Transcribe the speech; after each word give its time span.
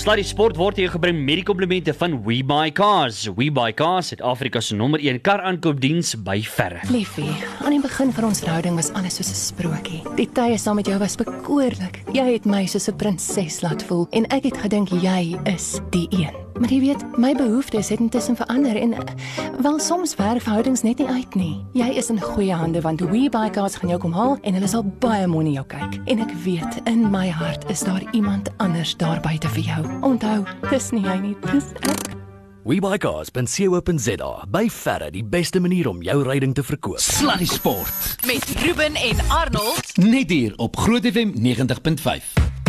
Sluddy 0.00 0.22
Sport 0.24 0.56
word 0.56 0.78
hier 0.80 0.88
gebring 0.88 1.18
met 1.26 1.42
die 1.42 1.44
komplimente 1.44 1.92
van 1.92 2.14
WeBuyCars. 2.24 3.26
WeBuyCars, 3.36 4.14
Suid-Afrika 4.14 4.62
se 4.64 4.78
nommer 4.78 5.02
1 5.04 5.20
kar 5.20 5.42
aankoopdiens 5.44 6.14
by 6.24 6.38
verre. 6.54 6.80
Liefie, 6.88 7.28
aan 7.60 7.76
die 7.76 7.82
begin 7.84 8.08
van 8.16 8.30
ons 8.30 8.40
verhouding 8.40 8.80
was 8.80 8.88
alles 8.96 9.20
soos 9.20 9.28
'n 9.28 9.40
sprokie. 9.44 10.00
Die 10.16 10.30
tye 10.32 10.56
saam 10.56 10.80
met 10.80 10.86
jou 10.86 10.96
was 10.98 11.20
bekoorlik. 11.20 12.00
Jy 12.14 12.32
het 12.32 12.46
my 12.46 12.64
soos 12.64 12.88
'n 12.88 12.96
prinses 12.96 13.60
laat 13.60 13.82
voel 13.82 14.06
en 14.12 14.24
ek 14.32 14.44
het 14.44 14.56
gedink 14.56 14.88
jy 14.88 15.36
is 15.44 15.80
die 15.90 16.08
een. 16.08 16.39
Maar 16.58 16.72
jy 16.72 16.80
weet, 16.80 17.04
my 17.18 17.34
behoeftes 17.34 17.88
het 17.88 18.00
intussen 18.00 18.36
verander 18.36 18.76
en 18.76 18.92
eh, 18.92 19.14
wel 19.62 19.78
soms 19.78 20.14
werk 20.14 20.42
verhoudings 20.42 20.82
net 20.82 20.98
nie 20.98 21.08
uit 21.08 21.34
nie. 21.34 21.64
Jy 21.72 21.88
is 22.00 22.10
in 22.10 22.20
goeie 22.20 22.54
hande 22.54 22.80
want 22.80 23.00
WeBuyCars 23.00 23.80
gaan 23.80 23.88
jou 23.88 24.00
kom 24.00 24.12
haal 24.12 24.38
en 24.42 24.54
hulle 24.54 24.68
sal 24.68 24.84
baie 25.02 25.26
mooi 25.26 25.44
na 25.48 25.58
jou 25.60 25.66
kyk. 25.66 26.00
En 26.06 26.24
ek 26.26 26.32
weet 26.44 26.80
in 26.84 27.10
my 27.10 27.28
hart 27.28 27.68
is 27.70 27.84
daar 27.86 28.02
iemand 28.12 28.50
anders 28.56 28.96
daar 28.96 29.20
buite 29.20 29.48
vir 29.48 29.62
jou. 29.72 29.82
Onthou, 30.00 30.44
dis 30.70 30.90
nie 30.90 31.04
hy 31.06 31.18
nie, 31.20 31.36
dis 31.52 31.72
ek. 31.80 32.16
WeBuyCars.co.za 32.64 34.32
by 34.52 34.66
verre 34.70 35.08
die 35.14 35.24
beste 35.24 35.60
manier 35.64 35.88
om 35.88 36.02
jou 36.04 36.20
ryding 36.26 36.54
te 36.54 36.62
verkoop. 36.62 37.00
Sluddy 37.00 37.48
Sport. 37.48 38.16
met 38.26 38.44
Ruben 38.62 38.94
en 38.94 39.24
Arnold. 39.28 39.96
Net 39.96 40.30
hier 40.30 40.52
op 40.56 40.76
Groot 40.76 41.06
FM 41.06 41.32
90.5. 41.34 42.59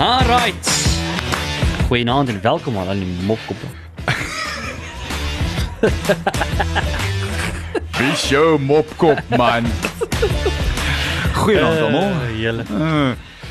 Alright. 0.00 0.68
Goeienaand 1.86 2.28
en 2.28 2.40
welkom 2.40 2.78
aan 2.78 2.88
al 2.88 2.94
die 2.94 3.16
mopkoppe. 3.26 3.66
Dis 7.98 8.22
jou 8.28 8.60
mopkop 8.60 9.20
man. 9.36 9.66
Goeienaand 11.34 11.80
almal. 11.80 12.08
Uh, 12.08 12.40
julle. 12.40 12.64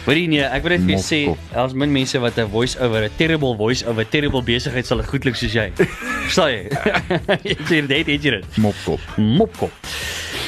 Hoorie 0.08 0.26
nee, 0.32 0.42
ek 0.42 0.66
wil 0.66 0.74
net 0.74 0.88
vir 0.88 0.96
jou 0.96 1.04
sê, 1.06 1.22
daar's 1.54 1.78
min 1.78 1.94
mense 1.94 2.18
wat 2.18 2.42
'n 2.42 2.50
voice 2.50 2.80
over, 2.82 3.06
'n 3.06 3.14
terrible 3.22 3.54
voice 3.54 3.86
over, 3.86 4.10
terrible 4.10 4.42
besigheid 4.42 4.90
sal 4.90 5.06
goedlik 5.06 5.38
soos 5.38 5.54
jy. 5.54 5.70
Verstaan 5.78 6.50
jy? 6.50 6.66
Jy 7.70 7.86
dit, 7.86 8.08
jy 8.10 8.18
dit. 8.18 8.58
Mopkop. 8.58 9.00
Mopkop. 9.22 9.72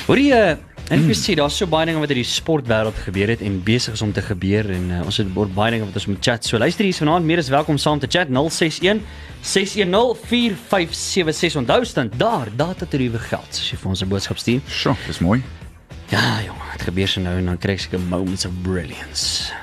Hoorie 0.09 0.33
uh, 0.33 0.57
En 0.91 0.99
ek 0.99 1.05
wil 1.07 1.15
sê 1.15 1.37
daar's 1.39 1.55
so 1.55 1.69
baie 1.71 1.87
dinge 1.87 2.01
wat 2.03 2.11
in 2.11 2.19
die 2.19 2.27
sportwêreld 2.27 2.97
gebeur 3.05 3.31
het 3.31 3.39
en 3.47 3.61
besig 3.63 3.95
is 3.95 4.01
om 4.03 4.09
te 4.11 4.19
gebeur 4.25 4.67
en 4.75 4.89
uh, 4.91 4.97
ons 5.07 5.21
het 5.21 5.29
baie 5.31 5.71
dinge 5.71 5.85
wat 5.87 5.95
ons 6.01 6.07
moet 6.11 6.19
chat. 6.19 6.43
So 6.43 6.59
luister 6.59 6.83
hier 6.83 6.97
vanaand 6.97 7.29
meer 7.29 7.39
as 7.39 7.47
welkom 7.53 7.79
saam 7.79 8.01
te 8.01 8.09
chat 8.11 8.27
061 8.27 8.99
610 9.39 10.19
4576. 10.27 11.55
Onthou 11.63 11.79
stand 11.87 12.19
daar 12.19 12.51
data 12.59 12.83
tariewe 12.83 13.23
geld 13.23 13.55
as 13.55 13.71
jy 13.71 13.79
vir 13.79 13.89
ons 13.93 14.03
'n 14.03 14.11
boodskap 14.11 14.37
stuur. 14.43 14.59
Sjoe, 14.67 14.97
dis 15.07 15.23
mooi. 15.23 15.39
Ja, 16.11 16.43
jong, 16.43 16.59
dit 16.75 16.81
gebeur 16.91 17.07
so 17.07 17.21
nou 17.21 17.37
en 17.39 17.45
dan 17.45 17.57
kry 17.57 17.79
ek 17.79 17.87
seker 17.87 17.99
moments 17.99 18.45
of 18.45 18.51
brilliance. 18.61 19.53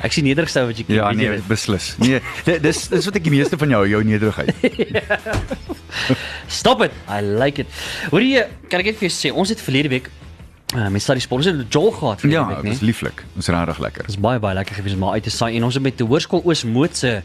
Ek 0.00 0.12
sien 0.12 0.24
nederigste 0.24 0.64
wat 0.64 0.78
jy 0.78 0.84
ken. 0.88 0.94
Ja, 0.96 1.08
weet 1.12 1.20
jy 1.20 1.28
nee, 1.28 1.36
dit? 1.36 1.48
beslis. 1.48 1.96
Nee, 2.00 2.20
di- 2.48 2.60
dis 2.64 2.88
dis 2.88 3.04
wat 3.04 3.16
ek 3.16 3.24
die 3.28 3.36
meeste 3.36 3.58
van 3.60 3.68
jou 3.68 3.88
jou 3.88 4.04
nederigheid. 4.04 4.56
Stop 6.48 6.80
it. 6.80 6.92
I 7.08 7.20
like 7.20 7.60
it. 7.60 7.66
Hoorie, 8.08 8.40
kan 8.70 8.80
ek 8.80 8.86
net 8.86 8.96
vir 8.96 9.10
jou 9.10 9.16
sê, 9.16 9.32
ons 9.36 9.52
het 9.52 9.60
verlede 9.60 9.92
week 9.92 10.08
uh, 10.74 10.88
met 10.88 11.02
Study 11.02 11.20
Sport, 11.20 11.46
ons 11.46 11.56
het 11.56 11.66
'n 11.66 11.66
jol 11.70 11.90
gehad 11.92 12.20
verlede 12.20 12.40
Ja, 12.40 12.46
week, 12.48 12.62
dis 12.62 12.80
nee. 12.80 12.86
lieflik. 12.88 13.24
Dis 13.34 13.46
regtig 13.48 13.78
lekker. 13.78 14.02
Dit 14.02 14.10
is 14.10 14.20
baie 14.20 14.38
baie 14.38 14.54
lekker 14.54 14.74
gewees 14.74 14.92
om 14.92 14.98
maar 14.98 15.12
uit 15.12 15.22
te 15.22 15.30
saai 15.30 15.56
en 15.56 15.64
ons 15.64 15.74
het 15.74 15.82
met 15.82 15.98
die 15.98 16.06
Hoërskool 16.06 16.42
Oosmoed 16.44 16.96
se 16.96 17.22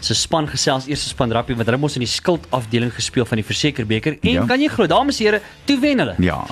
se 0.00 0.14
span 0.14 0.46
gesels 0.48 0.86
eerste 0.86 1.08
span 1.08 1.32
rappie 1.32 1.56
wat 1.56 1.66
hulle 1.66 1.78
mos 1.78 1.94
in 1.94 2.00
die 2.00 2.08
skuld 2.08 2.46
afdeling 2.50 2.92
gespeel 2.94 3.24
van 3.24 3.36
die 3.36 3.44
versekerbeker 3.44 4.18
en 4.20 4.30
Ja. 4.30 4.44
kan 4.46 4.60
jy 4.60 4.68
glo 4.68 4.86
dames 4.86 5.18
en 5.20 5.24
here 5.26 5.40
toe 5.64 5.80
wen 5.80 5.98
hulle. 5.98 6.14
Ja. 6.18 6.44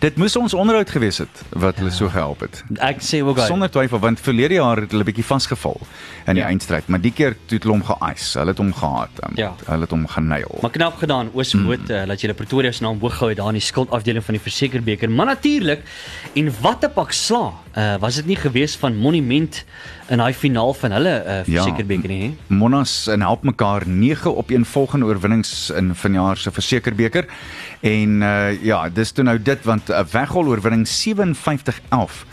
Dit 0.00 0.16
moes 0.16 0.36
ons 0.36 0.54
onderhoud 0.54 0.90
gewees 0.90 1.18
het 1.18 1.42
wat 1.58 1.76
hulle 1.80 1.90
so 1.90 2.08
gehelp 2.08 2.40
het. 2.40 2.64
Ek 2.84 3.00
sê 3.04 3.20
ook 3.24 3.38
al. 3.38 3.46
Sonder 3.50 3.70
twyfel 3.70 3.98
want 3.98 4.20
verlede 4.20 4.54
jaar 4.54 4.76
het 4.84 4.90
hulle 4.94 5.04
bietjie 5.08 5.24
vasgeval 5.24 5.80
in 6.26 6.34
die 6.34 6.42
Ja. 6.42 6.48
eindstryd, 6.48 6.86
maar 6.88 7.00
die 7.00 7.12
keer 7.12 7.36
toe 7.46 7.56
het 7.58 7.62
hulle 7.66 7.76
hom 7.78 7.84
geïce. 7.88 8.38
Hulle 8.38 8.50
het 8.54 8.58
hom 8.58 8.72
gehaat. 8.72 9.10
um, 9.24 9.32
Ja. 9.36 9.54
Hulle 9.66 9.80
het 9.80 9.90
hom 9.90 10.06
genail. 10.06 10.58
Maar 10.62 10.70
knap 10.70 10.96
gedaan 10.98 11.30
Oosmoed 11.34 11.88
mm. 11.88 11.90
uh, 11.94 12.06
dat 12.06 12.20
jy 12.20 12.26
die 12.28 12.36
Pretoria 12.36 12.72
se 12.72 12.82
naam 12.82 12.98
hoog 13.00 13.12
gehou 13.12 13.28
het 13.30 13.38
daar 13.38 13.48
in 13.48 13.58
die 13.60 13.64
skuldafdeling 13.66 14.24
van 14.24 14.34
die 14.34 14.42
versekerbeker. 14.42 15.10
Maar 15.10 15.26
natuurlik 15.26 15.82
en 16.34 16.52
wat 16.60 16.84
'n 16.84 16.92
pak 16.94 17.12
sla. 17.12 17.52
Uh, 17.78 17.94
was 18.00 18.14
dit 18.16 18.26
nie 18.26 18.36
gewees 18.36 18.76
van 18.76 18.96
Monument 18.96 19.64
in 20.08 20.18
daai 20.18 20.32
finaal 20.34 20.74
van 20.74 20.90
hulle 20.92 21.24
uh, 21.26 21.40
versekerbeker 21.44 22.08
nie? 22.08 22.22
hè? 22.48 22.54
Monas 22.54 23.06
en 23.06 23.20
help 23.20 23.42
mekaar 23.42 23.86
9 23.86 24.34
op 24.34 24.50
een 24.50 24.64
volgende 24.64 25.06
oorwinnings 25.06 25.70
in 25.70 25.94
vanjaar 25.94 26.36
se 26.36 26.50
versekerbeker. 26.50 27.26
En 27.80 28.20
uh 28.22 28.62
ja, 28.64 28.88
dis 28.88 29.10
toe 29.12 29.24
nou 29.24 29.38
dit 29.42 29.64
want 29.64 29.88
'n 29.88 30.06
weggol 30.12 30.46
oorwinning 30.46 30.86
57-11 30.88 32.24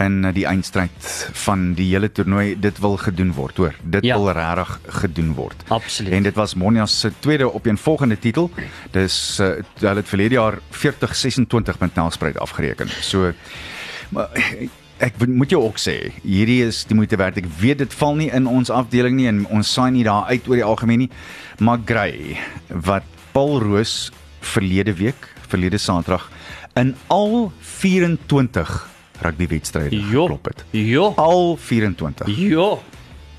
in 0.00 0.24
uh, 0.24 0.32
die 0.34 0.46
eindstryd 0.46 1.30
van 1.32 1.72
die 1.74 1.90
hele 1.92 2.12
toernooi 2.12 2.56
dit 2.60 2.78
wil 2.78 2.96
gedoen 2.96 3.32
word 3.32 3.56
hoor. 3.56 3.74
Dit 3.82 4.04
Ja. 4.04 4.16
wil 4.16 4.30
regtig 4.32 4.80
gedoen 4.88 5.34
word. 5.34 5.62
Absoluut. 5.68 6.12
En 6.12 6.22
dit 6.22 6.34
was 6.34 6.54
Monas 6.54 7.00
se 7.00 7.12
tweede 7.18 7.50
op 7.50 7.66
een 7.66 7.78
volgende 7.78 8.18
titel. 8.18 8.50
Dis 8.90 9.38
uh, 9.40 9.46
hulle 9.78 9.94
het 10.00 10.08
verlede 10.08 10.34
jaar 10.34 10.58
40-26 10.70 11.78
met 11.78 11.94
Nelspruit 11.94 12.38
afgereken. 12.38 12.88
So 13.00 13.32
maar 14.08 14.28
ek 14.98 15.26
moet 15.26 15.50
jou 15.50 15.62
ook 15.64 15.78
sê, 15.78 16.12
hierdie 16.22 16.64
is 16.66 16.84
die 16.84 16.94
moeite 16.96 17.16
werd. 17.16 17.36
Ek 17.36 17.46
weet 17.60 17.78
dit 17.78 17.94
val 17.94 18.14
nie 18.14 18.30
in 18.30 18.46
ons 18.46 18.70
afdeling 18.70 19.16
nie 19.16 19.26
en 19.28 19.46
ons 19.46 19.72
saai 19.72 19.90
nie 19.90 20.04
daar 20.04 20.24
uit 20.28 20.48
oor 20.48 20.54
die 20.56 20.64
algemeen 20.64 20.98
nie. 20.98 21.10
Maar 21.58 21.78
Gray 21.84 22.36
wat 22.68 23.02
Paul 23.32 23.60
Roos 23.62 24.10
verlede 24.40 24.94
week, 24.94 25.32
verlede 25.48 25.78
Saterdag 25.78 26.30
in 26.74 26.94
al 27.06 27.52
24 27.58 28.88
rugbywedstryde 29.20 30.02
geklop 30.02 30.44
het. 30.44 30.64
Jo. 30.70 31.12
Al 31.16 31.56
24. 31.56 32.26
Jo. 32.36 32.82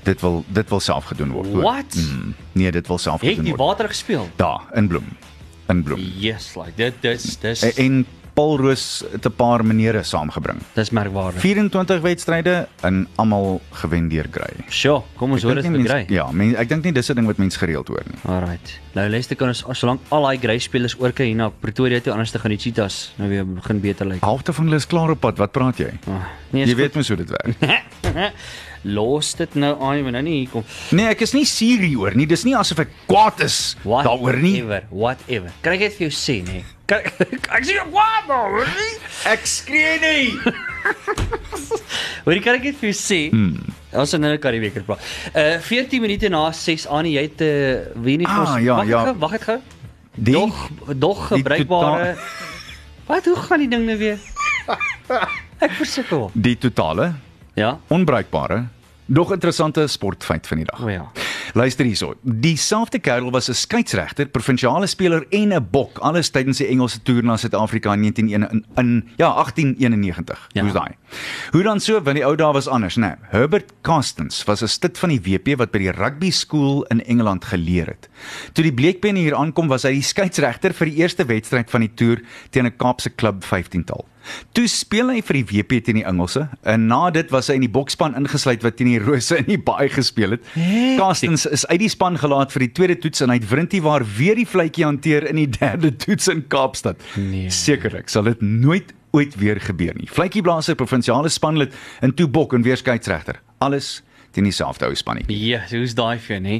Dit 0.02 0.20
wil 0.20 0.44
dit 0.48 0.68
wil 0.68 0.80
self 0.80 1.04
gedoen 1.04 1.30
word. 1.30 1.50
What? 1.52 1.94
Mm, 1.94 2.34
nee, 2.52 2.70
dit 2.72 2.86
wil 2.86 2.98
self 2.98 3.20
Het 3.20 3.28
gedoen 3.30 3.44
die 3.44 3.54
word. 3.54 3.68
water 3.68 3.88
gespeel? 3.88 4.28
Daar 4.36 4.60
in 4.74 4.88
Bloem. 4.88 5.06
In 5.68 5.82
Bloem. 5.82 5.98
Yes, 5.98 6.54
like 6.54 6.72
dit 6.74 6.94
dis 7.00 7.38
dis 7.38 7.62
En, 7.62 7.72
en 7.84 8.06
Paul 8.34 8.56
Roos 8.58 9.04
het 9.12 9.26
'n 9.26 9.32
paar 9.36 9.64
maniere 9.64 10.02
saamgebring. 10.02 10.58
dis 10.74 10.90
merkwaardig. 10.90 11.40
24 11.40 12.00
wedstryde 12.00 12.66
en 12.80 13.08
almal 13.16 13.60
gewen 13.70 14.08
deur 14.08 14.26
Gray. 14.30 14.54
Sjoe, 14.68 15.02
kom 15.16 15.32
ons 15.32 15.42
hoor 15.42 15.54
dit 15.54 15.64
vir 15.66 15.84
Grey. 15.84 16.04
Ja, 16.08 16.30
men, 16.32 16.56
ek 16.56 16.68
dink 16.68 16.84
nie 16.84 16.92
dis 16.92 17.08
'n 17.10 17.14
ding 17.14 17.26
wat 17.26 17.36
mense 17.36 17.58
gereeld 17.58 17.88
hoor 17.88 18.02
nie. 18.06 18.18
Alright. 18.34 18.80
Nou 18.94 19.10
luister 19.10 19.36
kan 19.36 19.48
ons 19.48 19.64
solank 19.72 20.00
al 20.08 20.22
daai 20.22 20.38
Grey 20.38 20.58
spelers 20.58 20.96
oorkry 20.98 21.26
hier 21.26 21.36
na 21.36 21.48
Pretoria 21.48 22.00
toe 22.00 22.12
anders 22.12 22.30
te 22.30 22.38
gaan 22.38 22.50
die 22.50 22.58
Cheetahs 22.58 23.12
nou 23.16 23.28
weer 23.28 23.44
begin 23.46 23.80
beter 23.80 24.06
lyk. 24.06 24.20
Halfte 24.20 24.52
van 24.52 24.64
hulle 24.64 24.76
is 24.76 24.86
klaar 24.86 25.10
op 25.10 25.20
pad. 25.20 25.36
Wat 25.38 25.52
praat 25.52 25.76
jy? 25.78 25.90
Ah, 26.06 26.12
nee, 26.50 26.64
Jy 26.64 26.70
is 26.70 26.74
weet 26.76 26.94
mos 26.94 27.08
hoe 27.08 27.16
dit 27.16 27.30
werk. 27.30 27.56
los 28.84 29.34
dit 29.38 29.54
nou 29.54 29.72
aan, 29.80 29.96
jy 29.96 30.02
moet 30.02 30.12
nou 30.12 30.22
nie 30.22 30.38
hier 30.40 30.48
kom. 30.50 30.64
Nee, 30.92 31.06
ek 31.12 31.20
is 31.22 31.32
nie 31.34 31.44
suur 31.44 31.78
hieroor 31.84 32.14
nie. 32.18 32.26
Dis 32.26 32.44
nie 32.44 32.54
asof 32.58 32.78
ek 32.84 32.88
kwaad 33.06 33.40
is 33.46 33.76
daaroor 33.84 34.36
nie. 34.42 34.62
Whatever, 34.62 34.86
whatever. 34.90 35.50
Kan 35.62 35.72
ek 35.74 35.80
net 35.86 35.96
vir 35.98 36.08
jou 36.08 36.14
sê 36.16 36.42
nê? 36.46 36.62
Kan 36.90 36.98
ek 37.58 37.64
sê 37.64 37.78
wat 37.94 38.26
nou? 38.28 38.64
Ek 39.30 39.46
skree 39.46 39.98
nie. 40.02 40.34
Hoor 42.24 42.38
kan 42.44 42.58
ek 42.58 42.66
net 42.70 42.76
vir 42.80 42.90
jou 42.90 42.96
sê? 42.98 43.20
Hmm. 43.32 43.56
Ons 43.92 44.12
het 44.14 44.20
nou 44.22 44.32
'n 44.32 44.38
Karibeker 44.40 44.82
praat. 44.86 45.00
Uh 45.34 45.58
14 45.60 46.00
minute 46.00 46.28
na 46.32 46.50
6 46.52 46.86
aan 46.88 47.06
jy 47.06 47.22
het 47.22 47.40
uh, 47.44 47.92
wie 48.02 48.16
nie 48.18 48.26
vir 48.26 48.46
Ah, 48.46 48.58
ja, 48.62 48.76
wag 48.76 48.88
ja. 48.88 49.14
wag 49.14 49.30
net 49.32 49.42
gou. 49.44 49.58
Die 50.14 50.32
Dog 50.34 50.68
dog 50.96 51.28
gebruikbare 51.28 52.16
Wat 53.06 53.24
hoe 53.26 53.36
gaan 53.36 53.58
die 53.58 53.68
ding 53.68 53.84
nou 53.86 53.96
weer? 53.98 54.18
Ek 55.64 55.70
versukkel. 55.78 56.30
die 56.34 56.56
totale 56.56 57.14
Ja. 57.54 57.78
onbruikbare 57.88 58.64
Nog 59.12 59.32
interessante 59.32 59.86
sportfeit 59.86 60.46
van 60.46 60.56
die 60.56 60.66
dag. 60.66 60.82
O 60.82 60.88
ja. 60.88 61.10
Luister 61.52 61.84
hierso. 61.84 62.14
Dieselfde 62.22 62.98
kerel 62.98 63.30
was 63.30 63.48
'n 63.48 63.54
skeieregter, 63.54 64.26
provinsiale 64.26 64.86
speler 64.86 65.26
en 65.30 65.52
'n 65.52 65.66
bok 65.70 65.98
alles 65.98 66.30
tydens 66.30 66.58
die 66.58 66.66
Engelse 66.66 67.02
toer 67.02 67.24
na 67.24 67.36
Suid-Afrika 67.36 67.92
in 67.92 68.00
1991 68.00 68.76
in, 68.76 68.84
in 68.84 69.08
ja, 69.16 69.28
1891. 69.28 70.48
Ja. 70.52 70.62
Hoe's 70.62 70.72
daai? 70.72 70.94
Hoe 71.50 71.62
dan 71.62 71.80
so, 71.80 72.02
want 72.02 72.16
die 72.16 72.26
ou 72.26 72.36
dae 72.36 72.52
was 72.52 72.68
anders, 72.68 72.96
né? 72.96 73.00
Nee, 73.00 73.16
Herbert 73.30 73.72
Castens 73.82 74.44
was 74.44 74.62
'n 74.62 74.68
stit 74.68 74.98
van 74.98 75.08
die 75.08 75.20
WP 75.20 75.58
wat 75.58 75.70
by 75.70 75.78
die 75.78 75.90
rugby 75.90 76.30
skool 76.30 76.84
in 76.84 77.04
Engeland 77.04 77.44
geleer 77.44 77.86
het. 77.86 78.08
Toe 78.52 78.64
die 78.64 78.72
bleekpenne 78.72 79.18
hier 79.18 79.34
aankom, 79.34 79.68
was 79.68 79.82
hy 79.82 79.92
die 79.92 80.02
skeieregter 80.02 80.72
vir 80.72 80.86
die 80.86 80.96
eerste 80.96 81.24
wedstryd 81.24 81.70
van 81.70 81.80
die 81.80 81.94
toer 81.94 82.20
teen 82.50 82.66
'n 82.66 82.76
Kaapse 82.76 83.10
klub 83.10 83.44
15-tal. 83.44 84.06
Toe 84.56 84.66
speel 84.70 85.10
hy 85.14 85.20
vir 85.22 85.38
die 85.40 85.44
WP 85.50 85.80
teen 85.84 86.00
die 86.00 86.06
Engelse 86.08 86.48
en 86.68 86.86
na 86.90 87.10
dit 87.10 87.30
was 87.34 87.50
hy 87.50 87.58
in 87.60 87.66
die 87.66 87.72
bokspan 87.72 88.16
ingesluit 88.18 88.62
wat 88.62 88.76
teen 88.76 88.90
die 88.92 89.02
Rose 89.02 89.38
in 89.40 89.48
die 89.50 89.60
baai 89.60 89.88
gespeel 89.92 90.36
het. 90.36 90.48
Castens 90.98 91.46
is 91.46 91.66
uit 91.66 91.80
die 91.84 91.92
span 91.92 92.18
gelaat 92.20 92.54
vir 92.54 92.66
die 92.66 92.72
tweede 92.72 92.98
toets 93.02 93.24
en 93.24 93.32
hy 93.32 93.38
het 93.40 93.48
Wrintie 93.50 93.82
waar 93.84 94.04
weer 94.18 94.38
die 94.38 94.48
vletjie 94.48 94.86
hanteer 94.86 95.28
in 95.30 95.40
die 95.42 95.50
derde 95.50 95.94
toets 95.96 96.28
in 96.32 96.46
Kaapstad. 96.52 97.02
Nee. 97.16 97.50
Sekerlik 97.50 98.12
sal 98.12 98.28
dit 98.30 98.42
nooit 98.42 98.92
ooit 99.12 99.34
weer 99.36 99.60
gebeur 99.60 99.94
nie. 99.98 100.08
Vletjie 100.08 100.42
blaas 100.42 100.70
'n 100.70 100.76
provinsiale 100.76 101.28
spanlid 101.28 101.74
in 102.00 102.14
toe 102.14 102.28
bok 102.28 102.54
en 102.54 102.62
weer 102.62 102.76
skeieregter. 102.76 103.40
Alles 103.58 104.02
teen 104.32 104.46
dieselfde 104.48 104.86
ou 104.88 104.94
spannetjie. 104.96 105.36
Ja, 105.50 105.60
so 105.68 105.76
hoe's 105.80 105.94
daai 105.98 106.18
vir 106.22 106.40
nê? 106.44 106.58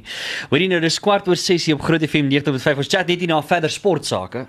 Hoorie 0.51 0.69
nou 0.71 0.81
dis 0.83 0.99
kwart 1.03 1.29
oor 1.31 1.39
6 1.41 1.67
hier 1.69 1.79
op 1.79 1.85
Groot 1.87 2.05
FM 2.07 2.29
90.5. 2.33 2.83
Ons 2.85 2.91
chat 2.93 3.09
net 3.09 3.23
hier 3.25 3.31
na 3.31 3.41
verder 3.43 3.73
sportsake. 3.73 4.45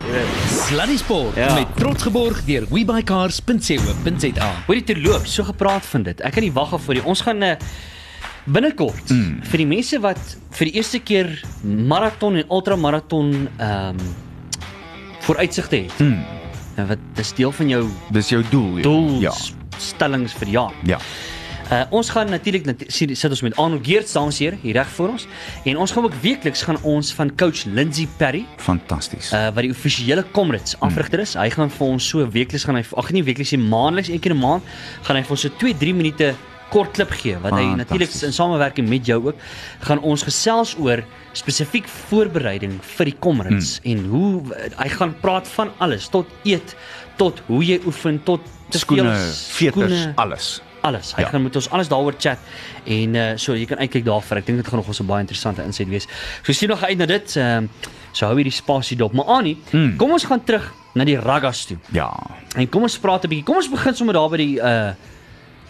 Sluddy 0.68 0.98
Sport 1.02 1.40
Ja. 1.40 1.54
met 1.56 1.72
trots 1.80 2.04
geborg 2.04 2.44
deur 2.48 2.68
webycars.co.za. 2.72 4.52
Hoorie 4.68 4.84
te 4.84 4.98
loop, 5.00 5.26
so 5.28 5.44
gepraat 5.44 5.86
van 5.86 6.04
dit. 6.04 6.22
Ek 6.22 6.36
kan 6.38 6.44
nie 6.44 6.54
wag 6.56 6.74
af 6.74 6.86
vir 6.90 7.00
die 7.00 7.06
ons 7.08 7.22
gaan 7.22 7.44
uh, 7.44 7.56
binnekort 8.46 9.10
mm. 9.10 9.42
vir 9.48 9.64
die 9.64 9.68
mense 9.70 10.00
wat 10.04 10.38
vir 10.58 10.70
die 10.70 10.76
eerste 10.82 11.00
keer 11.00 11.32
maraton 11.64 12.42
en 12.42 12.48
ultramaraton 12.50 13.34
ehm 13.58 14.00
um, 14.00 14.14
vooruitsigte 15.24 15.78
het. 15.86 16.00
Mm. 16.04 16.18
Nou 16.76 16.88
wat 16.90 17.04
dis 17.16 17.30
deel 17.38 17.52
van 17.56 17.70
jou 17.70 17.84
Dis 18.12 18.30
jou 18.34 18.42
doel. 18.52 19.22
ja. 19.24 19.32
doelstellings 19.32 20.34
vir 20.34 20.50
die 20.50 20.56
jaar. 20.58 20.74
Ja. 20.84 21.00
Uh, 21.74 21.82
ons 21.90 22.10
gaan 22.14 22.30
natuurlik 22.30 22.66
nat 22.68 22.82
sit 22.94 23.30
ons 23.34 23.42
met 23.42 23.56
Arnold 23.58 23.82
Geerts 23.88 24.12
dames 24.14 24.38
hier 24.38 24.54
hier 24.62 24.76
reg 24.78 24.90
voor 24.94 25.10
ons 25.16 25.24
en 25.66 25.78
ons 25.82 25.92
gaan 25.96 26.04
ook 26.06 26.14
weekliks 26.22 26.62
gaan 26.68 26.78
ons 26.86 27.14
van 27.18 27.32
coach 27.40 27.64
Lindsay 27.66 28.06
Perry 28.20 28.44
Fantasties. 28.62 29.32
uh, 29.34 29.48
wat 29.56 29.64
die 29.66 29.72
offisiële 29.74 30.26
Comrades 30.36 30.76
afrigter 30.86 31.24
is. 31.24 31.34
Hy 31.40 31.48
gaan 31.50 31.72
vir 31.74 31.88
ons 31.88 32.10
so 32.10 32.28
weekliks 32.30 32.66
gaan 32.68 32.76
hy 32.78 32.84
ag 33.02 33.10
nee 33.16 33.24
weekliks 33.26 33.52
nie 33.56 33.62
maandeliks 33.64 34.12
een 34.14 34.20
keer 34.22 34.36
'n 34.36 34.40
maand 34.44 34.64
gaan 35.08 35.16
hy 35.18 35.24
vir 35.24 35.32
ons 35.32 35.42
so 35.42 35.50
2 35.50 35.74
3 35.80 35.94
minute 35.94 36.34
kort 36.70 36.92
klip 36.94 37.12
gee 37.12 37.38
wat 37.42 37.54
hy 37.54 37.64
Fantasties. 37.64 37.78
natuurlik 37.78 38.12
in 38.24 38.34
samewerking 38.34 38.90
met 38.90 39.06
jou 39.06 39.20
ook 39.28 39.36
gaan 39.80 40.00
ons 40.02 40.24
gesels 40.24 40.76
oor 40.80 41.04
spesifiek 41.34 41.88
voorbereiding 41.88 42.80
vir 42.82 43.06
die 43.06 43.16
Comrades 43.20 43.80
Hmm. 43.84 43.92
en 43.92 44.06
hoe 44.06 44.42
hy 44.78 44.90
gaan 44.90 45.16
praat 45.22 45.48
van 45.48 45.72
alles 45.80 46.08
tot 46.10 46.26
eet 46.44 46.76
tot 47.18 47.42
hoe 47.48 47.64
jy 47.66 47.80
oefen 47.86 48.22
tot 48.24 48.42
skoene, 48.70 49.16
veters, 49.58 50.08
alles. 50.16 50.62
Alles. 50.84 51.14
Hy 51.16 51.24
Ja. 51.24 51.30
gaan 51.30 51.44
met 51.44 51.56
ons 51.56 51.70
alles 51.70 51.88
daaroor 51.88 52.16
chat 52.18 52.38
en 52.86 53.16
uh, 53.16 53.32
so 53.36 53.56
jy 53.56 53.66
kan 53.66 53.78
uitkyk 53.78 54.06
daarvoor. 54.06 54.38
Ek 54.38 54.46
dink 54.46 54.60
dit 54.62 54.68
gaan 54.68 54.80
nog 54.80 54.88
ons 54.88 55.00
'n 55.00 55.06
baie 55.06 55.24
interessante 55.24 55.64
insig 55.64 55.88
wees. 55.88 56.08
So 56.44 56.52
sien 56.54 56.70
nog 56.70 56.84
uit 56.84 56.98
na 56.98 57.06
dit. 57.06 57.36
Ehm 57.36 57.64
uh, 57.64 57.70
so 58.12 58.26
hou 58.26 58.36
hierdie 58.36 58.54
spasie 58.54 58.98
dop. 58.98 59.14
Maar 59.14 59.26
Annie, 59.26 59.58
mm. 59.72 59.96
kom 59.98 60.12
ons 60.12 60.24
gaan 60.24 60.44
terug 60.44 60.74
na 60.94 61.04
die 61.04 61.18
raggas 61.18 61.66
toe. 61.66 61.78
Ja. 61.92 62.12
En 62.56 62.70
kom 62.70 62.82
ons 62.82 62.98
praat 63.00 63.24
'n 63.24 63.30
bietjie. 63.30 63.46
Kom 63.46 63.56
ons 63.56 63.70
begin 63.70 63.96
sommer 63.96 64.14
daar 64.14 64.30
by 64.30 64.38
die 64.38 64.60
uh 64.62 64.94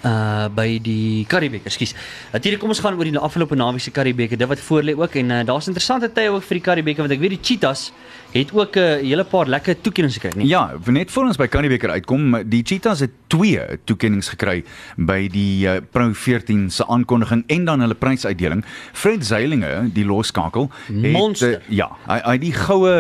uh 0.04 0.50
by 0.52 0.80
die 0.84 1.26
Karibeker. 1.26 1.66
Ekskuus. 1.72 1.94
Natuurlik 2.32 2.60
kom 2.60 2.70
ons 2.70 2.80
gaan 2.80 2.98
oor 2.98 3.08
die 3.08 3.18
afgelope 3.18 3.56
naweek 3.56 3.82
se 3.82 3.92
Karibeker. 3.92 4.38
Dit 4.38 4.48
wat 4.48 4.60
voor 4.60 4.84
lê 4.84 4.96
ook 4.98 5.16
en 5.16 5.30
uh, 5.30 5.46
daar's 5.46 5.68
interessante 5.68 6.12
tye 6.12 6.30
ook 6.30 6.44
vir 6.44 6.60
die 6.60 6.64
Karibeker 6.64 7.08
want 7.08 7.14
ek 7.14 7.20
weet 7.20 7.38
die 7.38 7.40
Cheetahs 7.42 7.92
het 8.34 8.54
ook 8.54 8.76
'n 8.76 9.06
hele 9.06 9.24
paar 9.24 9.48
lekker 9.48 9.82
toekennings 9.82 10.18
gekry, 10.18 10.38
nee. 10.38 10.48
Ja, 10.48 10.74
net 10.86 11.12
voor 11.12 11.24
ons 11.24 11.38
by 11.38 11.48
Karibeker 11.48 11.90
uitkom, 11.90 12.50
die 12.50 12.64
Cheetahs 12.66 13.00
het 13.00 13.12
twee 13.28 13.60
toekennings 13.84 14.30
gekry 14.30 14.64
by 14.98 15.28
die 15.32 15.68
uh, 15.68 15.78
Pro 15.92 16.14
14 16.14 16.70
se 16.70 16.88
aankondiging 16.88 17.44
en 17.48 17.66
dan 17.66 17.80
hulle 17.80 17.96
prysuitdeling. 17.98 18.66
Fred 18.94 19.26
Zeilinge, 19.26 19.90
die 19.94 20.06
losskakel, 20.06 20.70
het 20.88 21.12
Monster. 21.12 21.50
uh, 21.52 21.58
ja, 21.68 21.90
hy 22.08 22.20
hy 22.24 22.38
die 22.38 22.54
goue 22.54 22.94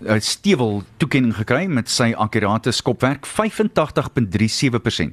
uh, 0.00 0.18
stewel 0.20 0.82
toekenning 0.96 1.34
gekry 1.36 1.66
met 1.68 1.88
sy 1.92 2.12
akkurate 2.16 2.72
skopwerk 2.72 3.26
85.37% 3.28 3.32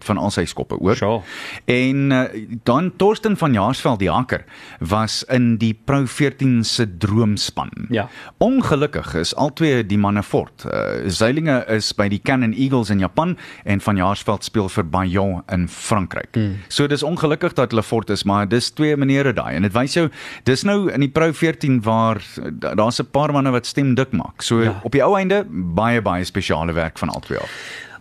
van 0.08 0.18
al 0.18 0.32
sy 0.32 0.46
skoppe 0.50 0.76
oor. 0.80 0.96
Sure. 1.00 1.22
En 1.66 2.12
uh, 2.12 2.24
dan 2.68 2.92
Torsten 3.00 3.38
van 3.40 3.54
Jaarsveld 3.54 4.00
die 4.00 4.12
haker 4.12 4.46
was 4.80 5.24
in 5.34 5.58
die 5.62 5.74
Pro 5.86 6.06
14 6.06 6.64
se 6.68 6.98
droomspan. 6.98 7.72
Ja. 7.90 8.10
Ongelukkig 8.44 9.14
is 9.16 9.36
albei 9.58 9.84
die 9.88 9.98
manne 9.98 10.24
fort. 10.24 10.66
Uh, 10.66 11.08
Zeilinge 11.10 11.64
is 11.74 11.92
by 11.98 12.08
die 12.10 12.20
Canon 12.20 12.54
Eagles 12.54 12.90
in 12.94 13.00
Japan 13.00 13.36
en 13.66 13.82
van 13.82 13.98
Jaarsveld 13.98 14.44
speel 14.44 14.70
vir 14.70 14.84
Bayonne 14.84 15.44
in 15.54 15.68
Frankryk. 15.68 16.36
Mm. 16.38 16.58
So 16.70 16.88
dis 16.88 17.04
ongelukkig 17.04 17.56
dat 17.58 17.72
hulle 17.72 17.84
fort 17.84 18.10
is, 18.14 18.24
maar 18.24 18.48
dis 18.48 18.70
twee 18.72 18.96
maniere 18.98 19.34
daai 19.34 19.56
en 19.56 19.62
dit 19.68 19.74
wys 19.74 19.94
jou 19.98 20.08
dis 20.48 20.64
nou 20.68 20.90
in 20.94 21.02
die 21.02 21.10
Pro 21.10 21.32
14 21.34 21.82
waar 21.86 22.22
da- 22.52 22.76
daar's 22.76 23.00
'n 23.00 23.10
paar 23.12 23.32
manne 23.32 23.52
wat 23.52 23.66
stem 23.66 23.96
dik 23.96 24.12
maak. 24.12 24.42
So 24.42 24.62
ja. 24.64 24.80
op 24.84 24.92
die 24.92 25.04
ou 25.04 25.16
einde 25.18 25.46
baie 25.50 26.02
baie 26.02 26.24
spesiale 26.24 26.74
werk 26.74 26.98
van 26.98 27.10
albei 27.10 27.38
af. 27.38 27.50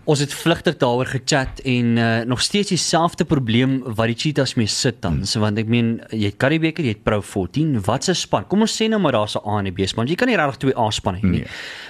Ons 0.06 0.20
het 0.23 0.31
vlugtig 0.31 0.76
daaroor 0.79 1.08
gechat 1.11 1.58
en 1.67 1.97
uh, 1.99 2.20
nog 2.31 2.38
steeds 2.43 2.69
dieselfde 2.70 3.25
probleem 3.26 3.81
wat 3.99 4.06
die 4.06 4.14
Cheetahs 4.14 4.55
mee 4.55 4.70
sit 4.70 5.00
dan. 5.03 5.25
So 5.26 5.41
want 5.43 5.58
ek 5.58 5.67
meen 5.67 5.97
jy 6.14 6.29
het 6.31 6.37
Karibeker, 6.38 6.87
jy 6.87 6.93
het 6.94 7.03
Pro 7.03 7.19
14, 7.26 7.81
wat 7.88 8.06
se 8.06 8.14
span? 8.14 8.47
Kom 8.47 8.62
ons 8.62 8.76
sê 8.79 8.87
nou 8.88 9.00
maar 9.03 9.17
daar's 9.19 9.35
'n 9.35 9.43
A 9.43 9.58
en 9.58 9.67
'n 9.67 9.75
B 9.75 9.82
span. 9.87 10.06
Jy 10.06 10.14
kan 10.14 10.29
nie 10.29 10.37
regtig 10.37 10.56
twee 10.62 10.76
A 10.79 10.91
spanne 10.91 11.19
hê 11.19 11.23
nie. 11.26 11.41
Nee. 11.43 11.47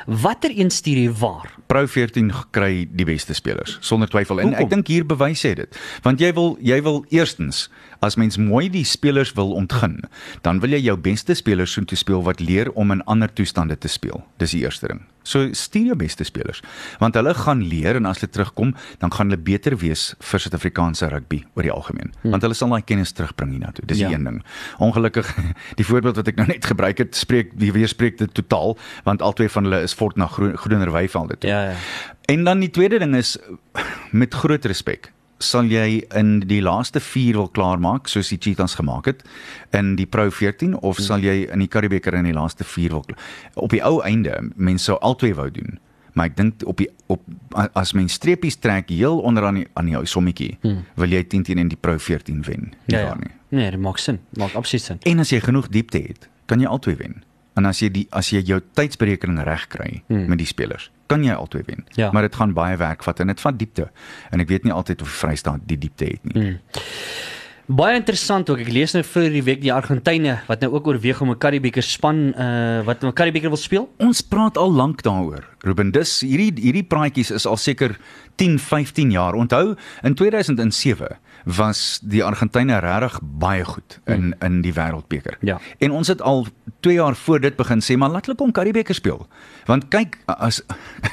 Watter 0.07 0.51
een 0.51 0.71
stuur 0.71 0.97
jy 0.97 1.11
waar? 1.13 1.53
Pro 1.67 1.87
14 1.87 2.33
kry 2.53 2.89
die 2.91 3.05
beste 3.05 3.35
spelers 3.35 3.77
sonder 3.81 4.09
twyfel. 4.09 4.41
En 4.41 4.47
Hoekom? 4.49 4.65
ek 4.65 4.71
dink 4.71 4.87
hier 4.87 5.05
bewys 5.05 5.43
hy 5.43 5.55
dit. 5.55 5.79
Want 6.03 6.21
jy 6.21 6.33
wil 6.33 6.57
jy 6.61 6.83
wil 6.83 7.05
eerstens 7.11 7.69
as 8.01 8.17
mens 8.17 8.37
mooi 8.37 8.69
die 8.71 8.85
spelers 8.85 9.33
wil 9.33 9.53
ontgin, 9.53 10.01
dan 10.43 10.61
wil 10.61 10.71
jy 10.71 10.81
jou 10.85 10.97
beste 10.97 11.35
spelers 11.35 11.73
soontoe 11.73 11.97
speel 11.99 12.23
wat 12.23 12.41
leer 12.41 12.71
om 12.75 12.91
in 12.91 13.03
ander 13.05 13.33
toestande 13.33 13.79
te 13.79 13.89
speel. 13.89 14.25
Dis 14.39 14.51
die 14.51 14.63
eerste 14.65 14.87
ding. 14.89 15.01
So 15.27 15.49
stuur 15.59 15.87
jou 15.91 15.97
beste 15.99 16.23
spelers 16.25 16.61
want 17.03 17.15
hulle 17.19 17.33
gaan 17.35 17.63
leer 17.67 17.97
en 17.99 18.07
as 18.07 18.21
hulle 18.21 18.31
terugkom, 18.31 18.75
dan 19.03 19.11
gaan 19.13 19.27
hulle 19.31 19.43
beter 19.43 19.75
wees 19.81 20.15
vir 20.23 20.41
Suid-Afrikaanse 20.41 21.09
rugby 21.11 21.41
oor 21.57 21.63
die 21.67 21.73
algemeen. 21.73 22.13
Hmm. 22.23 22.31
Want 22.37 22.43
hulle 22.47 22.55
sal 22.55 22.71
daai 22.71 22.85
kennis 22.87 23.13
terugbring 23.13 23.51
hiernatoe. 23.57 23.87
Dis 23.87 23.99
Ja. 23.99 24.09
die 24.09 24.15
een 24.17 24.25
ding. 24.25 24.43
Ongelukkig 24.79 25.35
die 25.81 25.87
voorbeeld 25.87 26.17
wat 26.17 26.29
ek 26.29 26.37
nou 26.37 26.47
net 26.47 26.65
gebruik 26.65 26.99
het, 27.03 27.17
spreek 27.17 27.57
die 27.59 27.73
weerspreek 27.73 28.19
dit 28.19 28.35
totaal 28.35 28.77
want 29.05 29.23
albei 29.23 29.49
van 29.49 29.65
hulle 29.67 29.83
is 29.83 29.95
fort 29.95 30.17
na 30.17 30.27
groen, 30.27 30.57
groener 30.57 30.93
weivelde 30.93 31.39
toe. 31.39 31.51
Ja 31.51 31.63
ja. 31.71 31.77
En 32.27 32.45
dan 32.45 32.61
die 32.61 32.71
tweede 32.71 32.99
ding 32.99 33.15
is 33.17 33.37
met 34.11 34.35
groot 34.35 34.65
respek 34.65 35.13
sal 35.43 35.69
jy 35.69 36.03
in 36.17 36.41
die 36.49 36.63
laaste 36.65 37.01
4 37.01 37.37
wil 37.37 37.49
klaarmaak 37.53 38.09
soos 38.09 38.31
die 38.33 38.39
Cheetahs 38.41 38.77
gemaak 38.79 39.09
het 39.11 39.25
in 39.77 39.95
die 39.99 40.07
Pro 40.09 40.31
14 40.31 40.79
of 40.81 41.01
sal 41.03 41.25
jy 41.25 41.45
in 41.53 41.61
die 41.61 41.69
Karibeker 41.69 42.17
in 42.17 42.29
die 42.29 42.37
laaste 42.37 42.65
4 42.65 42.97
wil 42.97 43.05
op 43.55 43.75
die 43.75 43.83
ou 43.85 44.01
einde 44.07 44.39
mense 44.57 44.89
sou 44.89 44.97
albei 45.05 45.35
wou 45.37 45.51
doen 45.53 45.79
maar 46.17 46.31
ek 46.31 46.37
dink 46.39 46.65
op 46.65 46.81
die 46.81 46.89
op 47.13 47.23
as 47.77 47.93
mens 47.93 48.17
streepies 48.17 48.57
trek 48.57 48.89
heel 48.89 49.21
onder 49.21 49.45
aan 49.45 49.61
die 49.61 49.67
aan 49.77 49.91
die 49.91 49.99
ou 49.99 50.05
sommetjie 50.09 50.57
hmm. 50.63 50.85
wil 50.97 51.13
jy 51.13 51.23
10 51.25 51.45
teen 51.51 51.61
in 51.67 51.73
die 51.73 51.81
Pro 51.81 51.99
14 52.01 52.43
wen 52.49 52.71
nie 52.73 52.97
Ja, 52.97 53.09
ja. 53.11 53.15
nie 53.21 53.35
Nee, 53.49 53.71
dit 53.71 53.79
maak 53.81 53.99
sin. 54.03 54.19
Maak 54.35 54.57
absoluut 54.59 54.83
sin. 54.83 54.99
en 55.05 55.21
as 55.21 55.31
jy 55.31 55.41
genoeg 55.41 55.69
diepte 55.69 56.01
het 56.03 56.29
kan 56.47 56.61
jy 56.61 56.67
albei 56.67 56.97
wen 56.97 57.23
en 57.57 57.69
as 57.69 57.83
jy 57.85 57.93
die 57.93 58.07
as 58.11 58.33
jy 58.33 58.41
jou 58.41 58.61
tydsberekening 58.75 59.45
reg 59.45 59.69
kry 59.69 60.03
hmm. 60.09 60.29
met 60.29 60.41
die 60.41 60.49
spelers 60.49 60.91
kan 61.07 61.25
jy 61.25 61.33
albei 61.33 61.63
wen 61.67 61.85
Ja. 61.97 62.11
maar 62.13 62.23
dit 62.23 62.35
gaan 62.35 62.55
baie 62.55 62.77
werk 62.77 63.03
vat 63.03 63.21
en 63.21 63.27
dit 63.27 63.41
vat 63.41 63.59
diepte 63.59 63.91
en 64.31 64.41
ek 64.41 64.49
weet 64.49 64.65
nie 64.65 64.73
altyd 64.73 65.03
of 65.03 65.09
die 65.09 65.19
Vrystaat 65.21 65.61
die 65.67 65.79
diepte 65.79 66.05
het 66.05 66.25
nie 66.25 66.43
hmm. 66.43 66.59
Baie 67.67 67.97
interessant 67.99 68.47
ook. 68.47 68.61
Ek 68.63 68.69
lees 68.71 68.93
nou 68.95 69.01
vir 69.03 69.25
die 69.35 69.41
week 69.43 69.59
die 69.59 69.73
Argentyne 69.75 70.37
wat 70.47 70.61
nou 70.63 70.69
ook 70.77 70.87
oorweeg 70.87 71.19
om 71.21 71.33
'n 71.33 71.39
Karibeker 71.39 71.83
span 71.83 72.31
uh 72.39 72.85
wat 72.87 73.03
'n 73.03 73.13
Karibeker 73.13 73.49
wil 73.51 73.59
speel. 73.59 73.89
ons 73.99 74.21
praat 74.21 74.57
al 74.57 74.71
lank 74.71 75.03
daaroor 75.03 75.43
Ruben 75.65 75.91
dis 75.91 76.21
hierdie 76.21 76.53
hierdie 76.63 76.85
praatjies 76.87 77.31
is 77.33 77.47
al 77.47 77.57
seker 77.57 77.99
10 78.37 78.59
15 78.59 79.11
jaar 79.11 79.35
onthou 79.35 79.75
in 80.05 80.15
2007 80.15 81.19
was 81.47 82.01
die 82.03 82.25
Argentyne 82.27 82.81
regtig 82.83 83.21
baie 83.23 83.65
goed 83.65 84.01
in 84.11 84.35
in 84.43 84.61
die 84.65 84.73
wêreldbeker. 84.75 85.37
Ja. 85.47 85.61
En 85.79 85.95
ons 85.95 86.09
het 86.11 86.23
al 86.23 86.47
2 86.81 86.95
jaar 86.95 87.15
voor 87.15 87.41
dit 87.41 87.57
begin 87.57 87.81
sê 87.81 87.97
maar 87.97 88.11
laat 88.11 88.27
hulle 88.27 88.39
kom 88.39 88.51
Karibeker 88.53 88.95
speel. 88.95 89.27
Want 89.67 89.87
kyk 89.89 90.19
as 90.27 90.63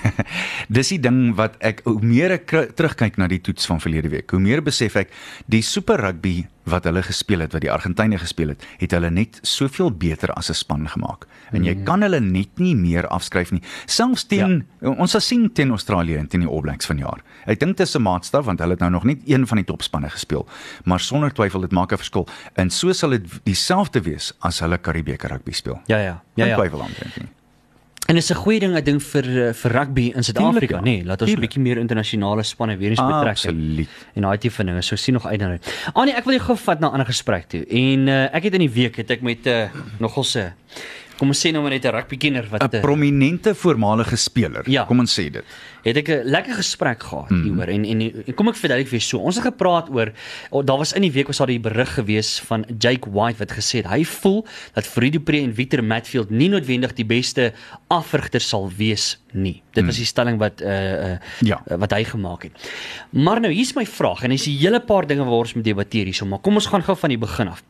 dis 0.78 0.90
die 0.96 1.00
ding 1.00 1.36
wat 1.38 1.60
ek 1.62 1.84
hoe 1.86 2.02
meer 2.02 2.34
ek 2.40 2.50
terugkyk 2.74 3.22
na 3.22 3.30
die 3.30 3.42
toets 3.42 3.70
van 3.70 3.82
verlede 3.82 4.10
week, 4.10 4.34
hoe 4.34 4.42
meer 4.42 4.66
besef 4.66 4.98
ek 5.04 5.14
die 5.46 5.62
super 5.62 6.02
rugby 6.02 6.48
wat 6.70 6.84
hulle 6.84 7.04
gespeel 7.04 7.40
het, 7.40 7.54
wat 7.54 7.62
die 7.62 7.72
Argentyne 7.72 8.18
gespeel 8.18 8.54
het, 8.54 8.64
het 8.80 8.92
hulle 8.92 9.10
net 9.12 9.40
soveel 9.42 9.92
beter 9.92 10.32
as 10.34 10.50
'n 10.50 10.54
span 10.54 10.88
gemaak. 10.90 11.28
En 11.52 11.64
jy 11.64 11.76
kan 11.84 12.02
hulle 12.02 12.20
net 12.20 12.60
nie 12.60 12.76
meer 12.76 13.08
afskryf 13.08 13.52
nie. 13.52 13.62
Selfs 13.86 14.24
teen 14.24 14.66
ja. 14.82 14.90
ons 14.90 15.12
sal 15.12 15.22
sien 15.22 15.52
teen 15.54 15.70
Australië 15.70 16.18
en 16.18 16.28
teen 16.28 16.42
die 16.42 16.50
All 16.50 16.62
Blacks 16.62 16.86
vanjaar. 16.86 17.22
Ek 17.46 17.60
dink 17.60 17.78
dit 17.78 17.88
is 17.88 17.96
'n 17.96 18.02
maatstaf 18.02 18.46
want 18.46 18.60
hulle 18.60 18.72
het 18.72 18.80
nou 18.80 18.92
nog 18.92 19.04
net 19.04 19.22
een 19.26 19.48
van 19.48 19.58
die 19.58 19.66
topspanne 19.66 20.10
gespeel, 20.10 20.48
maar 20.84 21.00
sonder 21.00 21.34
twyfel 21.34 21.62
dit 21.62 21.72
maak 21.72 21.92
'n 21.92 21.98
verskil. 21.98 22.28
En 22.56 22.70
so 22.70 22.94
sal 22.94 23.10
dit 23.10 23.26
dieselfde 23.44 24.02
wees 24.02 24.34
as 24.40 24.60
hulle 24.60 24.78
Karibeker 24.78 25.30
rugby 25.30 25.52
speel. 25.52 25.82
Ja 25.86 25.98
ja. 25.98 26.24
Ja 26.36 26.46
ja. 26.46 26.56
twyfel 26.56 26.82
aan 26.82 26.92
dink 27.00 27.16
nie. 27.18 27.30
En 28.08 28.18
is 28.18 28.30
'n 28.30 28.36
goeie 28.36 28.60
ding 28.60 28.76
ek 28.76 28.86
dink 28.86 29.02
vir 29.02 29.26
eh, 29.48 29.54
vir 29.54 29.72
rugby 29.72 30.12
in 30.16 30.24
Suid-Afrika, 30.24 30.76
ja. 30.76 30.82
nê. 30.82 30.84
Nee, 30.84 31.06
laat 31.06 31.22
ons 31.22 31.32
'n 31.32 31.40
bietjie 31.40 31.62
meer 31.62 31.78
internasionale 31.78 32.44
spanne 32.44 32.78
weer 32.78 32.90
eens 32.90 33.00
betrek. 33.00 33.38
Absoluut. 33.38 33.90
En 34.14 34.22
daai 34.22 34.38
tipe 34.38 34.56
van 34.56 34.66
dinge. 34.66 34.82
So 34.82 34.96
sien 34.96 35.14
nog 35.14 35.26
uit 35.26 35.40
daarna. 35.40 35.58
Annie, 35.94 36.14
ek 36.14 36.26
wil 36.26 36.34
jou 36.34 36.46
gou 36.46 36.58
vat 36.58 36.80
na 36.80 36.88
'n 36.88 36.92
ander 36.92 37.06
gesprek 37.06 37.48
toe. 37.48 37.66
En 37.66 38.08
uh, 38.08 38.36
ek 38.36 38.44
het 38.44 38.54
in 38.54 38.60
die 38.60 38.70
week 38.70 38.96
het 38.96 39.10
ek 39.10 39.22
met 39.22 39.46
'n 39.46 39.50
uh, 39.50 39.70
nogal 40.00 40.24
se 40.24 40.52
kom 41.24 41.32
ons 41.32 41.40
sê 41.40 41.54
nou 41.56 41.64
maar 41.64 41.72
net 41.72 41.86
'n 41.88 41.96
rugbykenner 41.96 42.50
wat 42.52 42.64
'n 42.68 42.76
uh, 42.76 42.82
prominente 42.82 43.56
voormalige 43.56 44.18
speler. 44.18 44.64
Ja. 44.68 44.84
Kom 44.84 45.00
ons 45.00 45.14
sê 45.20 45.32
dit. 45.32 45.44
het 45.84 45.98
ek 45.98 46.10
'n 46.10 46.24
lekker 46.24 46.56
gesprek 46.56 47.04
gehad 47.04 47.30
mm. 47.30 47.44
hieroor 47.44 47.68
en, 47.68 47.86
en 47.86 48.02
en 48.26 48.34
kom 48.34 48.48
ek 48.48 48.56
verduidelik 48.56 48.90
vir 48.90 49.00
jou 49.00 49.08
so. 49.08 49.18
Ons 49.20 49.36
het 49.36 49.46
gepraat 49.46 49.90
oor 49.90 50.12
oh, 50.52 50.64
daar 50.66 50.78
was 50.78 50.94
in 50.94 51.02
die 51.02 51.12
week 51.12 51.28
was 51.28 51.38
daar 51.38 51.52
die 51.52 51.60
berig 51.60 51.94
gewees 51.94 52.40
van 52.40 52.66
Jake 52.80 53.10
White 53.12 53.40
wat 53.40 53.52
gesê 53.52 53.84
het 53.84 53.92
hy 53.92 54.04
voel 54.06 54.46
dat 54.74 54.88
Freddy 54.88 55.18
Dupré 55.18 55.44
en 55.44 55.54
Victor 55.54 55.84
Matfield 55.84 56.30
nie 56.30 56.50
noodwendig 56.50 56.94
die 56.94 57.06
beste 57.06 57.54
afrigter 57.88 58.42
sal 58.42 58.72
wees 58.72 59.20
nie. 59.32 59.62
Dit 59.74 59.86
was 59.86 59.98
die 59.98 60.06
stelling 60.06 60.40
wat 60.40 60.62
uh, 60.62 60.70
uh 60.70 61.18
Ja. 61.44 61.62
wat 61.66 61.92
hy 61.92 62.04
gemaak 62.04 62.44
het. 62.44 62.54
Maar 63.12 63.42
nou 63.42 63.52
hier's 63.52 63.76
my 63.76 63.86
vraag 63.86 64.24
en 64.24 64.30
dis 64.30 64.48
'n 64.48 64.58
hele 64.58 64.80
paar 64.80 65.08
dinge 65.08 65.24
waaroor 65.24 65.48
ons 65.52 65.54
moet 65.54 65.66
debatteer 65.66 66.06
hierso, 66.06 66.26
maar 66.26 66.40
kom 66.40 66.56
ons 66.56 66.66
gaan 66.66 66.84
gou 66.84 66.96
van 66.96 67.10
die 67.10 67.18
begin 67.18 67.48
af. 67.48 67.64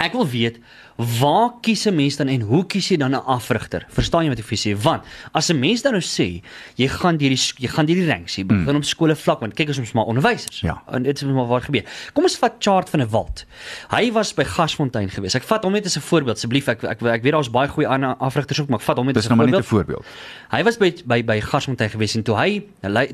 Ek 0.00 0.14
wil 0.16 0.24
weet 0.24 0.58
waar 0.96 1.50
kies 1.60 1.86
'n 1.86 1.94
mens 1.94 2.16
dan 2.16 2.28
en 2.28 2.40
hoe 2.40 2.66
kies 2.66 2.88
jy 2.88 2.96
dan 2.96 3.10
'n 3.14 3.24
afrigter? 3.26 3.86
Verstaan 3.88 4.22
jy 4.24 4.28
wat 4.28 4.38
ek 4.38 4.44
vir 4.44 4.58
sê? 4.58 4.76
Want 4.82 5.02
as 5.32 5.48
'n 5.50 5.58
mens 5.58 5.82
dan 5.82 5.92
nou 5.92 6.02
sê 6.02 6.42
jy 6.76 6.88
gaan 6.88 7.16
deur 7.16 7.28
die 7.30 7.38
jy 7.58 7.68
gaan 7.68 7.86
deur 7.86 7.96
die 7.96 8.06
ranks, 8.08 8.36
jy 8.36 8.44
begin 8.46 8.76
op 8.76 8.84
skole 8.84 9.14
vlak 9.16 9.40
want 9.40 9.54
kyk 9.54 9.68
ons 9.68 9.78
is 9.78 9.92
maar 9.92 10.04
onderwysers. 10.06 10.60
Ja. 10.60 10.82
En 10.90 11.02
dit 11.02 11.16
is 11.16 11.22
maar 11.28 11.46
waar 11.46 11.60
gebeur. 11.62 11.84
Kom 12.12 12.24
ons 12.24 12.36
vat 12.36 12.52
Chart 12.58 12.88
van 12.90 13.00
'n 13.00 13.08
Walt. 13.08 13.44
Hy 13.90 14.12
was 14.12 14.34
by 14.34 14.44
Gasfontein 14.44 15.08
gewees. 15.10 15.34
Ek 15.34 15.42
vat 15.42 15.62
hom 15.64 15.72
net 15.72 15.86
as 15.86 15.96
'n 15.96 16.00
voorbeeld 16.00 16.36
asseblief. 16.36 16.68
Ek 16.68 16.82
ek 16.84 17.02
ek 17.02 17.22
weet 17.22 17.32
daar's 17.32 17.50
baie 17.50 17.68
goeie 17.68 17.88
ander 17.88 18.14
afrigters 18.20 18.60
ook, 18.60 18.68
maar 18.68 18.78
ek 18.78 18.84
vat 18.84 18.96
hom 18.96 19.06
net 19.06 19.14
Dis 19.14 19.24
as 19.24 19.30
'n 19.30 19.36
nou 19.36 19.48
maar 19.48 19.58
net 19.58 19.66
voorbeeld. 19.66 19.98
'n 20.00 20.02
voorbeeld. 20.02 20.52
Hy 20.52 20.62
was 20.64 20.76
by 20.78 20.94
by 21.06 21.22
by 21.24 21.40
Gasfontein 21.40 21.90
gewees 21.90 22.14
en 22.16 22.22
toe 22.22 22.36
hy 22.36 22.62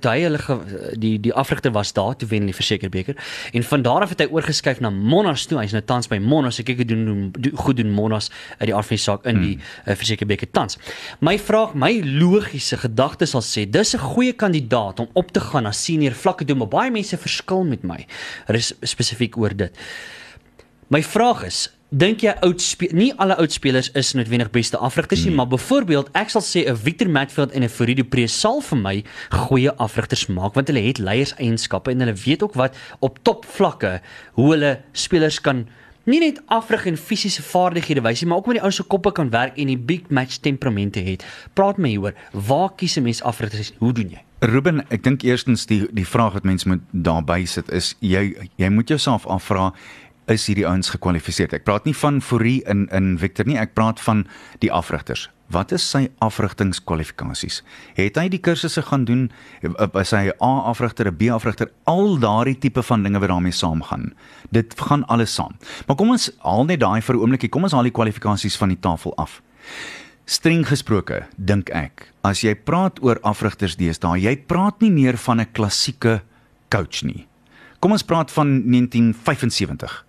toe 0.00 0.10
hy 0.10 0.20
hulle 0.22 0.38
die 0.98 1.18
die 1.20 1.32
afrigter 1.34 1.70
was 1.72 1.92
daar 1.92 2.16
toe 2.16 2.28
wen 2.28 2.38
hulle 2.40 2.52
die 2.52 2.54
versekerbeker 2.54 3.14
en 3.52 3.62
van 3.62 3.82
daar 3.82 4.02
af 4.02 4.08
het 4.10 4.20
hy 4.20 4.26
oorgeskuif 4.30 4.80
na 4.80 4.90
Monas 4.90 5.46
toe. 5.46 5.58
Hy's 5.58 5.72
nou 5.72 5.82
tans 5.84 6.06
by 6.08 6.18
Monas. 6.18 6.58
Ek 6.58 6.66
kyk 6.66 6.76
hoe 6.76 6.84
doen- 6.84 7.32
doen 7.38 7.52
goed 7.68 7.78
doen 7.80 7.92
Monas 7.94 8.30
uit 8.58 8.68
die 8.72 8.76
afsie 8.76 8.98
saak 8.98 9.26
in 9.28 9.40
die 9.44 9.54
uh, 9.58 9.94
versekerbeker 9.94 10.50
tans. 10.50 10.78
My 11.20 11.36
vraag, 11.38 11.76
my 11.78 11.92
logiese 12.02 12.80
gedagte 12.80 13.28
sal 13.28 13.44
sê 13.44 13.66
dis 13.68 13.94
'n 13.94 14.04
goeie 14.14 14.32
kandidaat 14.32 15.00
om 15.00 15.08
op 15.14 15.32
te 15.32 15.40
gaan 15.40 15.68
na 15.68 15.72
senior 15.72 16.16
vlakke 16.16 16.44
toe, 16.44 16.56
maar 16.56 16.68
baie 16.72 16.90
mense 16.90 17.16
verskil 17.16 17.64
met 17.64 17.84
my. 17.84 18.06
Res 18.48 18.72
spesifiek 18.82 19.36
oor 19.36 19.54
dit. 19.54 19.72
My 20.88 21.02
vraag 21.04 21.42
is, 21.44 21.68
dink 21.88 22.20
jy 22.20 22.32
oud 22.44 22.60
spe- 22.60 22.90
nie 22.92 23.10
alle 23.20 23.36
oud 23.40 23.52
spelers 23.52 23.90
is 23.96 24.12
noodwendig 24.16 24.50
beste 24.52 24.76
afrigters 24.76 25.24
nie, 25.24 25.32
maar 25.34 25.48
byvoorbeeld 25.48 26.10
ek 26.16 26.30
sal 26.30 26.42
sê 26.44 26.68
'n 26.68 26.76
Victor 26.76 27.08
Matfield 27.08 27.52
en 27.52 27.62
'n 27.64 27.68
Furido 27.68 28.04
Pre 28.04 28.26
sal 28.26 28.60
vir 28.60 28.78
my 28.78 29.04
goeie 29.30 29.72
afrigters 29.72 30.26
maak 30.28 30.54
want 30.54 30.68
hulle 30.68 30.84
het 30.84 30.98
leierseienskappe 30.98 31.90
en 31.90 32.00
hulle 32.00 32.14
weet 32.14 32.42
ook 32.42 32.54
wat 32.54 32.76
op 33.00 33.18
topvlakke 33.22 34.00
hoe 34.36 34.50
hulle 34.52 34.80
spelers 34.92 35.40
kan 35.40 35.66
nie 36.08 36.20
net 36.22 36.40
afrig 36.46 36.86
en 36.88 36.96
fisiese 36.96 37.42
vaardighede 37.44 38.02
wys 38.04 38.22
nie, 38.22 38.28
maar 38.30 38.40
ook 38.40 38.50
met 38.50 38.58
die 38.58 38.64
ou 38.64 38.72
se 38.72 38.82
koppe 38.82 39.12
kan 39.12 39.30
werk 39.30 39.58
en 39.60 39.70
die 39.70 39.78
big 39.78 40.08
match 40.08 40.40
temperamente 40.44 41.02
het. 41.04 41.24
Praat 41.58 41.78
my 41.78 41.92
hieroor. 41.92 42.16
Waar 42.32 42.72
kies 42.76 42.96
'n 42.96 43.02
mens 43.02 43.22
afrigters? 43.22 43.72
Hoe 43.78 43.92
doen 43.92 44.08
jy? 44.10 44.22
Ruben, 44.40 44.84
ek 44.90 45.02
dink 45.02 45.22
eerstens 45.22 45.66
die 45.66 45.86
die 45.92 46.06
vraag 46.06 46.32
wat 46.32 46.44
mense 46.44 46.68
moet 46.68 46.80
daarby 46.90 47.44
sit 47.44 47.70
is 47.70 47.96
jy 47.98 48.36
jy 48.56 48.68
moet 48.68 48.88
jouself 48.88 49.26
afvra 49.26 49.72
is 50.26 50.46
hierdie 50.46 50.66
ouens 50.66 50.90
gekwalifiseer. 50.90 51.54
Ek 51.54 51.64
praat 51.64 51.84
nie 51.84 51.96
van 51.96 52.20
Fourie 52.20 52.62
in 52.68 52.86
in 52.92 53.18
Victor 53.18 53.46
nie, 53.46 53.58
ek 53.58 53.74
praat 53.74 54.00
van 54.00 54.26
die 54.58 54.72
afrigters. 54.72 55.28
Wat 55.48 55.72
is 55.72 55.84
sy 55.90 56.10
afrigtingskwalifikasies? 56.20 57.62
Het 57.96 58.18
hy 58.20 58.26
die 58.28 58.40
kursusse 58.44 58.82
gaan 58.84 59.06
doen? 59.08 59.30
Is 59.62 60.10
hy 60.12 60.28
'n 60.28 60.36
A 60.44 60.68
afrigter, 60.68 61.08
'n 61.08 61.16
B 61.16 61.30
afrigter? 61.32 61.70
Al 61.84 62.18
daardie 62.18 62.58
tipe 62.58 62.82
van 62.82 63.02
dinge 63.02 63.18
wat 63.18 63.28
daarmee 63.28 63.52
saamgaan. 63.52 64.12
Dit 64.50 64.74
gaan 64.80 65.06
alles 65.06 65.34
saam. 65.34 65.56
Maar 65.86 65.96
kom 65.96 66.10
ons 66.10 66.30
haal 66.38 66.64
net 66.64 66.80
daai 66.80 67.00
vir 67.00 67.14
'n 67.14 67.20
oombliekie. 67.20 67.48
Kom 67.48 67.62
ons 67.62 67.72
haal 67.72 67.82
die 67.82 67.92
kwalifikasies 67.92 68.56
van 68.56 68.68
die 68.68 68.80
tafel 68.80 69.16
af. 69.16 69.42
Streng 70.26 70.66
gesproke, 70.66 71.26
dink 71.36 71.70
ek, 71.70 72.12
as 72.22 72.42
jy 72.42 72.54
praat 72.54 73.02
oor 73.02 73.18
afrigters 73.22 73.76
deesdae, 73.76 74.20
jy 74.20 74.36
praat 74.36 74.80
nie 74.80 74.90
meer 74.90 75.16
van 75.16 75.40
'n 75.40 75.52
klassieke 75.52 76.22
coach 76.68 77.02
nie. 77.02 77.26
Kom 77.80 77.92
ons 77.92 78.02
praat 78.02 78.30
van 78.30 78.62
1975. 78.70 80.04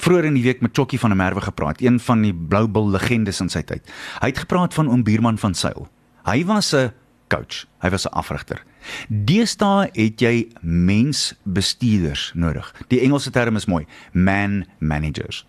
Vroeger 0.00 0.24
in 0.30 0.34
die 0.38 0.42
week 0.46 0.62
met 0.64 0.72
Chokkie 0.76 0.98
van 1.00 1.10
der 1.12 1.18
Merwe 1.20 1.40
gepraat, 1.44 1.80
een 1.84 1.98
van 2.00 2.22
die 2.24 2.32
Blou 2.34 2.66
Bull 2.68 2.90
legendes 2.94 3.40
in 3.44 3.50
sy 3.52 3.60
tyd. 3.68 3.84
Hy 4.22 4.30
het 4.32 4.38
gepraat 4.46 4.74
van 4.74 4.88
oom 4.88 5.02
Buurman 5.04 5.38
van 5.38 5.54
Sail. 5.54 5.88
Hy 6.24 6.44
was 6.48 6.72
'n 6.74 6.92
coach, 7.28 7.66
hy 7.82 7.90
was 7.90 8.06
'n 8.06 8.12
afrigter. 8.16 8.62
Deesdae 9.08 9.90
het 9.92 10.20
jy 10.20 10.48
mensbestuurders 10.62 12.32
nodig. 12.34 12.74
Die 12.88 13.00
Engelse 13.00 13.30
term 13.30 13.56
is 13.56 13.66
mooi, 13.66 13.86
man 14.12 14.64
managers. 14.78 15.44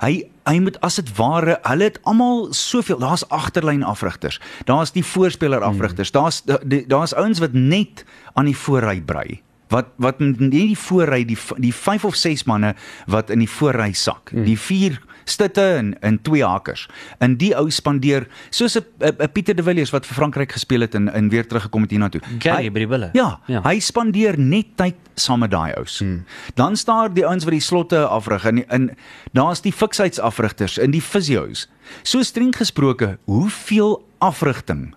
Hy 0.00 0.24
hy 0.44 0.58
moet 0.60 0.76
as 0.84 0.96
dit 1.00 1.08
ware, 1.16 1.58
hulle 1.62 1.84
het 1.84 1.98
almal 2.04 2.52
soveel, 2.52 2.98
daar's 2.98 3.24
agterlyn 3.28 3.82
afrigters. 3.82 4.40
Daar's 4.64 4.92
die 4.92 5.04
voorspeler 5.04 5.60
afrigters. 5.64 6.10
Daar's 6.10 6.42
da- 6.44 6.60
daar's 6.86 7.14
ouens 7.14 7.38
wat 7.38 7.52
net 7.52 8.04
aan 8.34 8.44
die 8.44 8.56
voorry 8.56 9.00
brei. 9.00 9.40
Wat 9.74 9.90
wat 9.98 10.20
nie 10.22 10.50
die 10.70 10.78
voorry 10.78 11.24
die 11.26 11.38
die 11.58 11.72
5 11.74 12.04
of 12.04 12.14
6 12.20 12.44
manne 12.50 12.74
wat 13.10 13.30
in 13.34 13.42
die 13.42 13.50
voorry 13.50 13.92
sak. 13.98 14.30
Die 14.30 14.58
4 14.58 15.00
stutte 15.24 15.64
en 15.80 15.94
en 16.00 16.18
twee 16.22 16.44
hakers. 16.44 16.86
In 17.24 17.34
die 17.40 17.50
ou 17.56 17.70
spandeer 17.72 18.26
soos 18.50 18.76
'n 18.76 19.28
Pieter 19.32 19.56
de 19.56 19.62
Villiers 19.66 19.90
wat 19.90 20.06
vir 20.06 20.14
Frankryk 20.14 20.52
gespeel 20.52 20.80
het 20.86 20.94
en 20.94 21.08
en 21.12 21.28
weer 21.28 21.46
teruggekom 21.46 21.82
het 21.82 21.90
hiernatoe. 21.90 22.20
Gary 22.38 22.70
by 22.70 22.78
die 22.78 22.86
Bulle. 22.86 23.10
Ja, 23.12 23.40
Ja. 23.46 23.62
hy 23.62 23.80
spandeer 23.80 24.38
net 24.38 24.76
tyd 24.76 24.94
saam 25.14 25.40
met 25.40 25.50
daai 25.50 25.72
ouens. 25.74 25.98
Hmm. 25.98 26.24
Dan 26.54 26.76
staan 26.76 27.14
die 27.14 27.26
ouens 27.26 27.44
wat 27.44 27.52
die 27.52 27.60
slotte 27.60 28.06
afrig 28.06 28.44
en 28.44 28.68
in 28.68 28.90
daar's 29.32 29.60
die 29.60 29.72
fiksheidsafrigters 29.72 30.78
en 30.78 30.90
die 30.90 31.02
fisios. 31.02 31.68
So 32.02 32.22
streng 32.22 32.54
gesproke, 32.56 33.18
hoeveel 33.24 34.04
afrigting, 34.18 34.94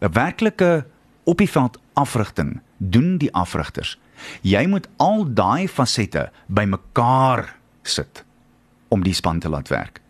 'n 0.00 0.12
werklike 0.12 0.84
op 1.24 1.38
die 1.38 1.50
veld 1.50 1.78
afrigting 1.94 2.60
doen 2.78 3.18
die 3.18 3.32
afrigters? 3.34 3.98
Jy 4.46 4.66
moet 4.66 4.88
al 4.96 5.24
daai 5.34 5.68
fasette 5.68 6.28
bymekaar 6.46 7.56
sit 7.82 8.24
om 8.88 9.04
die 9.06 9.14
span 9.14 9.40
te 9.40 9.48
laat 9.48 9.68
werk. 9.68 10.00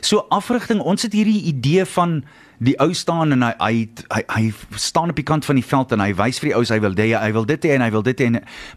So 0.00 0.26
afrigting, 0.28 0.80
ons 0.80 1.02
het 1.02 1.14
hierdie 1.16 1.42
idee 1.50 1.84
van 1.94 2.22
die 2.62 2.74
ou 2.82 2.92
staan 2.94 3.34
en 3.34 3.42
hy 3.42 3.52
hy 3.58 3.76
hy, 4.14 4.22
hy 4.30 4.78
staan 4.78 5.10
op 5.10 5.18
die 5.18 5.26
kant 5.26 5.46
van 5.48 5.58
die 5.58 5.66
veld 5.66 5.92
en 5.94 6.02
hy 6.04 6.12
wys 6.18 6.38
vir 6.38 6.52
die 6.52 6.56
ouens 6.58 6.70
hy 6.70 6.78
wil 6.82 6.94
dit 6.94 7.14
hy 7.18 7.30
wil 7.34 7.48
dit 7.48 7.64
hê 7.66 7.72
en 7.74 7.82
hy 7.82 7.90
wil 7.90 8.04
dit 8.06 8.20
hê 8.22 8.28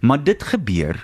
maar 0.01 0.23
dit 0.25 0.47
gebeur 0.53 1.03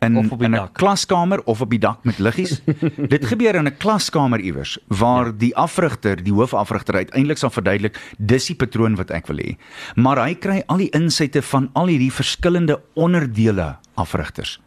in 0.00 0.16
in 0.16 0.54
'n 0.54 0.72
klaskamer 0.72 1.42
of 1.44 1.60
op 1.60 1.70
die 1.70 1.78
dak 1.78 2.04
met 2.04 2.18
liggies. 2.18 2.60
dit 3.14 3.26
gebeur 3.26 3.54
in 3.54 3.66
'n 3.66 3.76
klaskamer 3.76 4.40
iewers 4.40 4.78
waar 4.86 5.26
ja. 5.26 5.32
die 5.32 5.56
afrigter, 5.56 6.22
die 6.22 6.32
hoofafrigter 6.32 6.94
uiteindelik 6.94 7.38
sal 7.38 7.50
verduidelik 7.50 8.00
dis 8.18 8.46
die 8.46 8.56
patroon 8.56 8.96
wat 8.96 9.10
ek 9.10 9.26
wil 9.26 9.36
hê. 9.36 9.56
Maar 9.94 10.24
hy 10.24 10.34
kry 10.34 10.62
al 10.66 10.76
die 10.76 10.90
insette 10.90 11.42
van 11.42 11.70
al 11.72 11.86
hierdie 11.86 12.12
verskillende 12.12 12.80
onderdele 12.94 13.76
afrigters 13.94 14.60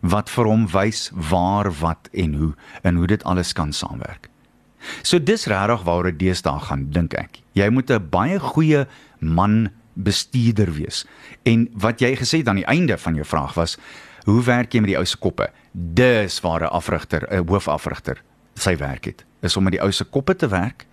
wat 0.00 0.30
vir 0.30 0.44
hom 0.46 0.66
wys 0.70 1.10
waar, 1.12 1.72
wat 1.80 2.08
en 2.12 2.34
hoe 2.34 2.52
en 2.82 2.94
hoe 2.94 3.06
dit 3.06 3.24
alles 3.24 3.52
kan 3.52 3.72
saamwerk. 3.72 4.28
So 5.02 5.18
dis 5.18 5.46
regtig 5.50 5.82
waaroor 5.82 6.12
dit 6.12 6.18
deesdae 6.18 6.60
gaan, 6.60 6.90
dink 6.90 7.14
ek. 7.14 7.42
Jy 7.52 7.68
moet 7.68 7.90
'n 7.90 8.08
baie 8.10 8.38
goeie 8.38 8.86
man 9.18 9.70
bestuurder 9.94 10.70
wees. 10.72 11.04
En 11.42 11.68
wat 11.74 12.00
jy 12.00 12.14
gesê 12.16 12.38
het 12.38 12.48
aan 12.48 12.62
die 12.62 12.70
einde 12.70 12.98
van 12.98 13.14
jou 13.14 13.24
vraag 13.26 13.54
was, 13.54 13.76
hoe 14.24 14.42
werk 14.42 14.72
jy 14.72 14.80
met 14.80 14.92
die 14.92 14.98
ou 14.98 15.04
se 15.04 15.16
koppe? 15.16 15.50
Dis 15.72 16.40
waar 16.40 16.62
'n 16.62 16.72
afrigter, 16.72 17.26
'n 17.30 17.46
hoofafrigter 17.46 18.22
sy 18.54 18.76
werk 18.76 19.04
het. 19.04 19.24
Is 19.42 19.56
om 19.56 19.62
met 19.62 19.72
die 19.72 19.82
ou 19.82 19.92
se 19.92 20.04
koppe 20.04 20.36
te 20.36 20.48
werk 20.48 20.86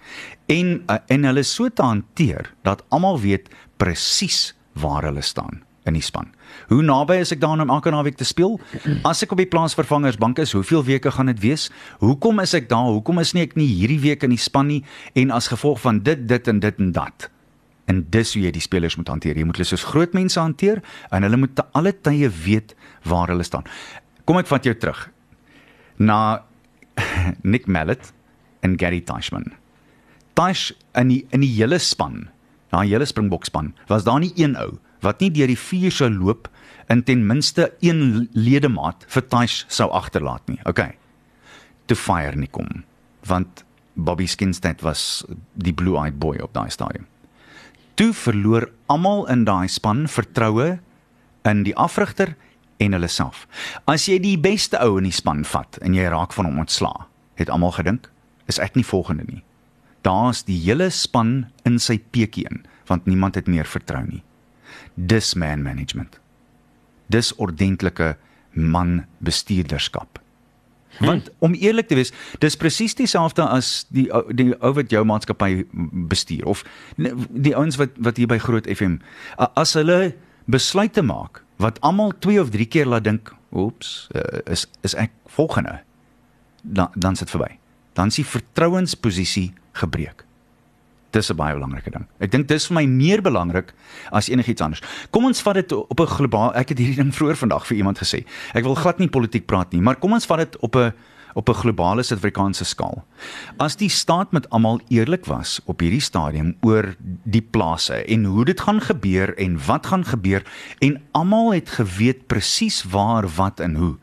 en 0.46 0.84
uh, 0.88 0.98
en 1.08 1.24
hulle 1.24 1.44
so 1.44 1.70
te 1.70 1.82
hanteer 1.82 2.54
dat 2.64 2.84
almal 2.90 3.20
weet 3.20 3.50
presies 3.78 4.54
waar 4.74 5.04
hulle 5.04 5.22
staan 5.22 5.64
in 5.86 5.94
die 5.94 6.04
span. 6.04 6.32
Hoe 6.68 6.82
naby 6.82 7.20
is 7.22 7.32
ek 7.32 7.42
daaraan 7.42 7.62
om 7.62 7.70
elke 7.70 7.92
naweek 7.94 8.18
te 8.18 8.26
speel? 8.26 8.58
As 9.06 9.22
ek 9.24 9.36
op 9.36 9.42
die 9.42 9.50
plaasvervangersbank 9.50 10.40
is, 10.42 10.56
hoeveel 10.58 10.84
weke 10.84 11.12
gaan 11.14 11.30
dit 11.30 11.40
wees? 11.44 11.70
Hoekom 12.02 12.42
is 12.42 12.56
ek 12.58 12.70
daar? 12.72 12.90
Hoekom 12.90 13.22
is 13.22 13.36
nie 13.38 13.46
ek 13.46 13.56
nie 13.60 13.70
hierdie 13.70 14.02
week 14.02 14.26
in 14.26 14.34
die 14.34 14.42
span 14.42 14.70
nie 14.72 14.82
en 15.14 15.34
as 15.36 15.52
gevolg 15.54 15.82
van 15.84 16.02
dit, 16.06 16.26
dit 16.28 16.48
en 16.48 16.60
dit 16.60 16.82
en 16.82 16.92
dat? 16.96 17.30
En 17.92 18.02
dis 18.10 18.34
hoe 18.34 18.44
jy 18.44 18.52
die 18.56 18.64
spelers 18.64 18.98
moet 18.98 19.10
hanteer. 19.12 19.38
Jy 19.38 19.46
moet 19.46 19.60
hulle 19.60 19.70
soos 19.70 19.86
groot 19.86 20.16
mense 20.18 20.40
hanteer 20.40 20.82
en 21.14 21.26
hulle 21.26 21.38
moet 21.38 21.54
te 21.58 21.66
alle 21.78 21.94
tye 21.94 22.30
weet 22.46 22.74
waar 23.06 23.30
hulle 23.34 23.46
staan. 23.46 23.68
Kom 24.26 24.40
ek 24.42 24.50
vat 24.50 24.66
jou 24.66 24.74
terug 24.78 25.06
na 26.02 26.44
Nick 27.52 27.68
Mallet 27.68 28.12
en 28.66 28.78
Gary 28.80 29.04
Teichman. 29.06 29.52
Tash 30.36 30.72
in 30.98 31.14
die 31.14 31.22
in 31.32 31.46
die 31.46 31.54
hele 31.54 31.80
span, 31.80 32.26
daai 32.74 32.90
hele 32.90 33.06
Springbok 33.08 33.46
span, 33.48 33.74
was 33.88 34.04
daar 34.08 34.20
nie 34.24 34.34
een 34.36 34.58
ou 34.60 34.76
wat 35.06 35.22
nie 35.22 35.30
deur 35.30 35.52
die 35.52 35.60
vuur 35.60 35.94
sou 35.94 36.10
loop 36.10 36.50
in 36.90 37.04
ten 37.06 37.22
minste 37.28 37.70
een 37.86 38.28
ledemaat 38.34 39.06
vir 39.14 39.28
Tash 39.30 39.64
sou 39.70 39.92
agterlaat 39.94 40.50
nie. 40.50 40.60
Okay. 40.66 40.98
Toe 41.86 41.98
fire 41.98 42.36
nie 42.40 42.52
kom 42.52 42.84
want 43.26 43.64
Bobby 43.96 44.28
Skinstead 44.30 44.84
was 44.86 45.26
die 45.54 45.74
blue-eyed 45.74 46.20
boy 46.20 46.38
op 46.44 46.54
daai 46.54 46.70
stadium. 46.70 47.08
Toe 47.96 48.12
verloor 48.14 48.68
almal 48.92 49.24
in 49.32 49.46
daai 49.48 49.68
span 49.72 50.04
vertroue 50.12 50.80
in 51.48 51.64
die 51.64 51.76
afrigter 51.80 52.34
en 52.84 52.96
hulle 52.98 53.08
self. 53.08 53.46
As 53.88 54.10
jy 54.10 54.18
die 54.20 54.36
beste 54.42 54.82
ou 54.84 54.98
in 55.00 55.08
die 55.08 55.16
span 55.16 55.46
vat 55.48 55.80
en 55.80 55.96
jy 55.96 56.10
raak 56.12 56.36
van 56.36 56.50
hom 56.50 56.60
ontslaa, 56.66 57.08
het 57.40 57.52
almal 57.52 57.72
gedink, 57.78 58.10
is 58.52 58.60
ek 58.60 58.76
nie 58.76 58.84
volgende 58.84 59.24
nie. 59.30 59.44
Daar's 60.04 60.44
die 60.46 60.58
hele 60.60 60.90
span 60.92 61.48
in 61.66 61.80
sy 61.80 61.98
peekie 62.12 62.44
in, 62.50 62.66
want 62.92 63.08
niemand 63.08 63.40
het 63.40 63.48
meer 63.48 63.66
vertrou 63.66 64.04
nie. 64.04 64.22
Dis 64.96 65.34
man 65.40 65.64
management. 65.64 66.20
Dis 67.08 67.32
ordentlike 67.40 68.18
man 68.52 69.06
bestuurderskap. 69.24 70.20
Want 71.00 71.30
om 71.40 71.54
eerlik 71.54 71.88
te 71.88 71.96
wees, 71.96 72.14
dis 72.40 72.56
presies 72.56 72.96
dieselfde 72.96 73.44
as 73.48 73.86
die 73.90 74.08
die 74.36 74.54
ou 74.62 74.74
wat 74.78 74.92
jou 74.92 75.04
maatskappy 75.06 75.66
bestuur 76.12 76.46
of 76.46 76.64
die 77.30 77.56
ouens 77.56 77.80
wat 77.82 77.98
wat 77.98 78.18
hier 78.18 78.30
by 78.32 78.38
Groot 78.40 78.68
FM 78.68 79.00
as 79.38 79.76
hulle 79.76 80.16
besluite 80.46 81.02
maak 81.02 81.44
wat 81.60 81.80
almal 81.82 82.14
2 82.20 82.40
of 82.42 82.50
3 82.52 82.66
keer 82.68 82.88
laat 82.88 83.04
dink, 83.04 83.32
oeps, 83.56 84.08
uh, 84.16 84.40
is 84.52 84.68
is 84.84 84.96
ek 84.96 85.12
volgende. 85.38 85.82
dan 86.66 86.90
dan 86.94 87.16
sit 87.16 87.30
verby. 87.30 87.58
Dan 87.94 88.08
is 88.08 88.16
die 88.16 88.26
vertrouensposisie 88.26 89.54
gebreek. 89.72 90.25
Dis 91.16 91.32
'n 91.32 91.36
baie 91.40 91.56
belangrike 91.56 91.92
ding. 91.92 92.06
Ek 92.20 92.32
dink 92.32 92.48
dis 92.48 92.68
vir 92.68 92.76
my 92.76 92.86
meer 92.86 93.22
belangrik 93.22 93.74
as 94.12 94.28
enigiets 94.30 94.62
anders. 94.62 94.82
Kom 95.12 95.26
ons 95.26 95.42
vat 95.42 95.56
dit 95.56 95.72
op 95.72 96.00
'n 96.00 96.08
globaal 96.08 96.56
ek 96.56 96.70
het 96.70 96.78
hierdie 96.78 97.00
ding 97.04 97.14
vroeër 97.16 97.38
vandag 97.38 97.68
vir 97.68 97.78
iemand 97.78 98.00
gesê. 98.00 98.26
Ek 98.54 98.64
wil 98.64 98.76
glad 98.76 99.00
nie 99.00 99.08
politiek 99.08 99.46
praat 99.46 99.72
nie, 99.72 99.82
maar 99.82 99.96
kom 99.96 100.14
ons 100.14 100.26
vat 100.26 100.38
dit 100.38 100.58
op 100.60 100.76
'n 100.76 100.94
op 101.36 101.50
'n 101.50 101.54
globale 101.54 102.04
Suid-Afrikaanse 102.04 102.66
skaal. 102.66 103.04
As 103.58 103.76
die 103.76 103.90
staat 103.90 104.32
met 104.32 104.50
almal 104.50 104.80
eerlik 104.88 105.26
was 105.26 105.60
op 105.66 105.80
hierdie 105.80 106.02
stadium 106.02 106.56
oor 106.62 106.96
die 107.24 107.42
plase 107.42 108.06
en 108.06 108.24
hoe 108.24 108.46
dit 108.46 108.60
gaan 108.62 108.82
gebeur 108.82 109.38
en 109.38 109.66
wat 109.66 109.86
gaan 109.86 110.06
gebeur 110.06 110.44
en 110.80 111.02
almal 111.12 111.54
het 111.54 111.70
geweet 111.70 112.28
presies 112.28 112.84
waar, 112.84 113.28
wat 113.28 113.60
en 113.60 113.76
hoe, 113.76 113.96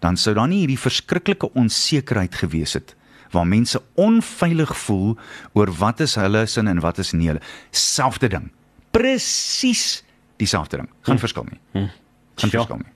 dan 0.00 0.16
sou 0.16 0.34
daar 0.34 0.48
nie 0.48 0.58
hierdie 0.58 0.78
verskriklike 0.78 1.52
onsekerheid 1.54 2.34
gewees 2.34 2.72
het 2.72 2.96
waar 3.32 3.46
mense 3.46 3.80
onveilig 3.94 4.76
voel 4.76 5.16
oor 5.52 5.70
wat 5.78 6.00
is 6.00 6.14
hulle 6.14 6.46
sin 6.46 6.68
en 6.68 6.80
wat 6.80 6.98
is 6.98 7.12
nie 7.12 7.26
hulle. 7.28 7.40
Selfde 7.70 8.28
ding. 8.28 8.50
Presies 8.90 10.02
dieselfde 10.36 10.76
ding. 10.76 10.88
Gaan 11.02 11.18
verskil 11.18 11.46
nie. 11.50 11.60
Gaan 11.72 12.50
Ja. 12.50 12.58
verskil 12.58 12.76
nie. 12.76 12.92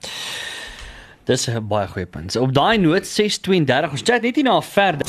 Dis 1.25 1.47
'n 1.49 1.67
baie 1.67 1.87
goeie 1.87 2.05
punt. 2.05 2.31
So 2.31 2.41
op 2.41 2.53
daai 2.53 2.77
noot 2.77 3.05
6:32 3.05 3.91
ons 3.91 4.01
chat 4.03 4.21
net 4.21 4.35
hier 4.35 4.43
na 4.43 4.61
verder. 4.61 5.07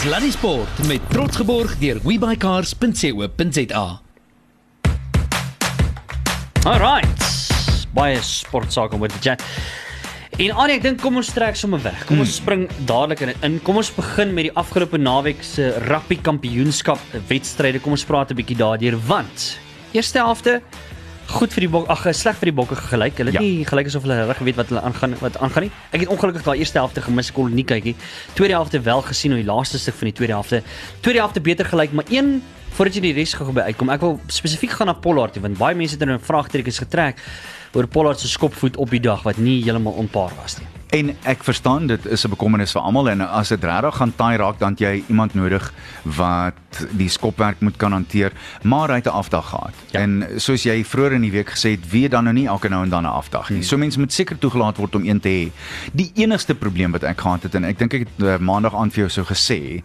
Sluddy 0.00 0.30
Sport 0.30 0.86
met 0.86 1.00
trots 1.10 1.36
geborg 1.36 1.78
deur 1.78 2.00
webuycars.co.za. 2.02 4.00
Alright. 6.64 7.26
Baie 7.94 8.18
sportsake 8.22 8.94
om 8.94 9.02
oor 9.02 9.08
te 9.08 9.18
chat. 9.20 9.42
En 10.40 10.54
Annie, 10.56 10.78
ek 10.78 10.84
dink 10.86 11.02
kom 11.02 11.18
ons 11.20 11.28
trek 11.36 11.58
sommer 11.58 11.82
weg. 11.84 11.98
Kom 12.08 12.22
ons 12.22 12.38
spring 12.38 12.62
dadelik 12.88 13.20
in 13.26 13.32
in. 13.44 13.58
Kom 13.64 13.76
ons 13.76 13.90
begin 13.92 14.30
met 14.32 14.46
die 14.46 14.52
afgelope 14.56 14.96
naweek 14.96 15.42
se 15.44 15.66
rugby 15.84 16.16
kampioenskap 16.24 17.02
wedstryde. 17.28 17.82
Kom 17.84 17.92
ons 17.92 18.06
praat 18.08 18.32
'n 18.32 18.38
bietjie 18.38 18.56
daardeur 18.56 18.96
want 19.06 19.58
eerste 19.92 20.16
helfte 20.16 20.62
goed 21.28 21.52
vir 21.52 21.60
die 21.60 21.68
bok 21.68 21.88
ag 21.92 22.08
sleg 22.14 22.36
vir 22.40 22.48
die 22.50 22.56
bokke 22.56 22.74
gelyk. 22.74 23.18
Hulle 23.18 23.30
het 23.30 23.34
Ja. 23.34 23.40
nie 23.40 23.64
gelyk 23.64 23.86
asof 23.86 24.02
hulle 24.02 24.26
reg 24.26 24.38
weet 24.38 24.56
wat 24.56 24.68
hulle 24.68 24.80
aangaan 24.80 25.14
wat 25.20 25.36
aangaan 25.36 25.62
nie. 25.64 25.72
Ek 25.92 26.00
het 26.00 26.08
ongelukkig 26.08 26.42
daai 26.42 26.58
eerste 26.58 26.78
helfte 26.78 27.02
gemis, 27.02 27.30
kon 27.30 27.54
nie 27.54 27.64
kyk 27.64 27.84
nie. 27.84 27.96
Tweede 28.34 28.54
helfte 28.54 28.80
wel 28.80 29.02
gesien, 29.02 29.32
hoe 29.32 29.42
die 29.42 29.52
laaste 29.52 29.78
stuk 29.78 29.94
van 29.94 30.08
die 30.08 30.14
tweede 30.14 30.32
helfte. 30.32 30.62
Tweede 31.02 31.20
helfte 31.20 31.40
beter 31.40 31.66
gelyk, 31.66 31.92
maar 31.92 32.06
een 32.08 32.42
voordat 32.70 32.94
jy 32.94 33.00
die 33.00 33.12
res 33.12 33.34
gou 33.34 33.52
by 33.52 33.60
uitkom. 33.60 33.90
Ek 33.90 34.00
wil 34.00 34.20
spesifiek 34.26 34.70
gaan 34.70 34.86
na 34.86 34.94
Pollard 34.94 35.34
toe 35.34 35.42
want 35.42 35.58
baie 35.58 35.74
mense 35.74 35.98
het 35.98 36.02
er 36.02 36.14
'n 36.14 36.18
vraagtekens 36.18 36.78
getrek 36.78 37.16
oor 37.72 37.86
Pollard 37.86 38.20
se 38.20 38.28
skopvoet 38.28 38.76
op 38.76 38.90
die 38.90 39.00
dag 39.00 39.22
wat 39.22 39.36
nie 39.36 39.62
heeltemal 39.62 39.92
onpaar 39.92 40.32
was 40.40 40.58
nie. 40.58 40.66
En 40.90 41.12
ek 41.22 41.44
verstaan 41.46 41.86
dit 41.86 42.06
is 42.06 42.24
'n 42.24 42.30
bekommernis 42.30 42.72
vir 42.72 42.82
almal 42.82 43.08
en 43.10 43.20
as 43.20 43.48
dit 43.48 43.64
regtig 43.64 43.94
gaan 43.94 44.12
taai 44.16 44.36
raak 44.36 44.58
dan 44.58 44.74
jy 44.74 45.04
iemand 45.08 45.34
nodig 45.34 45.72
wat 46.02 46.54
die 46.90 47.08
skopwerk 47.08 47.60
moet 47.60 47.76
kan 47.76 47.92
hanteer, 47.92 48.32
maar 48.62 48.88
hy 48.88 48.94
het 48.94 49.06
'n 49.06 49.14
afdag 49.22 49.48
gehad. 49.48 49.74
Ja. 49.90 50.00
En 50.00 50.26
soos 50.36 50.62
jy 50.62 50.84
vroeër 50.84 51.12
in 51.12 51.20
die 51.20 51.30
week 51.30 51.50
gesê 51.50 51.70
het, 51.70 51.90
wie 51.90 52.08
dan 52.08 52.24
nou 52.24 52.34
nie 52.34 52.46
elke 52.46 52.68
nou 52.68 52.82
en 52.82 52.90
dan 52.90 53.02
'n 53.02 53.06
afdag 53.06 53.50
nie. 53.50 53.62
So 53.62 53.76
mense 53.76 53.98
moet 53.98 54.12
seker 54.12 54.38
toegelaat 54.38 54.76
word 54.76 54.94
om 54.94 55.04
een 55.04 55.20
te 55.20 55.28
hê. 55.28 55.50
Die 55.92 56.10
enigste 56.14 56.54
probleem 56.54 56.90
wat 56.90 57.02
ek 57.02 57.20
gehad 57.20 57.42
het 57.42 57.54
en 57.54 57.64
ek 57.64 57.78
dink 57.78 57.94
ek 57.94 58.00
het 58.00 58.26
uh, 58.26 58.38
maandag 58.38 58.74
aan 58.74 58.90
vir 58.90 58.98
jou 58.98 59.08
so 59.08 59.24
gesê, 59.24 59.82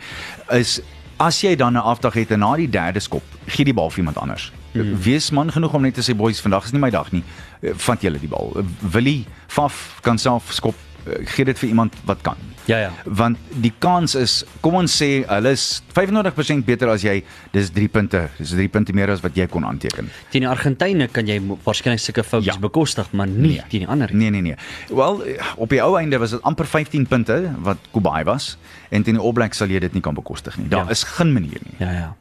is 0.50 0.82
as 1.18 1.42
jy 1.42 1.56
dan 1.56 1.74
'n 1.74 1.84
afdag 1.84 2.14
het 2.14 2.32
en 2.32 2.40
na 2.40 2.56
die 2.56 2.70
derde 2.70 3.00
skop, 3.00 3.24
gee 3.46 3.66
die 3.66 3.74
bal 3.74 3.90
vir 3.90 4.00
iemand 4.00 4.18
anders. 4.18 4.52
Mm. 4.84 4.98
Wees 5.02 5.32
man 5.32 5.52
genoeg 5.52 5.74
om 5.74 5.82
net 5.82 5.94
te 5.94 6.02
sê 6.02 6.16
boys, 6.16 6.42
vandag 6.42 6.66
is 6.66 6.72
nie 6.74 6.80
my 6.82 6.90
dag 6.90 7.12
nie. 7.12 7.24
Eh, 7.62 7.72
Vat 7.76 8.02
julle 8.02 8.20
die 8.20 8.28
bal. 8.28 8.52
Eh, 8.58 8.64
Willie 8.92 9.26
Faf 9.48 10.00
kan 10.02 10.18
self 10.18 10.52
skop. 10.54 10.76
Eh, 11.08 11.26
Gee 11.36 11.46
dit 11.46 11.58
vir 11.60 11.70
iemand 11.70 11.94
wat 12.06 12.22
kan. 12.22 12.36
Ja 12.66 12.78
ja. 12.80 12.92
Want 13.06 13.38
die 13.62 13.72
kans 13.80 14.16
is, 14.16 14.44
kom 14.62 14.74
ons 14.74 15.02
sê 15.02 15.24
hulle 15.30 15.52
is 15.54 15.84
95% 15.94 16.66
beter 16.66 16.90
as 16.90 17.04
jy. 17.04 17.24
Dis 17.54 17.70
3 17.70 17.88
punte. 17.88 18.24
Dis 18.40 18.50
3 18.58 18.68
punte 18.74 18.92
meer 18.94 19.12
as 19.14 19.22
wat 19.22 19.36
jy 19.38 19.46
kon 19.48 19.64
aanteken. 19.64 20.10
Teen 20.32 20.42
die 20.42 20.50
Argentyne 20.50 21.08
kan 21.08 21.28
jy 21.28 21.38
waarskynlik 21.64 22.00
sulke 22.02 22.24
foutjies 22.24 22.56
Ja. 22.56 22.60
bekostig, 22.60 23.12
maar 23.14 23.28
nie 23.28 23.62
teen 23.70 23.82
die 23.86 23.88
ander. 23.88 24.10
Nee 24.14 24.30
nee 24.32 24.42
nee. 24.42 24.56
Wel, 24.90 25.22
op 25.58 25.70
die 25.70 25.82
ou 25.84 25.96
einde 26.00 26.18
was 26.18 26.32
dit 26.32 26.42
amper 26.42 26.66
15 26.66 27.06
punte 27.08 27.52
wat 27.62 27.78
Kubai 27.94 28.24
was 28.24 28.58
en 28.90 29.04
teen 29.04 29.14
die 29.16 29.22
All 29.24 29.32
Blacks 29.34 29.58
sal 29.58 29.68
jy 29.70 29.80
dit 29.80 29.94
nie 29.94 30.02
kan 30.02 30.14
bekostig 30.16 30.58
nie. 30.58 30.68
Daar 30.68 30.86
Ja. 30.86 30.90
is 30.92 31.04
geen 31.04 31.34
manier 31.34 31.62
nie. 31.64 31.76
Ja 31.78 31.92
ja. 31.92 32.16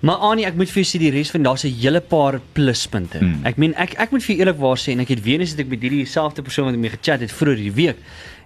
Maar 0.00 0.14
Annie, 0.22 0.46
ek 0.46 0.54
moet 0.54 0.70
vir 0.70 0.82
jou 0.84 0.86
sê 0.86 1.00
die 1.02 1.10
res 1.10 1.30
van 1.34 1.42
daar's 1.42 1.64
'n 1.64 1.74
hele 1.74 2.00
paar 2.00 2.40
pluspunte. 2.54 3.18
Mm. 3.18 3.46
Ek 3.46 3.56
meen 3.56 3.74
ek 3.74 3.94
ek 3.98 4.10
moet 4.10 4.22
vir 4.22 4.36
jou 4.36 4.46
eerlikwaar 4.46 4.78
sê 4.78 4.92
en 4.92 5.00
ek 5.00 5.08
het 5.08 5.22
weer 5.22 5.40
eens 5.40 5.50
het 5.50 5.60
ek 5.60 5.68
met 5.68 5.82
hierdie 5.82 6.06
selfde 6.06 6.42
persoon 6.42 6.66
wat 6.66 6.74
ek 6.74 6.80
mee 6.80 6.90
gechat 6.90 7.20
het 7.20 7.32
vroeër 7.32 7.56
die 7.56 7.72
week 7.72 7.96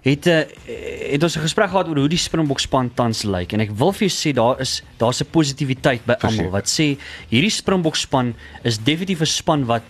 het 0.03 0.25
'n 0.25 0.29
uh, 0.29 1.11
het 1.13 1.23
ons 1.23 1.37
'n 1.37 1.41
gesprek 1.41 1.69
gehad 1.69 1.87
oor 1.87 1.97
hoe 1.97 2.09
die 2.09 2.17
Springbok 2.17 2.59
span 2.59 2.91
tans 2.93 3.23
lyk 3.23 3.53
en 3.53 3.61
ek 3.61 3.71
wil 3.71 3.91
vir 3.93 4.07
jou 4.07 4.13
sê 4.17 4.33
daar 4.33 4.59
is 4.59 4.81
daar's 4.97 5.21
'n 5.21 5.29
positiwiteit 5.31 6.05
by 6.05 6.15
almal 6.19 6.49
wat 6.49 6.65
sê 6.67 6.97
hierdie 7.29 7.51
Springbok 7.51 7.95
span 7.95 8.33
is 8.63 8.77
definitief 8.77 9.21
'n 9.21 9.25
span 9.25 9.65
wat 9.65 9.83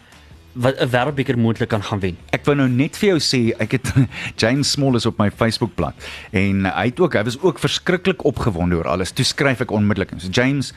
wat 0.53 0.77
'n 0.79 0.89
wêreldbeker 0.89 1.37
moontlik 1.37 1.69
kan 1.69 1.83
gaan 1.83 1.99
wen. 1.99 2.17
Ek 2.29 2.45
wou 2.45 2.55
nou 2.55 2.69
net 2.69 2.97
vir 2.97 3.09
jou 3.09 3.19
sê 3.19 3.55
ek 3.57 3.71
het 3.71 3.93
James 4.41 4.71
Small 4.71 4.95
is 4.95 5.05
op 5.05 5.17
my 5.17 5.31
Facebookblad 5.31 5.93
en 6.31 6.65
hy 6.65 6.85
het 6.85 6.99
ook 6.99 7.13
hy 7.13 7.23
was 7.23 7.39
ook 7.41 7.59
verskriklik 7.59 8.23
opgewonde 8.23 8.75
oor 8.75 8.87
alles. 8.87 9.11
Toe 9.11 9.25
skryf 9.25 9.61
ek 9.61 9.71
onmiddellik. 9.71 10.13
So 10.17 10.29
James, 10.29 10.73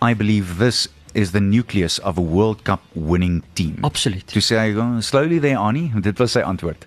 I 0.00 0.14
believe 0.14 0.58
this 0.58 0.86
is 1.14 1.32
the 1.32 1.40
nucleus 1.40 1.98
of 1.98 2.18
a 2.18 2.20
World 2.20 2.62
Cup 2.64 2.82
winning 2.94 3.42
team. 3.54 3.78
Absoluut. 3.82 4.26
Toe 4.30 4.40
sê 4.44 4.58
hy 4.60 4.74
"Oh, 4.78 5.00
slowly 5.00 5.38
there 5.38 5.58
Annie, 5.58 5.90
dit 6.00 6.18
was 6.18 6.32
sy 6.32 6.40
antwoord. 6.46 6.86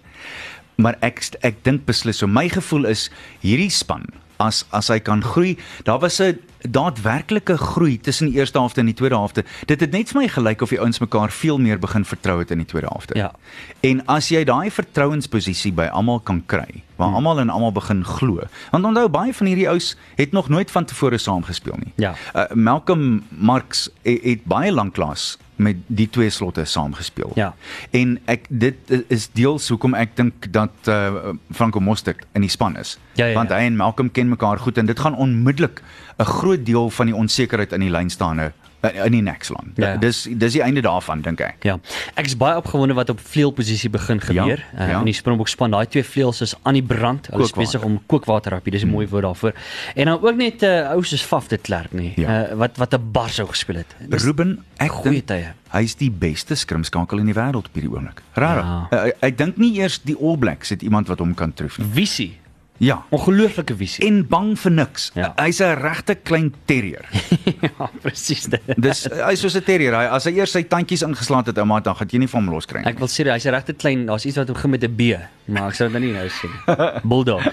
Maar 0.78 0.96
ek 1.02 1.24
ek 1.44 1.64
dink 1.64 1.86
beslis 1.86 2.22
so 2.24 2.28
my 2.28 2.48
gevoel 2.48 2.86
is 2.86 3.10
hierdie 3.44 3.72
span 3.72 4.06
as 4.42 4.66
as 4.72 4.90
hy 4.92 5.00
kan 5.00 5.22
groei, 5.24 5.58
daar 5.84 6.00
was 6.00 6.20
'n 6.22 6.40
daadwerklike 6.70 7.58
groei 7.58 7.98
tussen 8.00 8.30
die 8.30 8.38
eerste 8.38 8.58
helfte 8.58 8.80
en 8.80 8.86
die 8.86 8.94
tweede 8.96 9.16
helfte. 9.16 9.44
Dit 9.66 9.80
het 9.80 9.92
net 9.92 10.10
vir 10.12 10.22
my 10.22 10.28
gelyk 10.28 10.62
of 10.62 10.70
die 10.70 10.80
ouens 10.80 11.00
mekaar 11.00 11.32
veel 11.32 11.58
meer 11.58 11.80
begin 11.80 12.06
vertrou 12.06 12.40
het 12.40 12.52
in 12.52 12.58
die 12.58 12.66
tweede 12.66 12.88
helfte. 12.88 13.18
Ja. 13.18 13.32
En 13.80 14.06
as 14.06 14.30
jy 14.30 14.44
daai 14.44 14.70
vertrouensposisie 14.72 15.74
by 15.74 15.90
almal 15.92 16.20
kan 16.20 16.44
kry, 16.46 16.84
waar 16.96 17.08
Hmm. 17.08 17.16
almal 17.16 17.40
en 17.40 17.50
almal 17.50 17.72
begin 17.72 18.06
glo. 18.06 18.40
Want 18.72 18.86
onthou 18.86 19.08
baie 19.10 19.34
van 19.34 19.48
hierdie 19.48 19.68
ouens 19.70 19.96
het 20.16 20.32
nog 20.32 20.50
nooit 20.50 20.72
van 20.72 20.86
tevore 20.86 21.18
saam 21.18 21.44
gespeel 21.44 21.76
nie. 21.78 21.94
Ja. 21.96 22.14
Uh, 22.36 22.44
Malcolm 22.54 23.24
Marx 23.30 23.90
het, 24.04 24.24
het 24.24 24.44
baie 24.46 24.72
lanklaas 24.72 25.38
met 25.62 25.82
die 25.88 26.10
twee 26.10 26.30
slotte 26.30 26.66
saam 26.66 26.94
gespeel. 26.98 27.32
Ja. 27.36 27.54
En 27.96 28.18
ek 28.32 28.46
dit 28.50 28.94
is 29.08 29.30
deels 29.38 29.70
hoekom 29.70 29.94
ek 29.98 30.16
dink 30.18 30.50
dat 30.54 30.90
uh, 30.90 31.34
Franco 31.54 31.80
Mostert 31.80 32.26
in 32.34 32.46
die 32.46 32.52
span 32.52 32.78
is. 32.78 32.98
Ja, 33.14 33.26
ja, 33.26 33.32
ja. 33.32 33.38
Want 33.38 33.54
hy 33.54 33.66
en 33.70 33.78
Malcolm 33.80 34.12
ken 34.12 34.30
mekaar 34.30 34.60
goed 34.60 34.78
en 34.82 34.90
dit 34.90 35.00
gaan 35.00 35.16
onmiddellik 35.16 35.82
'n 36.18 36.24
groot 36.24 36.66
deel 36.66 36.90
van 36.90 37.06
die 37.06 37.16
onsekerheid 37.16 37.74
in 37.74 37.86
die 37.86 37.94
lynstaande 37.94 38.52
in 38.82 39.12
die 39.12 39.22
Nexland. 39.22 39.78
Ja. 39.78 39.96
Dis 39.98 40.28
dis 40.32 40.54
die 40.54 40.62
einde 40.62 40.82
daarvan 40.82 41.22
dink 41.22 41.40
ek. 41.40 41.64
Ja. 41.64 41.78
Ek 42.16 42.26
is 42.26 42.38
baie 42.38 42.58
opgewonde 42.58 42.94
wat 42.98 43.10
op 43.10 43.20
vleuelposisie 43.20 43.90
begin 43.90 44.22
gebeur. 44.22 44.66
Ja, 44.74 44.82
uh, 44.82 44.90
ja. 44.90 45.00
In 45.00 45.06
die 45.06 45.14
Springbok 45.14 45.48
span, 45.48 45.72
daai 45.72 45.86
twee 45.86 46.04
vleuels 46.04 46.42
is 46.42 46.56
aan 46.64 46.74
die 46.74 46.84
brand. 46.84 47.28
Hulle 47.32 47.44
is 47.44 47.52
besig 47.54 47.84
om 47.84 48.00
kookwater 48.06 48.54
op. 48.58 48.66
Dis 48.66 48.84
'n 48.84 48.88
mooi 48.90 49.08
woord 49.08 49.24
daarvoor. 49.24 49.54
En 49.96 50.06
dan 50.06 50.22
ook 50.22 50.36
net 50.36 50.62
'n 50.62 50.66
uh, 50.66 50.92
ou 50.92 51.04
soos 51.04 51.22
Faf 51.22 51.48
de 51.48 51.58
Klerk 51.58 51.92
nie. 51.94 52.14
Ja. 52.16 52.50
Uh, 52.52 52.56
wat 52.58 52.78
wat 52.78 52.94
'n 52.94 53.12
bar 53.12 53.30
sou 53.30 53.48
gespeel 53.48 53.76
het. 53.76 53.96
Dis 54.10 54.24
Ruben, 54.24 54.64
ek 54.78 54.92
goeie 54.92 55.24
tye. 55.24 55.54
hy's 55.72 55.96
die 55.96 56.12
beste 56.12 56.56
skrimskakel 56.56 57.18
in 57.20 57.26
die 57.26 57.34
wêreld 57.36 57.66
op 57.68 57.74
hierdie 57.74 57.92
oomblik. 57.92 58.22
Rarig. 58.34 58.64
Ja. 58.66 58.88
Ja. 58.92 59.06
Uh, 59.06 59.12
ek 59.20 59.38
dink 59.38 59.58
nie 59.58 59.78
eers 59.80 60.02
die 60.04 60.16
All 60.20 60.38
Blacks 60.38 60.70
het 60.70 60.82
iemand 60.82 61.08
wat 61.08 61.20
hom 61.20 61.34
kan 61.34 61.54
tref 61.54 61.78
nie. 61.78 61.88
visie. 61.94 62.40
Ja. 62.82 63.04
Ongelooflike 63.14 63.76
visie. 63.78 64.02
En 64.08 64.24
bang 64.28 64.56
vir 64.58 64.72
niks. 64.74 65.12
Ja. 65.14 65.34
Hy's 65.38 65.60
'n 65.62 65.78
regte 65.78 66.16
klein 66.16 66.50
terrier. 66.66 67.06
ja, 67.68 67.90
presies 68.02 68.48
dit. 68.50 68.62
Dis 68.82 69.04
hy's 69.06 69.44
soos 69.44 69.54
'n 69.54 69.62
terrier. 69.62 69.94
Hy 69.94 70.08
as 70.18 70.26
hy 70.26 70.32
eers 70.40 70.56
sy 70.58 70.64
tandjies 70.66 71.04
ingeslaan 71.06 71.46
het, 71.46 71.58
ouma, 71.62 71.78
dan 71.80 71.96
gaan 71.96 72.10
jy 72.10 72.24
nie 72.24 72.30
van 72.32 72.42
hom 72.42 72.56
loskry 72.56 72.82
nie. 72.82 72.90
Ek 72.90 72.98
wil 72.98 73.12
sê 73.12 73.28
hy's 73.30 73.46
'n 73.46 73.54
regte 73.54 73.78
klein, 73.78 74.08
daar's 74.10 74.26
iets 74.26 74.42
wat 74.42 74.50
begin 74.50 74.74
met 74.74 74.84
'n 74.84 74.96
B, 74.98 75.14
maar 75.46 75.70
ek 75.70 75.76
sou 75.78 75.90
dit 75.90 75.94
nou 75.94 76.06
nie 76.06 76.14
nou 76.18 76.26
sê 76.26 76.50
nie. 76.50 77.02
Bulldog. 77.14 77.46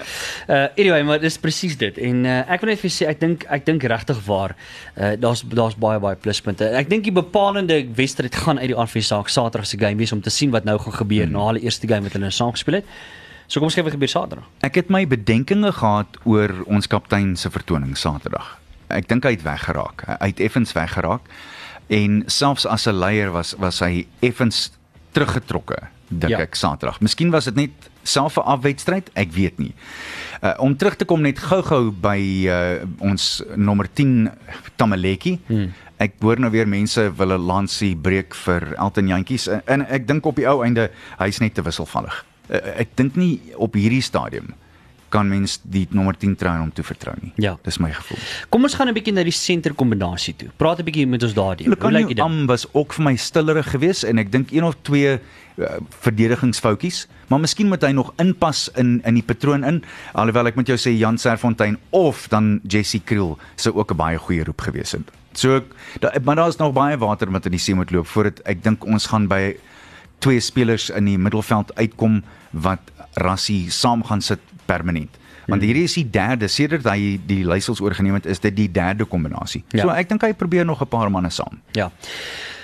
Uh 0.49 0.67
anyway, 0.81 1.03
maar 1.03 1.19
dis 1.19 1.37
presies 1.37 1.77
dit. 1.77 1.97
En 1.97 2.25
uh, 2.25 2.49
ek 2.49 2.65
wil 2.65 2.73
net 2.73 2.81
vir 2.81 2.89
sê 2.89 3.05
ek 3.05 3.19
dink 3.19 3.45
ek 3.49 3.65
dink 3.65 3.83
regtig 3.83 4.17
waar 4.25 4.55
uh 4.97 5.13
daar's 5.13 5.45
daar's 5.45 5.77
baie 5.77 5.99
baie 5.99 6.15
pluspunte. 6.17 6.65
Ek 6.65 6.89
dink 6.89 7.03
die 7.03 7.13
bepalende 7.13 7.85
wedstryd 7.85 8.33
gaan 8.33 8.57
uit 8.57 8.73
die 8.73 8.81
RV 8.81 9.05
saak 9.05 9.29
Saterdag 9.29 9.69
se 9.69 9.77
game 9.77 10.01
wees 10.01 10.11
om 10.11 10.21
te 10.21 10.33
sien 10.33 10.49
wat 10.49 10.65
nou 10.65 10.79
gaan 10.79 11.05
gebeur 11.05 11.29
hmm. 11.29 11.37
na 11.37 11.45
hulle 11.53 11.61
eerste 11.61 11.85
game 11.85 12.01
wat 12.01 12.17
hulle 12.17 12.25
nou 12.25 12.33
saam 12.33 12.51
gespeel 12.57 12.81
het. 12.81 12.85
So 13.49 13.57
kom 13.57 13.65
ons 13.71 13.73
kyk 13.73 13.87
wat 13.87 13.95
gebeur 13.95 14.11
Saterdag. 14.11 14.49
Ek 14.61 14.75
het 14.77 14.91
my 14.93 15.07
bedenkinge 15.09 15.71
gehad 15.73 16.19
oor 16.29 16.51
ons 16.69 16.85
kaptein 16.89 17.31
se 17.39 17.49
vertoning 17.49 17.95
Saterdag. 17.97 18.59
Ek 18.93 19.07
dink 19.09 19.25
hy 19.25 19.31
het 19.33 19.45
weggeraak. 19.45 20.03
Hy 20.05 20.27
het 20.29 20.43
effens 20.45 20.73
weggeraak 20.77 21.25
en 21.89 22.19
selfs 22.29 22.67
as 22.69 22.85
'n 22.85 22.93
leier 22.93 23.31
was 23.33 23.55
was 23.57 23.79
hy 23.81 24.05
effens 24.21 24.69
teruggetrokke 25.13 25.89
dink 26.09 26.29
Ja. 26.31 26.39
ek 26.45 26.55
Saterdag. 26.55 27.01
Miskien 27.01 27.31
was 27.31 27.45
dit 27.45 27.55
net 27.55 27.71
self 28.03 28.37
'n 28.37 28.45
afwedstryd, 28.45 29.09
ek 29.15 29.31
weet 29.31 29.57
nie. 29.57 29.73
Uh, 30.43 30.53
om 30.59 30.77
terug 30.77 30.95
te 30.95 31.05
kom 31.05 31.21
net 31.21 31.39
gou-gou 31.39 31.91
by 31.91 32.45
uh, 32.47 32.85
ons 32.99 33.43
nommer 33.55 33.87
10 33.93 34.29
Tamaleki. 34.75 35.39
Hmm. 35.47 35.73
Ek 35.97 36.13
hoor 36.21 36.39
nou 36.39 36.51
weer 36.51 36.67
mense 36.67 37.11
wil 37.17 37.33
'n 37.33 37.45
lansie 37.45 37.95
breek 37.95 38.35
vir 38.35 38.75
Elton 38.77 39.07
Jantjies 39.07 39.47
en, 39.47 39.61
en 39.65 39.81
ek 39.89 40.07
dink 40.07 40.25
op 40.25 40.35
die 40.35 40.47
ou 40.47 40.63
einde 40.63 40.91
hy's 41.17 41.39
net 41.39 41.53
te 41.55 41.61
wisselvallig. 41.61 42.25
Uh, 42.49 42.81
ek 42.81 42.95
dink 42.95 43.15
nie 43.15 43.39
op 43.55 43.73
hierdie 43.73 44.01
stadium 44.01 44.53
kan 45.09 45.29
mens 45.29 45.57
die 45.65 45.85
nommer 45.95 46.17
10 46.17 46.35
trou 46.39 46.51
aan 46.53 46.63
hom 46.67 46.71
toe 46.73 46.85
vertrou 46.85 47.15
nie. 47.19 47.31
Ja. 47.41 47.55
Dis 47.65 47.79
my 47.81 47.89
gevoel. 47.93 48.19
Kom 48.53 48.65
ons 48.67 48.75
gaan 48.77 48.89
'n 48.89 48.93
bietjie 48.93 49.13
na 49.13 49.23
die 49.23 49.33
senter 49.33 49.73
kombinasie 49.73 50.35
toe. 50.35 50.49
Praat 50.57 50.79
'n 50.79 50.85
bietjie 50.85 51.07
met 51.07 51.23
ons 51.23 51.33
daardie. 51.33 51.67
Hoe 51.67 51.91
lyk 51.91 52.07
dit? 52.07 52.19
Am 52.19 52.45
was 52.45 52.67
ook 52.73 52.93
vir 52.93 53.03
my 53.03 53.15
stillerig 53.15 53.69
geweest 53.69 54.03
en 54.03 54.17
ek 54.17 54.31
dink 54.31 54.51
een 54.51 54.63
of 54.63 54.75
twee 54.81 55.19
uh, 55.57 55.65
verdedigingsfoutjies, 56.01 57.07
maar 57.27 57.39
miskien 57.39 57.67
moet 57.67 57.81
hy 57.81 57.91
nog 57.91 58.13
inpas 58.17 58.69
in 58.75 59.01
in 59.03 59.13
die 59.13 59.23
patroon 59.23 59.63
in. 59.63 59.83
Alhoewel 60.13 60.47
ek 60.47 60.55
moet 60.55 60.67
jou 60.67 60.77
sê 60.77 60.95
Jan 60.97 61.17
Serfontein 61.17 61.77
of 61.89 62.27
dan 62.27 62.59
Jesse 62.67 62.99
Kriel 62.99 63.37
sou 63.55 63.75
ook 63.75 63.91
'n 63.91 63.97
baie 63.97 64.17
goeie 64.17 64.43
roep 64.43 64.61
gewees 64.61 64.91
het. 64.91 65.11
So 65.33 65.61
da, 65.99 66.11
maar 66.23 66.35
daar's 66.35 66.57
nog 66.57 66.73
baie 66.73 66.97
water 66.97 67.31
wat 67.31 67.45
in 67.45 67.51
die 67.51 67.59
see 67.59 67.75
moet 67.75 67.91
loop 67.91 68.07
voordat 68.07 68.39
ek 68.45 68.63
dink 68.63 68.85
ons 68.85 69.07
gaan 69.07 69.27
by 69.27 69.57
twee 70.19 70.39
spelers 70.39 70.89
in 70.89 71.05
die 71.05 71.17
middelveld 71.17 71.75
uitkom 71.75 72.23
wat 72.51 72.79
Rassie 73.13 73.71
saam 73.71 74.03
gaan 74.03 74.21
sit 74.21 74.39
permanent. 74.65 75.17
Want 75.49 75.63
hierdie 75.65 75.87
is 75.87 75.95
die 75.97 76.05
derde 76.05 76.47
sedert 76.47 76.85
hy 76.85 77.15
die 77.25 77.41
leiersels 77.47 77.81
oorgeneem 77.81 78.19
het, 78.19 78.27
is 78.29 78.41
dit 78.43 78.55
die 78.55 78.67
derde 78.71 79.07
kombinasie. 79.09 79.63
Ja. 79.73 79.81
So 79.81 79.95
ek 79.95 80.11
dink 80.11 80.21
hy 80.21 80.33
probeer 80.37 80.65
nog 80.65 80.81
'n 80.81 80.87
paar 80.87 81.09
manne 81.09 81.31
saam. 81.33 81.61
Ja. 81.73 81.89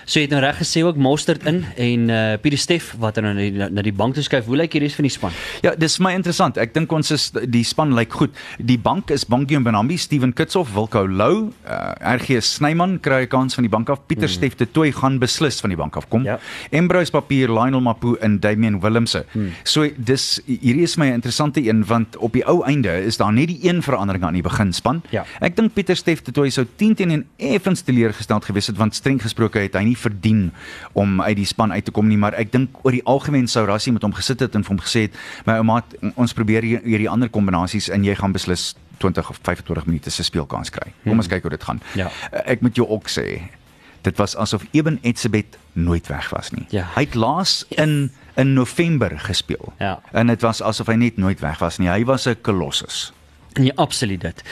So 0.05 0.19
jy 0.19 0.27
het 0.27 0.33
nou 0.35 0.41
reg 0.43 0.59
gesê 0.61 0.83
ook 0.85 0.99
Mostert 1.01 1.45
in 1.49 1.63
en 1.81 2.09
uh 2.13 2.37
Pieter 2.41 2.59
Steff 2.61 2.93
wat 3.01 3.17
dan 3.17 3.25
na 3.25 3.33
die, 3.33 3.51
na 3.51 3.81
die 3.81 3.93
bank 3.93 4.13
toe 4.13 4.23
skuif. 4.23 4.45
Hoe 4.45 4.57
lyk 4.59 4.75
die 4.75 4.83
res 4.83 4.93
van 4.97 5.07
die 5.07 5.13
span? 5.13 5.33
Ja, 5.65 5.73
dis 5.79 5.97
my 6.03 6.11
interessant. 6.13 6.59
Ek 6.61 6.75
dink 6.75 6.91
ons 6.93 7.09
is 7.15 7.31
die 7.49 7.63
span 7.65 7.95
lyk 7.97 8.13
goed. 8.13 8.35
Die 8.61 8.77
bank 8.77 9.09
is 9.13 9.25
Bankie 9.25 9.57
Benambi, 9.65 9.97
Steven 9.97 10.33
Kitsoff, 10.37 10.75
Wilko 10.75 11.05
Lou, 11.09 11.49
uh, 11.65 11.95
RG 12.15 12.37
Snyman 12.45 12.99
kry 13.01 13.23
'n 13.25 13.31
kans 13.31 13.57
van 13.57 13.65
die 13.65 13.71
bank 13.71 13.89
af. 13.89 14.05
Pieter 14.05 14.29
mm. 14.29 14.35
Steff 14.35 14.55
de 14.55 14.67
Tooi 14.71 14.91
gaan 14.91 15.17
beslis 15.19 15.59
van 15.59 15.73
die 15.73 15.77
bank 15.77 15.95
af 15.97 16.07
kom. 16.09 16.23
Ja. 16.23 16.39
Embrose 16.69 17.11
Papier, 17.11 17.49
Lionel 17.49 17.81
Mapu 17.81 18.15
en 18.21 18.39
Damian 18.39 18.79
Willemse. 18.81 19.25
Mm. 19.33 19.53
So 19.63 19.89
dis 19.97 20.41
hierdie 20.45 20.83
is 20.83 20.97
my 20.97 21.07
interessante 21.07 21.65
een 21.65 21.85
want 21.85 22.17
op 22.17 22.33
die 22.33 22.45
ou 22.45 22.61
einde 22.63 22.93
is 23.05 23.17
daar 23.17 23.33
net 23.33 23.47
die 23.47 23.59
een 23.65 23.81
verandering 23.81 24.23
aan 24.23 24.33
die 24.33 24.45
beginspan. 24.45 25.01
Ja. 25.09 25.25
Ek 25.41 25.55
dink 25.55 25.73
Pieter 25.73 25.95
Steff 25.95 26.21
de 26.21 26.31
Tooi 26.31 26.51
sou 26.51 26.67
10 26.75 26.95
teen 26.95 27.11
1 27.11 27.25
effens 27.37 27.81
teleurgesteld 27.81 28.45
gewees 28.45 28.67
het 28.67 28.77
want 28.77 28.95
streng 28.95 29.21
gesproke 29.21 29.59
het 29.59 29.73
hy 29.73 29.83
nie 29.83 29.94
verdien 29.95 30.51
om 30.93 31.21
uit 31.21 31.35
die 31.35 31.45
span 31.45 31.71
uit 31.71 31.85
te 31.85 31.91
kom 31.91 32.07
nie, 32.07 32.17
maar 32.17 32.33
ek 32.33 32.51
dink 32.51 32.69
oor 32.85 32.91
die 32.91 33.03
algemeen 33.05 33.47
sou 33.47 33.65
Rassie 33.65 33.93
met 33.93 34.01
hom 34.01 34.13
gesit 34.13 34.39
het 34.39 34.55
en 34.55 34.63
vir 34.63 34.75
hom 34.75 34.79
gesê 34.85 35.01
het, 35.01 35.13
my 35.45 35.53
ouma, 35.57 35.83
ons 36.15 36.33
probeer 36.33 36.61
hier- 36.63 36.81
hierdie 36.83 37.09
ander 37.09 37.29
kombinasies 37.29 37.89
en 37.89 38.03
jy 38.03 38.15
gaan 38.15 38.31
beslis 38.31 38.75
20 38.97 39.29
of 39.29 39.39
25 39.43 39.85
minute 39.85 40.09
se 40.09 40.23
speelkans 40.23 40.69
kry. 40.69 40.93
Kom 41.03 41.17
ons 41.19 41.27
kyk 41.27 41.41
hoe 41.41 41.49
dit 41.51 41.63
gaan. 41.63 41.81
Ja. 41.95 42.09
Ek 42.45 42.61
moet 42.61 42.75
jou 42.75 42.87
ook 42.89 43.07
sê, 43.09 43.41
dit 44.03 44.17
was 44.17 44.35
asof 44.37 44.63
Eben 44.71 44.99
Etzebeth 45.01 45.57
nooit 45.73 46.07
weg 46.07 46.29
was 46.29 46.51
nie. 46.51 46.65
Ja. 46.69 46.85
Hy 46.95 47.01
het 47.01 47.15
laas 47.15 47.65
in 47.69 48.11
in 48.37 48.53
November 48.53 49.19
gespeel. 49.19 49.73
Ja. 49.79 49.99
En 50.11 50.27
dit 50.27 50.41
was 50.41 50.61
asof 50.61 50.87
hy 50.87 50.93
net 50.95 51.17
nooit 51.17 51.39
weg 51.39 51.59
was 51.59 51.77
nie. 51.77 51.87
Hy 51.87 52.03
was 52.05 52.25
'n 52.27 52.35
kolossus. 52.41 53.13
Ja, 53.55 53.71
absoluut 53.75 54.21
dit. 54.21 54.43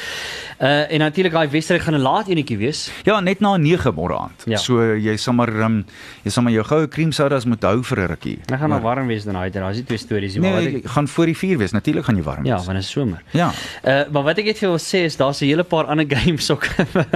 Uh 0.61 0.91
en 0.93 0.99
natuurlik 0.99 1.33
daai 1.33 1.47
wedstryd 1.49 1.81
gaan 1.81 1.93
'n 1.95 2.01
laat 2.01 2.27
enetjie 2.27 2.57
wees. 2.57 2.91
Ja, 3.03 3.19
net 3.19 3.39
na 3.39 3.57
9 3.57 3.91
môre 3.93 4.15
aand. 4.19 4.43
Ja. 4.45 4.57
So 4.57 4.79
jy 4.95 5.15
sal 5.17 5.33
maar 5.33 5.49
um, 5.49 5.85
jy 6.23 6.31
sal 6.31 6.43
maar 6.43 6.53
jou 6.53 6.63
goue 6.63 6.87
cream 6.87 7.11
sodas 7.11 7.45
moet 7.45 7.63
hou 7.63 7.83
vir 7.83 7.99
'n 7.99 8.07
rukkie. 8.07 8.37
Dit 8.45 8.57
gaan 8.59 8.69
nog 8.69 8.81
warm 8.81 9.07
wees 9.07 9.23
dan 9.23 9.33
daai 9.33 9.49
tyd. 9.51 9.61
Daar's 9.61 9.75
nie 9.75 9.83
twee 9.85 9.97
stories 9.97 10.33
nie, 10.33 10.41
Nee, 10.41 10.51
maar 10.51 10.61
wat 10.63 10.71
jy 10.71 10.77
ek, 10.77 10.87
gaan 10.89 11.07
voor 11.07 11.25
die 11.25 11.37
vuur 11.37 11.57
wees. 11.57 11.71
Natuurlik 11.71 12.05
gaan 12.05 12.15
jy 12.15 12.23
warm 12.23 12.45
ja, 12.45 12.55
wees. 12.55 12.65
want 12.65 12.77
dit 12.77 12.85
is 12.85 12.91
somer. 12.91 13.21
Ja. 13.31 13.51
Uh 13.83 14.03
maar 14.11 14.23
wat 14.23 14.37
ek 14.37 14.45
net 14.45 14.57
vir 14.57 14.69
jou 14.69 14.71
wil 14.77 14.79
sê 14.79 15.03
is 15.05 15.17
daar's 15.17 15.41
'n 15.41 15.45
hele 15.45 15.63
paar 15.63 15.85
ander 15.85 16.05
games 16.17 16.51
ook 16.51 16.67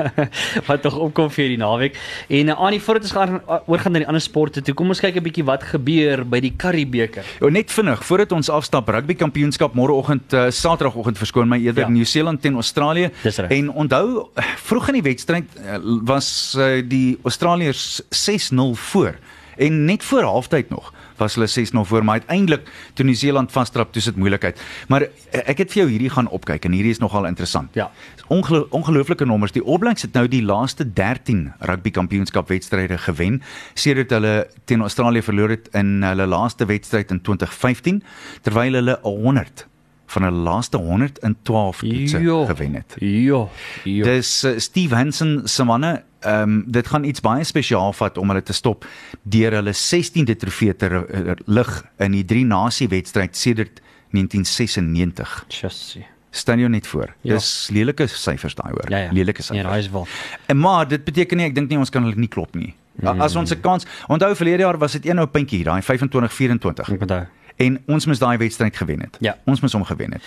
wat 0.67 0.81
tog 0.81 0.95
opkom 0.97 1.29
vir 1.31 1.47
die 1.47 1.57
naweek. 1.57 1.95
En 2.29 2.47
uh, 2.47 2.59
Annie, 2.59 2.81
voordat 2.81 3.03
ons 3.03 3.11
gaan 3.11 3.41
oorgaan 3.67 3.91
na 3.91 3.99
die 3.99 4.07
ander 4.07 4.21
sporte 4.21 4.61
toe, 4.61 4.73
kom 4.73 4.89
ons 4.89 4.99
kyk 4.99 5.15
'n 5.15 5.23
bietjie 5.23 5.45
wat 5.45 5.63
gebeur 5.63 6.25
by 6.25 6.39
die 6.39 6.53
Currybeker. 6.57 7.23
O, 7.39 7.49
net 7.49 7.71
vinnig 7.71 8.03
voordat 8.03 8.31
ons 8.31 8.49
afstap 8.49 8.89
rugby 8.89 9.13
kampioenskap 9.15 9.73
môreoggend 9.73 10.33
uh, 10.33 10.49
Saterdagoggend 10.49 11.17
verskoon 11.17 11.47
my 11.47 11.57
eerder 11.57 11.76
Ja. 11.81 11.87
ja. 11.87 11.93
Nieu-Seeland 11.93 12.41
teen 12.41 12.53
Australië. 12.53 13.11
En 13.47 13.71
onthou 13.71 14.27
vroeg 14.67 14.87
in 14.87 14.93
die 14.93 15.07
wedstryd 15.11 15.45
uh, 15.61 15.77
was 16.03 16.55
uh, 16.57 16.81
die 16.85 17.17
Australiërs 17.23 18.01
6-0 18.01 18.55
voor 18.73 19.17
en 19.57 19.85
net 19.85 20.03
voor 20.03 20.21
halftyd 20.21 20.69
nog 20.69 20.93
was 21.17 21.35
hulle 21.35 21.47
6-0 21.49 21.87
voor 21.89 22.03
maar 22.03 22.19
uiteindelik 22.19 22.69
toe 22.93 23.05
Nieu-Seeland 23.05 23.51
vasdrap 23.51 23.91
toe 23.91 24.01
sit 24.01 24.15
moeilikheid. 24.15 24.61
Maar 24.87 25.01
uh, 25.01 25.09
ek 25.31 25.63
het 25.63 25.71
vir 25.73 25.81
jou 25.81 25.87
hierdie 25.89 26.11
gaan 26.13 26.29
opkyk 26.29 26.65
en 26.65 26.75
hierdie 26.77 26.93
is 26.93 27.01
nogal 27.01 27.25
interessant. 27.25 27.73
Ja. 27.73 27.89
Ongelo 28.27 28.67
ongelooflike 28.69 29.25
nommers. 29.25 29.55
Die 29.55 29.63
All 29.65 29.79
Blacks 29.81 30.05
het 30.05 30.13
nou 30.13 30.27
die 30.29 30.43
laaste 30.45 30.85
13 30.93 31.47
rugby 31.59 31.91
kampioenskap 31.91 32.51
wedstryde 32.53 32.97
gewen 32.97 33.41
sedert 33.73 34.13
hulle 34.13 34.35
teen 34.65 34.85
Australië 34.85 35.25
verloor 35.25 35.55
het 35.55 35.71
in 35.73 36.03
hulle 36.05 36.29
laaste 36.29 36.65
wedstryd 36.69 37.11
in 37.11 37.21
2015 37.21 38.03
terwyl 38.45 38.77
hulle 38.81 38.99
100 39.03 39.65
van 40.07 40.23
hulle 40.23 40.37
laaste 40.43 40.77
112 40.77 41.79
toetse 41.79 42.19
Jo. 42.21 42.45
gewen 42.45 42.73
het. 42.75 42.95
Ja. 42.99 43.47
Ja. 43.83 44.03
Dis 44.03 44.43
uh, 44.43 44.57
Steve 44.57 44.95
Hansen 44.95 45.41
se 45.47 45.63
manne, 45.63 46.03
ehm 46.19 46.41
um, 46.49 46.63
dit 46.67 46.87
gaan 46.87 47.03
iets 47.03 47.21
baie 47.21 47.43
spesiaal 47.43 47.93
vat 47.93 48.17
om 48.17 48.27
hulle 48.29 48.41
te 48.43 48.53
stop 48.53 48.85
deur 49.23 49.51
hulle 49.59 49.73
16de 49.73 50.35
trofee 50.37 50.75
te 50.75 50.87
ru- 50.87 51.35
lig 51.45 51.83
in 51.99 52.11
die 52.11 52.25
drie 52.25 52.45
nasie 52.45 52.87
wedstryd 52.87 53.35
sedert 53.37 53.81
1996. 54.11 55.45
Chassis. 55.49 56.03
Stel 56.31 56.57
jou 56.61 56.69
net 56.69 56.87
voor. 56.87 57.13
Ja. 57.25 57.33
Dis 57.33 57.69
lelike 57.73 58.05
syfers 58.07 58.55
daai 58.55 58.71
hoor. 58.75 58.89
Ja 58.91 58.97
ja. 59.07 59.11
Lelike 59.15 59.41
Ja, 59.41 59.43
syfers. 59.47 59.63
daai 59.67 59.79
is 59.79 59.89
wel. 59.89 60.07
En 60.45 60.57
maar 60.59 60.87
dit 60.87 61.03
beteken 61.03 61.37
nie 61.37 61.45
ek 61.47 61.55
dink 61.55 61.69
nie 61.69 61.77
ons 61.81 61.89
kan 61.89 62.03
hulle 62.03 62.15
nie 62.19 62.27
klop 62.29 62.55
nie. 62.55 62.73
Mm. 63.01 63.21
As 63.21 63.35
ons 63.35 63.51
'n 63.53 63.61
kans, 63.61 63.85
onthou 64.07 64.35
verlede 64.35 64.63
jaar 64.63 64.77
was 64.77 64.91
dit 64.91 65.05
een 65.05 65.19
ou 65.19 65.25
puntjie, 65.27 65.63
daai 65.63 65.81
25-24 65.81 66.93
Ek 66.93 67.01
onthou. 67.01 67.25
En 67.57 67.81
ons 67.85 68.05
moes 68.05 68.19
daai 68.19 68.37
wedstryd 68.37 68.77
gewen 68.77 69.01
het. 69.05 69.17
Ja. 69.19 69.37
Ons 69.45 69.61
moes 69.61 69.73
hom 69.73 69.85
gewen 69.85 70.13
het. 70.17 70.23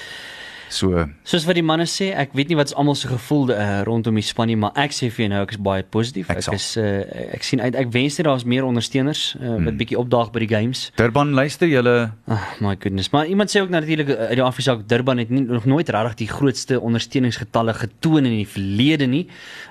So 0.70 1.04
Soos 1.26 1.44
wat 1.48 1.56
die 1.58 1.64
manne 1.66 1.86
sê, 1.90 2.10
ek 2.14 2.32
weet 2.38 2.48
nie 2.48 2.56
wat 2.58 2.70
is 2.70 2.74
almal 2.78 2.94
se 2.94 3.08
gevoel 3.10 3.50
uh, 3.50 3.82
rondom 3.86 4.14
die 4.14 4.22
span 4.24 4.46
nie, 4.50 4.56
maar 4.56 4.72
ek 4.78 4.94
sê 4.94 5.10
vir 5.10 5.24
jou 5.24 5.30
nou 5.32 5.42
ek 5.42 5.54
is 5.56 5.60
baie 5.66 5.82
positief. 5.82 6.30
Ek 6.30 6.38
Ek, 6.40 6.54
is 6.54 6.76
uh, 6.78 7.02
ek 7.34 7.42
sien 7.46 7.60
uit 7.60 7.74
ek 7.74 7.90
wens 7.92 8.18
net 8.18 8.26
daar's 8.28 8.44
meer 8.48 8.64
ondersteuners 8.64 9.22
uh, 9.40 9.56
wat 9.66 9.76
bietjie 9.80 9.98
opdaag 9.98 10.30
by 10.34 10.44
die 10.44 10.50
games. 10.50 10.84
Durban 10.96 11.34
luister 11.36 11.68
julle 11.70 12.12
Oh 12.30 12.46
my 12.60 12.76
goodness. 12.78 13.10
Maar 13.10 13.26
iemand 13.26 13.50
sê 13.50 13.60
ook 13.64 13.72
natuurlik 13.74 14.08
uit 14.14 14.36
die 14.38 14.44
Afrisaak 14.46 14.86
Durban 14.88 15.18
het 15.18 15.30
nie, 15.30 15.42
nog 15.42 15.66
nooit 15.66 15.88
regtig 15.90 16.14
die 16.22 16.28
grootste 16.30 16.80
ondersteuningsgetalle 16.80 17.74
getoon 17.74 18.24
in 18.30 18.38
die 18.38 18.46
verlede 18.48 19.06
nie, 19.10 19.26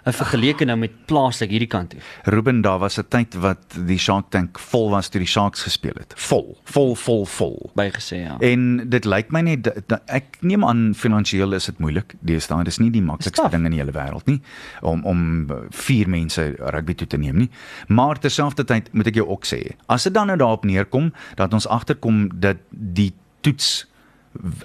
uh, 0.06 0.12
vergeleke 0.14 0.68
nou 0.68 0.78
met 0.78 0.92
plaaslik 1.08 1.50
hierdie 1.56 1.72
kant 1.72 1.96
toe. 1.96 2.04
Ruben 2.28 2.62
daar 2.62 2.80
was 2.80 3.00
'n 3.00 3.08
tyd 3.10 3.40
wat 3.40 3.80
die 3.88 3.98
Shark 3.98 4.30
Tank 4.30 4.60
vol 4.60 4.90
was 4.92 5.10
toe 5.10 5.20
die 5.20 5.28
Sharks 5.28 5.64
gespeel 5.64 5.96
het. 5.98 6.14
Vol, 6.16 6.58
vol, 6.64 6.96
vol, 6.96 7.26
vol. 7.26 7.72
Bygesê 7.76 8.24
ja. 8.26 8.38
En 8.40 8.90
dit 8.90 9.06
lyk 9.06 9.32
my 9.32 9.42
net 9.42 9.72
ek 10.08 10.38
neem 10.42 10.66
aan 10.66 10.89
finansiëel 10.96 11.54
is 11.54 11.66
dit 11.66 11.80
moeilik. 11.80 12.16
Deesdae 12.26 12.64
dis 12.64 12.80
nie 12.80 12.92
die 12.92 13.02
maklikste 13.02 13.50
ding 13.50 13.66
in 13.66 13.72
die 13.76 13.82
hele 13.82 13.96
wêreld 13.96 14.26
nie 14.30 14.40
om 14.82 15.04
om 15.06 15.22
uh, 15.52 15.60
vier 15.70 16.10
mense 16.10 16.46
rugby 16.60 16.94
toe 16.94 17.08
te 17.08 17.18
neem 17.18 17.38
nie. 17.46 17.50
Maar 17.88 18.20
terselfdertyd 18.20 18.94
moet 18.94 19.08
ek 19.08 19.20
jou 19.22 19.28
ook 19.28 19.46
sê, 19.46 19.62
as 19.88 20.04
dit 20.04 20.14
dan 20.14 20.28
nou 20.28 20.38
daarop 20.38 20.66
neerkom 20.66 21.14
dat 21.36 21.54
ons 21.54 21.68
agterkom 21.68 22.28
dat 22.40 22.58
die 22.70 23.14
toets 23.42 23.86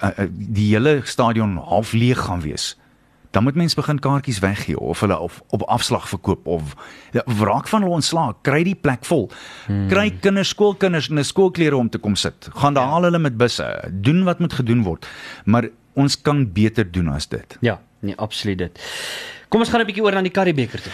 uh, 0.03 0.09
uh, 0.09 0.29
die 0.31 0.71
hele 0.73 1.01
stadion 1.05 1.57
half 1.57 1.93
leeg 1.93 2.19
gaan 2.19 2.41
wees. 2.45 2.75
Dan 3.35 3.43
moet 3.43 3.55
mense 3.59 3.75
begin 3.75 3.99
kaartjies 3.99 4.39
weggee 4.39 4.79
of 4.79 5.01
hulle 5.01 5.19
of 5.19 5.43
op 5.49 5.63
afslag 5.63 6.09
verkoop 6.09 6.47
of 6.47 6.75
ja, 7.11 7.23
wraak 7.27 7.69
van 7.69 7.83
hulle 7.83 7.95
ontslaag, 7.95 8.37
kry 8.47 8.63
die 8.63 8.77
plek 8.79 9.03
vol. 9.05 9.27
Hmm. 9.67 9.89
Kry 9.91 10.13
kinders, 10.23 10.53
skoolkinders 10.55 11.09
in 11.11 11.19
'n 11.19 11.25
skoolklere 11.25 11.77
om 11.77 11.91
te 11.91 11.99
kom 11.99 12.15
sit. 12.15 12.49
Gaan 12.55 12.75
daar 12.75 12.87
haal 12.87 13.03
hulle 13.03 13.19
met 13.19 13.37
busse. 13.37 13.91
Doen 13.91 14.23
wat 14.25 14.39
moet 14.39 14.53
gedoen 14.53 14.83
word. 14.83 15.07
Maar 15.45 15.69
ons 15.95 16.17
kan 16.23 16.45
beter 16.53 16.87
doen 16.91 17.09
as 17.15 17.27
dit. 17.31 17.57
Ja, 17.61 17.81
nee, 18.01 18.17
absoluut 18.17 18.59
dit. 18.59 18.83
Kom 19.55 19.63
ons 19.63 19.71
gaan 19.71 19.81
'n 19.81 19.87
bietjie 19.87 20.03
oor 20.03 20.13
na 20.13 20.23
die 20.23 20.35
Currybeker 20.35 20.83
toe. 20.83 20.93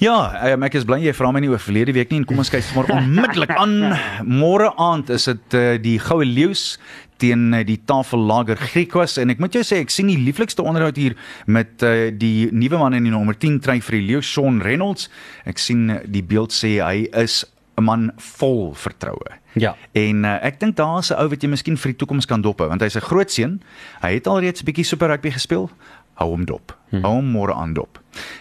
Ja, 0.00 0.52
um, 0.52 0.62
ek 0.62 0.74
is 0.74 0.84
bly 0.84 0.96
jy 1.04 1.12
vra 1.12 1.30
my 1.30 1.40
nie 1.40 1.50
oor 1.50 1.60
verlede 1.60 1.92
week 1.92 2.10
nie 2.10 2.22
en 2.22 2.24
kom 2.24 2.38
ons 2.38 2.48
kyk 2.48 2.64
maar 2.74 2.88
onmiddellik 2.88 3.50
aan. 3.50 3.92
Môre 4.24 4.72
aand 4.80 5.10
is 5.10 5.26
dit 5.28 5.54
uh, 5.54 5.76
die 5.76 5.98
Goue 5.98 6.24
Leeu's 6.24 6.78
teen 7.18 7.52
uh, 7.52 7.60
die 7.66 7.76
Tafellager 7.84 8.56
Griekwas 8.56 9.18
en 9.18 9.28
ek 9.28 9.38
moet 9.38 9.52
jou 9.52 9.60
sê 9.60 9.82
ek 9.82 9.92
sien 9.92 10.08
die 10.08 10.16
lieflikste 10.16 10.64
onderhoud 10.64 10.96
hier 10.96 11.18
met 11.44 11.82
uh, 11.82 12.08
die 12.08 12.48
nuwe 12.48 12.78
man 12.80 12.96
in 12.96 13.04
die 13.04 13.12
nommer 13.12 13.36
10 13.36 13.60
try 13.60 13.76
vir 13.84 13.98
die 13.98 14.06
Leeu 14.06 14.22
Shaun 14.22 14.62
Reynolds. 14.64 15.10
Ek 15.44 15.60
sien 15.60 16.00
die 16.06 16.24
beeld 16.24 16.56
sê 16.56 16.78
hy 16.80 17.10
is 17.12 17.44
'n 17.76 17.84
man 17.84 18.10
vol 18.38 18.72
vertroue. 18.72 19.36
Ja. 19.60 19.76
En 19.92 20.24
uh, 20.24 20.44
ek 20.44 20.60
dink 20.60 20.76
daar's 20.76 21.10
'n 21.10 21.18
ou 21.20 21.28
wat 21.28 21.42
jy 21.42 21.48
miskien 21.48 21.76
vir 21.76 21.92
die 21.92 21.98
toekoms 21.98 22.26
kan 22.26 22.42
dophou 22.42 22.68
want 22.68 22.80
hy's 22.80 22.96
'n 22.96 23.00
groot 23.00 23.30
seun. 23.30 23.60
Hy 24.00 24.12
het 24.14 24.26
alreeds 24.26 24.62
'n 24.62 24.64
bietjie 24.64 24.84
super 24.84 25.08
rugby 25.08 25.30
gespeel. 25.30 25.70
Hou 26.18 26.32
hom 26.32 26.44
dop. 26.48 26.72
Hmm. 26.90 27.02
Hou 27.04 27.12
hom 27.20 27.26
môre 27.30 27.54
aan 27.54 27.74
dop. 27.76 27.98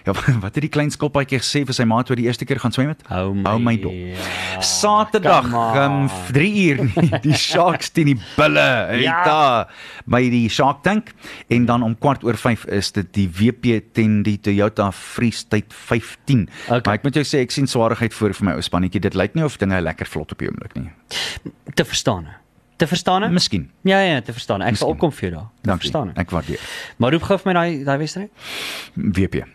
Ja, 0.08 0.14
wat 0.44 0.56
het 0.58 0.64
die 0.64 0.72
klein 0.74 0.90
skilpaadjie 0.90 1.38
gesê 1.44 1.60
vir 1.68 1.76
sy 1.78 1.84
maat 1.86 2.10
hy 2.10 2.16
die 2.18 2.26
eerste 2.26 2.46
keer 2.50 2.58
gaan 2.64 2.74
swem 2.74 2.88
het? 2.90 3.04
Hou 3.12 3.34
my- 3.36 3.44
Hou 3.50 3.60
my 3.62 3.76
dop. 3.78 3.94
Ja, 3.94 4.62
Saterdag 4.66 5.52
on. 5.54 5.78
um 5.84 6.08
3 6.34 6.48
uur 6.64 6.80
die 7.28 7.36
Sharks 7.38 7.92
teen 7.94 8.10
die 8.14 8.18
Bulle. 8.38 8.64
Hey, 8.90 9.02
Ja. 9.04 9.20
daar 9.28 9.68
by 10.10 10.24
die 10.34 10.48
Shark 10.50 10.82
Tank 10.88 11.12
en 11.54 11.68
dan 11.70 11.84
om 11.86 11.94
kwart 12.02 12.24
oor 12.26 12.40
5 12.40 12.66
is 12.80 12.90
dit 12.98 13.12
die 13.14 13.28
WP 13.30 13.94
teen 13.94 14.24
die 14.26 14.40
Toyota 14.42 14.90
Freestyle 14.92 15.68
15. 15.70 16.48
Okay. 16.66 16.82
Maar 16.86 16.98
ek 16.98 17.04
moet 17.06 17.22
jou 17.22 17.26
sê 17.28 17.44
ek 17.46 17.52
sien 17.54 17.68
swaarigheid 17.70 18.14
voor 18.18 18.34
vir 18.34 18.46
my 18.50 18.58
ou 18.58 18.66
spannetjie. 18.66 19.04
Dit 19.06 19.14
lyk 19.20 19.36
nie 19.38 19.46
of 19.46 19.60
dinge 19.62 19.82
lekker 19.86 20.10
vlot 20.10 20.32
op 20.34 20.42
die 20.42 20.50
oomblik 20.50 20.74
nie. 20.80 20.90
te 21.78 21.86
verstaan. 21.86 22.32
Te 22.78 22.88
verstaan? 22.88 23.34
Miskien. 23.34 23.72
Ja 23.82 24.00
ja, 24.00 24.22
te 24.22 24.32
verstaan. 24.34 24.62
Ek 24.62 24.76
sal 24.76 24.88
Miskien. 24.88 24.94
opkom 24.94 25.12
vir 25.12 25.30
jou 25.30 25.34
daar. 25.34 25.50
Te 25.62 25.68
Dankie. 25.70 25.90
verstaan. 25.92 26.12
Ek 26.16 26.30
waardeer. 26.30 26.60
Maar 26.98 27.12
roep 27.12 27.24
gou 27.24 27.38
vir 27.40 27.54
my 27.54 27.54
daai 27.60 27.84
daai 27.84 27.98
wedstryd. 27.98 28.30
WP. 28.94 29.46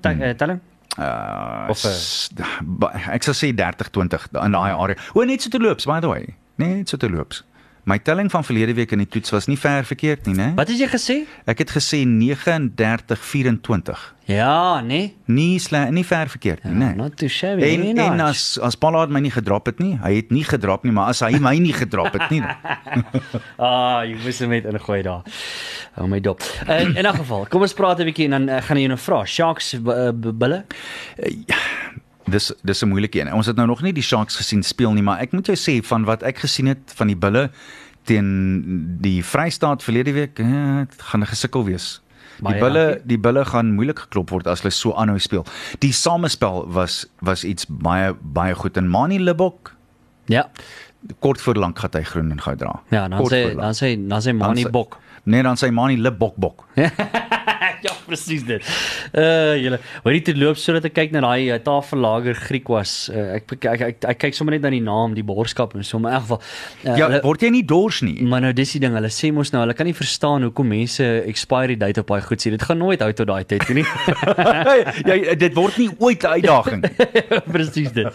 Te- 0.00 0.08
Hmm. 0.08 0.20
eh, 0.22 0.34
telling. 0.34 0.60
Uh 0.98 1.66
Of, 1.68 1.82
ba- 2.62 2.92
ek 3.10 3.22
sal 3.22 3.34
sê 3.34 3.54
30 3.54 3.90
20 3.90 4.28
in 4.44 4.50
daai 4.52 4.72
area. 4.72 4.96
O, 5.14 5.24
net 5.24 5.42
so 5.42 5.48
te 5.50 5.58
loops 5.58 5.84
by 5.86 5.98
the 6.00 6.08
way. 6.08 6.34
Net 6.56 6.88
so 6.88 6.96
te 6.96 7.10
loops. 7.10 7.42
My 7.84 7.98
telling 7.98 8.30
van 8.30 8.44
verlede 8.44 8.74
week 8.74 8.92
in 8.92 8.98
die 9.02 9.08
toets 9.08 9.30
was 9.30 9.46
nie 9.46 9.58
ver 9.60 9.84
verkeerd 9.84 10.26
nie, 10.26 10.34
né? 10.38 10.52
Wat 10.56 10.68
het 10.72 10.78
jy 10.80 10.86
gesê? 10.88 11.16
Ek 11.44 11.58
het 11.60 11.70
gesê 11.74 12.04
39 12.08 13.20
24. 13.20 14.14
Ja, 14.24 14.80
nee. 14.80 15.10
Nie 15.28 15.58
sle 15.60 15.82
nie 15.92 16.04
ver 16.08 16.30
verkeerd 16.32 16.64
nie, 16.64 16.72
né? 16.80 16.94
Not 16.96 17.18
too 17.20 17.28
shabby. 17.28 17.66
En 17.74 17.80
nee, 17.84 18.06
en 18.06 18.20
as 18.24 18.54
as 18.64 18.78
Pollard 18.80 19.12
my 19.12 19.20
nie 19.20 19.32
gedrop 19.34 19.68
het 19.68 19.82
nie, 19.84 19.98
hy 20.00 20.14
het 20.16 20.32
nie 20.32 20.46
gedrop 20.48 20.86
nie, 20.88 20.94
maar 20.96 21.12
as 21.12 21.20
hy 21.20 21.36
my 21.44 21.52
nie 21.60 21.74
gedrop 21.76 22.16
het 22.16 22.32
nie, 22.32 22.40
Ah, 23.60 24.00
jy 24.08 24.16
moes 24.22 24.40
hom 24.40 24.56
net 24.56 24.64
ingooi 24.70 25.02
daar. 25.04 25.28
Oh 26.00 26.08
my 26.08 26.22
dop. 26.24 26.40
In 26.64 26.96
in 26.96 27.04
'n 27.06 27.14
geval, 27.20 27.44
kom 27.52 27.62
ons 27.68 27.76
praat 27.76 28.00
'n 28.00 28.08
bietjie 28.08 28.30
en 28.32 28.36
dan 28.38 28.48
uh, 28.48 28.62
gaan 28.64 28.76
ek 28.80 28.86
jou 28.88 28.92
nou 28.96 29.00
vra. 29.04 29.24
Sharks 29.24 29.74
uh, 29.76 30.08
bulle? 30.16 30.64
Dis 32.26 32.52
dis 32.62 32.82
'n 32.82 32.88
moeilike 32.88 33.20
een. 33.20 33.32
Ons 33.32 33.46
het 33.46 33.56
nou 33.56 33.66
nog 33.66 33.82
nie 33.82 33.92
die 33.92 34.02
Sharks 34.02 34.36
gesien 34.36 34.62
speel 34.62 34.92
nie, 34.92 35.02
maar 35.02 35.20
ek 35.20 35.32
moet 35.32 35.46
jou 35.46 35.56
sê 35.56 35.84
van 35.86 36.04
wat 36.04 36.22
ek 36.22 36.38
gesien 36.38 36.66
het 36.66 36.92
van 36.96 37.06
die 37.06 37.16
Bulle 37.16 37.50
teen 38.04 38.96
die 39.00 39.22
Vrystaat 39.24 39.82
verlede 39.82 40.12
week, 40.12 40.38
eh, 40.38 40.78
dit 40.88 41.02
gaan 41.02 41.26
gesukkel 41.26 41.64
wees. 41.64 42.00
Die 42.36 42.42
Baie 42.42 42.60
bulle 42.60 42.84
dankie. 42.86 43.06
die 43.06 43.18
bulle 43.18 43.44
gaan 43.44 43.72
moeilik 43.74 43.98
geklop 43.98 44.30
word 44.30 44.46
as 44.46 44.60
hulle 44.62 44.70
so 44.72 44.92
aanhou 44.92 45.18
speel. 45.18 45.44
Die 45.78 45.92
samespel 45.92 46.66
was 46.68 47.06
was 47.20 47.44
iets 47.44 47.64
baie 47.68 48.14
baie 48.22 48.54
goed 48.54 48.76
en 48.76 48.88
Mani 48.88 49.18
Libok 49.18 49.72
Ja. 50.26 50.50
kort 51.20 51.40
voor 51.40 51.54
lank 51.54 51.78
gaan 51.78 51.90
hy 51.92 52.02
groen 52.02 52.30
en 52.30 52.40
goud 52.40 52.58
dra. 52.58 52.80
Ja, 52.90 53.08
dan 53.08 53.20
sê 53.30 53.54
dan 53.54 53.72
sê 53.74 54.08
dan 54.08 54.20
sê 54.20 54.24
Dan 54.24 54.36
Mani 54.36 54.64
sê- 54.64 54.70
Bok. 54.70 54.98
Nee, 55.24 55.42
dan 55.42 55.56
sê 55.56 55.70
Mani 55.72 55.96
Libok 55.96 56.36
bok. 56.36 56.64
ja, 57.86 57.92
presies 58.06 58.44
dit. 58.48 58.62
Uh 59.12 59.54
julle, 59.60 59.78
hoor 60.04 60.16
te 60.24 60.34
loop 60.36 60.56
sodat 60.60 60.84
ek 60.88 60.94
kyk 60.96 61.12
na 61.12 61.20
daai 61.24 61.50
uh, 61.52 61.58
tafellager 61.62 62.34
Griek 62.46 62.68
was. 62.72 63.10
Uh, 63.12 63.36
ek, 63.36 63.52
ek, 63.56 63.64
ek 63.74 63.82
ek 63.90 64.04
ek 64.14 64.18
kyk 64.24 64.34
sommer 64.38 64.54
net 64.56 64.62
na 64.64 64.70
die 64.72 64.80
naam, 64.84 65.14
die 65.16 65.24
borskap 65.26 65.74
en 65.76 65.84
so, 65.84 65.98
maar 65.98 66.14
in 66.14 66.18
elk 66.18 66.26
geval. 66.28 66.40
Uh, 66.84 66.96
Ja, 66.96 67.08
hulle- 67.08 67.22
word 67.24 67.42
jy 67.44 67.50
nie 67.50 67.62
dors 67.66 68.00
nie? 68.06 68.22
Maar 68.24 68.40
nou 68.46 68.52
dis 68.56 68.72
die 68.76 68.80
ding, 68.80 68.94
hulle 68.96 69.10
sê 69.12 69.32
mos 69.34 69.52
nou, 69.52 69.60
hulle 69.64 69.74
kan 69.76 69.86
nie 69.86 69.94
verstaan 69.96 70.42
hoekom 70.48 70.68
mense 70.68 71.04
expiry 71.28 71.76
date 71.76 72.00
op 72.00 72.08
daai 72.14 72.22
goed 72.22 72.40
sê. 72.40 72.50
Dit 72.54 72.62
gaan 72.62 72.78
nooit 72.78 73.00
hou 73.04 73.10
tot 73.12 73.26
daai 73.28 73.44
tyd 73.44 73.68
nie. 73.74 73.84
ja, 75.10 75.34
dit 75.38 75.54
word 75.56 75.76
nie 75.80 75.90
ooit 75.98 76.22
'n 76.24 76.38
uitdaging. 76.40 76.82
Presies 77.54 77.92
dit. 77.92 78.08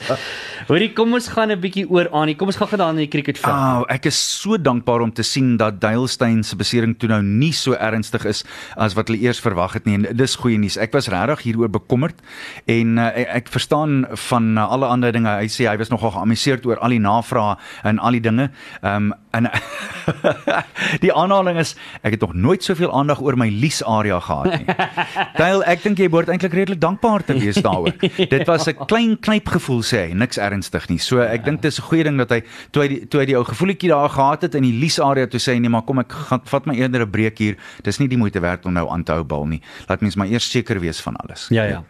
Hoorie, 0.70 0.92
kom 0.98 1.14
ons 1.14 1.28
gaan 1.28 1.52
'n 1.52 1.60
bietjie 1.60 1.86
oor 1.90 2.10
aan. 2.12 2.34
Kom 2.40 2.48
ons 2.48 2.58
gaan 2.58 2.68
gedaan 2.74 2.98
in 2.98 3.06
die 3.06 3.12
cricketveld. 3.12 3.54
Ah, 3.54 3.84
ek 3.90 4.06
is 4.10 4.16
so 4.18 4.58
dankbaar 4.58 5.02
om 5.02 5.12
te 5.12 5.24
sien 5.24 5.58
dat 5.58 5.80
Duilstein 5.82 6.44
se 6.44 6.56
besering 6.56 6.96
toe 6.98 7.10
nou 7.10 7.22
nie 7.22 7.52
so 7.54 7.74
ernstig 7.74 8.26
is 8.26 8.44
as 8.78 8.94
wat 8.96 9.08
hulle 9.10 9.20
eers 9.22 9.40
verwag 9.40 9.59
het 9.74 9.86
nie 9.86 9.98
en 10.00 10.08
dis 10.18 10.36
goeie 10.36 10.58
nuus. 10.58 10.78
Ek 10.78 10.94
was 10.96 11.10
regtig 11.12 11.44
hieroor 11.48 11.70
bekommerd 11.70 12.22
en 12.66 12.98
uh, 12.98 13.10
ek 13.36 13.52
verstaan 13.52 14.06
van 14.30 14.58
uh, 14.58 14.68
alle 14.72 14.86
ander 14.86 15.12
dinge. 15.16 15.30
Hy 15.30 15.50
sê 15.52 15.68
hy 15.70 15.78
was 15.78 15.92
nogal 15.94 16.16
geamuseerd 16.16 16.66
oor 16.66 16.80
al 16.80 16.96
die 16.96 17.04
navrae 17.04 17.58
en 17.84 18.00
al 18.00 18.20
die 18.20 18.26
dinge. 18.30 18.52
Ehm 18.82 19.12
um, 19.12 19.14
en 19.32 19.50
die 21.06 21.12
aanhaling 21.14 21.60
is 21.62 21.76
ek 22.02 22.16
het 22.16 22.24
nog 22.24 22.34
nooit 22.34 22.64
soveel 22.66 22.92
aandag 22.96 23.22
oor 23.22 23.38
my 23.38 23.50
lease 23.54 23.86
area 23.86 24.20
gehad 24.20 24.58
nie. 24.58 24.76
Duil, 25.42 25.64
ek 25.70 25.84
dink 25.86 26.02
jy 26.02 26.10
behoort 26.10 26.32
eintlik 26.34 26.56
redelik 26.58 26.82
dankbaar 26.82 27.26
te 27.28 27.38
wees 27.38 27.60
daaroor. 27.62 27.94
Dit 28.34 28.46
was 28.50 28.68
'n 28.70 28.86
klein 28.90 29.18
knypgevoel 29.20 29.84
sê 29.86 30.02
hy, 30.10 30.18
niks 30.18 30.42
ernstig 30.42 30.90
nie. 30.90 31.00
So 31.04 31.22
ek 31.22 31.46
dink 31.46 31.62
dis 31.62 31.80
'n 31.80 31.88
goeie 31.90 32.04
ding 32.04 32.18
dat 32.18 32.34
hy 32.34 32.42
toe 32.72 32.84
hy 32.84 32.88
die, 32.88 33.02
toe 33.08 33.22
hy 33.22 33.28
die 33.30 33.38
ou 33.38 33.46
gevoeltjie 33.46 33.94
daar 33.94 34.10
gehad 34.10 34.42
het 34.42 34.56
in 34.56 34.66
die 34.66 34.78
lease 34.80 35.04
area 35.04 35.28
toe 35.28 35.40
sê 35.40 35.54
hy 35.54 35.60
nee, 35.60 35.70
maar 35.70 35.86
kom 35.86 36.00
ek 36.00 36.12
gaan 36.12 36.42
vat 36.46 36.66
my 36.66 36.76
eerder 36.76 37.06
'n 37.06 37.12
breek 37.12 37.38
hier. 37.38 37.58
Dis 37.84 38.00
nie 38.00 38.08
die 38.08 38.18
moeite 38.18 38.40
werd 38.40 38.66
om 38.66 38.74
nou 38.74 38.90
aan 38.90 39.04
te 39.04 39.14
hou 39.14 39.24
bal 39.24 39.46
nie. 39.46 39.62
Laat 39.88 40.02
mens 40.02 40.16
maar 40.16 40.28
eers 40.28 40.50
seker 40.50 40.80
wees 40.80 41.02
van 41.02 41.16
alles. 41.16 41.48
Ja 41.50 41.64
ja. 41.64 41.84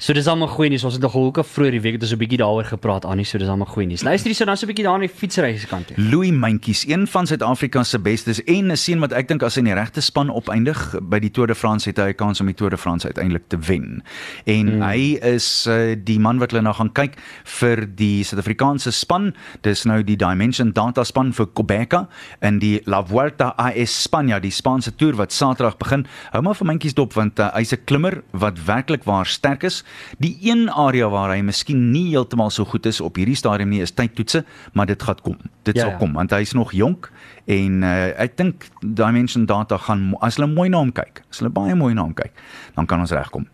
So 0.00 0.14
dis 0.16 0.28
almal 0.32 0.48
goeie 0.48 0.70
nuus. 0.72 0.84
Ons 0.88 0.94
het 0.96 1.02
nog 1.04 1.12
hoekom 1.12 1.44
vroeër 1.44 1.74
die 1.76 1.80
week 1.84 1.98
het 1.98 2.04
ons 2.06 2.12
'n 2.14 2.20
bietjie 2.22 2.38
daaroor 2.40 2.64
gepraat 2.64 3.04
aan 3.04 3.18
nie, 3.20 3.24
so 3.24 3.36
dis 3.36 3.48
almal 3.48 3.66
goeie 3.66 3.86
nuus. 3.86 4.02
Luister 4.02 4.30
hier 4.30 4.34
so 4.34 4.46
dan 4.46 4.56
so 4.56 4.64
'n 4.64 4.72
bietjie 4.72 4.84
daar 4.84 4.94
aan 4.94 5.00
die 5.00 5.08
fietsry 5.08 5.58
se 5.58 5.66
kant 5.66 5.86
toe. 5.86 5.96
Louis 5.98 6.30
Mentjies, 6.30 6.86
een 6.88 7.06
van 7.06 7.26
Suid-Afrika 7.26 7.82
se 7.84 7.98
bestes 7.98 8.42
en 8.44 8.72
'n 8.72 8.76
seun 8.76 9.00
wat 9.00 9.12
ek 9.12 9.28
dink 9.28 9.42
as 9.42 9.54
hy 9.54 9.58
in 9.58 9.64
die 9.66 9.74
regte 9.74 10.00
span 10.00 10.30
opeindig 10.30 10.96
by 11.02 11.18
die 11.18 11.30
Tour 11.30 11.46
de 11.46 11.54
France 11.54 11.86
het 11.88 11.98
hy 11.98 12.08
'n 12.08 12.14
kans 12.14 12.40
om 12.40 12.46
die 12.46 12.54
Tour 12.54 12.70
de 12.70 12.78
France 12.78 13.06
uiteindelik 13.06 13.42
te 13.48 13.58
wen. 13.58 14.02
En 14.46 14.76
mm. 14.76 14.82
hy 14.82 15.18
is 15.20 15.66
uh, 15.68 15.94
die 16.04 16.18
man 16.18 16.38
wat 16.38 16.50
hulle 16.50 16.62
nou 16.62 16.74
gaan 16.74 16.92
kyk 16.92 17.18
vir 17.44 17.86
die 17.94 18.24
Suid-Afrikaanse 18.24 18.90
span. 18.90 19.34
Dis 19.60 19.84
nou 19.84 20.02
die 20.02 20.16
Dimension 20.16 20.72
Data 20.72 21.04
span 21.04 21.32
vir 21.32 21.46
Quebeca 21.52 22.08
in 22.40 22.58
die 22.58 22.80
La 22.86 23.04
Vuelta 23.04 23.54
a 23.58 23.70
España, 23.72 24.40
die 24.40 24.50
Spaanse 24.50 24.96
toer 24.96 25.14
wat 25.16 25.32
Saterdag 25.32 25.76
begin. 25.76 26.06
Hou 26.32 26.42
maar 26.42 26.54
vir 26.54 26.66
Mentjies 26.66 26.94
dop 26.94 27.12
want 27.12 27.38
uh, 27.38 27.50
hy's 27.52 27.72
'n 27.72 27.84
klimmer 27.84 28.22
wat 28.32 28.64
werklik 28.64 29.04
waar 29.04 29.26
sterk 29.26 29.62
is. 29.62 29.84
Die 30.18 30.36
een 30.42 30.68
area 30.70 31.08
waar 31.08 31.30
hy 31.34 31.40
miskien 31.42 31.90
nie 31.92 32.10
heeltemal 32.10 32.50
so 32.50 32.64
goed 32.64 32.86
is 32.86 33.00
op 33.00 33.16
hierdie 33.16 33.36
stadium 33.36 33.68
nie 33.68 33.80
is 33.80 33.90
tydtoetse, 33.92 34.44
maar 34.72 34.86
dit 34.86 35.02
gaan 35.02 35.20
kom. 35.22 35.36
Dit 35.64 35.76
Ja, 35.76 35.82
sal 35.82 35.90
ja. 35.90 35.96
kom 35.98 36.12
want 36.12 36.30
hy's 36.30 36.52
nog 36.52 36.72
jonk 36.72 37.10
en 37.46 37.82
uh, 37.82 38.06
ek 38.20 38.36
dink 38.36 38.68
Dimension 38.80 39.46
Data 39.46 39.76
gaan 39.76 40.14
as 40.20 40.36
hulle 40.36 40.48
mooi 40.52 40.68
na 40.68 40.78
hom 40.78 40.92
kyk, 40.92 41.22
as 41.30 41.38
hulle 41.38 41.50
baie 41.50 41.74
mooi 41.74 41.94
na 41.94 42.02
hom 42.02 42.14
kyk, 42.14 42.32
dan 42.76 42.86
kan 42.86 43.00
ons 43.00 43.10
regkom. 43.10 43.46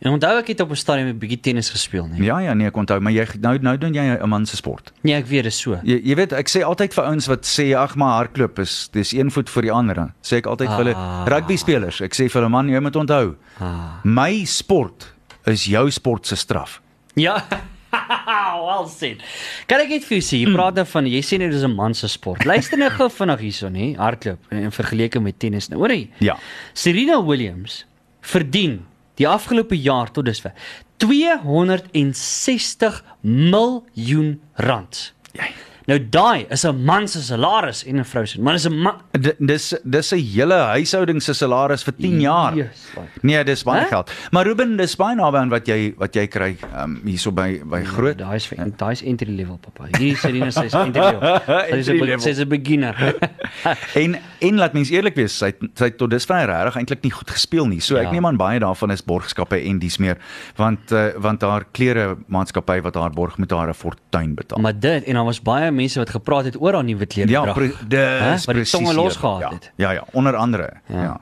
En 0.00 0.12
onthou 0.14 0.36
ek 0.38 0.46
het 0.52 0.60
op 0.60 0.70
'n 0.70 0.76
stadium 0.76 1.08
'n 1.08 1.18
bietjie 1.18 1.40
tennis 1.40 1.70
gespeel, 1.70 2.06
nee. 2.06 2.22
Ja 2.22 2.38
ja, 2.38 2.54
nee, 2.54 2.66
ek 2.68 2.76
onthou, 2.76 3.00
maar 3.00 3.12
jy 3.12 3.26
nou 3.40 3.58
nou 3.58 3.76
doen 3.78 3.92
jy 3.94 4.18
'n 4.22 4.28
man 4.28 4.46
se 4.46 4.56
sport. 4.56 4.92
Nee, 5.02 5.14
ek 5.14 5.26
weet 5.26 5.42
dis 5.42 5.58
so. 5.60 5.74
Jy 5.82 6.00
jy 6.04 6.14
weet, 6.14 6.32
ek 6.32 6.48
sê 6.48 6.62
altyd 6.62 6.94
vir 6.94 7.04
ouens 7.04 7.26
wat 7.26 7.44
sê 7.46 7.74
ag 7.76 7.96
maar 7.96 8.22
hardloop 8.22 8.58
is 8.58 8.88
dis 8.92 9.12
een 9.12 9.30
voet 9.30 9.50
voor 9.50 9.62
die 9.62 9.72
ander. 9.72 10.12
Sê 10.22 10.36
ek 10.36 10.46
altyd 10.46 10.68
vir 10.68 10.76
hulle 10.76 10.94
Ah. 10.94 11.24
rugby 11.26 11.56
spelers, 11.56 12.00
ek 12.00 12.14
sê 12.14 12.28
vir 12.30 12.42
hulle 12.42 12.48
man, 12.48 12.68
jy 12.68 12.80
moet 12.80 12.94
onthou, 12.96 13.34
Ah. 13.60 13.98
my 14.04 14.44
sport 14.44 15.12
is 15.52 15.68
jou 15.70 15.90
sport 15.90 16.26
se 16.26 16.36
straf. 16.36 16.80
Ja. 17.14 17.44
well 18.66 18.88
said. 18.88 19.22
Kan 19.66 19.80
ek 19.80 19.88
net 19.94 20.04
vir 20.04 20.18
jou 20.18 20.24
sê, 20.24 20.36
jy 20.42 20.52
praat 20.52 20.74
nou 20.78 20.84
van 20.88 21.06
jy 21.08 21.22
sê 21.24 21.38
net 21.40 21.50
dis 21.54 21.64
'n 21.64 21.74
man 21.74 21.94
se 21.94 22.08
sport. 22.08 22.44
Luister 22.44 22.78
nou 22.78 22.90
gou 22.90 23.08
vinnig 23.20 23.40
hierson, 23.40 23.74
hè, 23.74 23.94
hardloop 23.96 24.38
en 24.52 24.72
vergeleke 24.72 25.20
met 25.20 25.38
tennis 25.38 25.68
nou. 25.68 25.80
Hoorie? 25.80 26.10
Ja. 26.20 26.36
Serena 26.74 27.24
Williams 27.24 27.84
verdien 28.20 28.86
die 29.16 29.28
afgelope 29.28 29.76
jaar 29.76 30.10
tot 30.12 30.24
dusver 30.28 30.52
260 30.98 33.04
miljoen 33.22 34.40
rand. 34.54 35.14
Jy. 35.32 35.52
Nou 35.88 35.96
daai 36.12 36.44
is 36.52 36.64
'n 36.68 36.84
man 36.84 37.08
se 37.08 37.22
salaris 37.22 37.84
en 37.86 37.96
'n 37.98 38.04
vrou 38.04 38.26
se, 38.26 38.40
maar 38.40 38.52
dis 38.54 38.66
'n 38.66 39.46
Dis 39.46 39.74
dis 39.84 40.12
'n 40.12 40.18
hele 40.18 40.54
huishouding 40.54 41.22
se 41.22 41.32
salaris 41.32 41.82
vir 41.82 41.94
10 41.96 42.20
jaar. 42.20 42.54
Yes. 42.54 42.88
Nee, 43.22 43.42
dis 43.44 43.62
baie 43.64 43.80
Hè? 43.80 43.86
geld. 43.88 44.10
Maar 44.30 44.44
Ruben, 44.46 44.76
dis 44.76 44.96
baie 44.96 45.14
naby 45.16 45.36
aan 45.38 45.48
wat 45.48 45.66
jy 45.66 45.94
wat 45.98 46.14
jy 46.14 46.26
kry 46.26 46.56
um, 46.76 47.00
hierso 47.04 47.32
by 47.32 47.60
by 47.64 47.82
groot. 47.84 48.18
Daai 48.18 48.36
is 48.36 48.46
vir 48.46 48.58
daai 48.76 48.92
is 48.92 49.02
entry 49.02 49.30
level 49.36 49.58
papa. 49.58 49.88
Serena 50.16 50.50
sê 50.50 50.64
is 50.66 50.74
entry 50.74 51.00
level. 51.00 51.40
Sy 51.46 51.76
is 51.78 51.88
'n 51.88 51.92
Entry 51.92 51.98
be- 52.00 52.04
level. 52.06 52.20
sy 52.20 52.30
is 52.30 52.38
'n 52.40 52.48
beginner. 52.48 52.94
En 53.94 54.16
en 54.40 54.56
laat 54.56 54.72
mens 54.72 54.90
eerlik 54.90 55.14
wees, 55.16 55.32
sy 55.38 55.52
sy 55.74 55.90
tot 55.90 56.10
dusver 56.10 56.46
regtig 56.46 56.76
eintlik 56.76 57.02
nie 57.02 57.10
goed 57.10 57.30
gespeel 57.30 57.66
nie. 57.66 57.80
So 57.80 57.96
Ja. 57.96 58.02
ek 58.02 58.12
neem 58.12 58.26
aan 58.26 58.36
baie 58.36 58.58
daarvan 58.60 58.90
is 58.92 59.02
borgskappe 59.04 59.56
en 59.64 59.78
dis 59.78 59.98
meer 59.98 60.16
want 60.56 60.92
uh, 60.92 61.08
want 61.16 61.40
haar 61.42 61.64
klere 61.72 62.16
maatskappy 62.28 62.80
wat 62.82 62.94
haar 62.94 63.10
borg 63.10 63.38
moet 63.38 63.50
haar 63.50 63.68
'n 63.68 63.74
fortuin 63.74 64.34
betaal. 64.34 64.58
maar 64.60 64.78
dit 64.78 65.04
en 65.04 65.14
daar 65.14 65.24
was 65.24 65.40
baie 65.42 65.70
mense 65.78 66.02
wat 66.02 66.10
gepraat 66.16 66.50
het 66.50 66.58
oor 66.60 66.78
haar 66.78 66.86
nuwe 66.86 67.06
klere 67.06 67.30
ja, 67.30 67.44
dis 67.54 68.46
Wat 68.48 68.58
die 68.58 68.64
tonge 68.68 68.92
presies, 68.92 68.94
losgehaal 69.02 69.40
ja, 69.46 69.50
het. 69.54 69.70
Ja 69.80 69.94
ja, 69.96 70.04
onder 70.12 70.36
andere. 70.36 70.72
Ja. 70.86 71.02
Ja. 71.02 71.20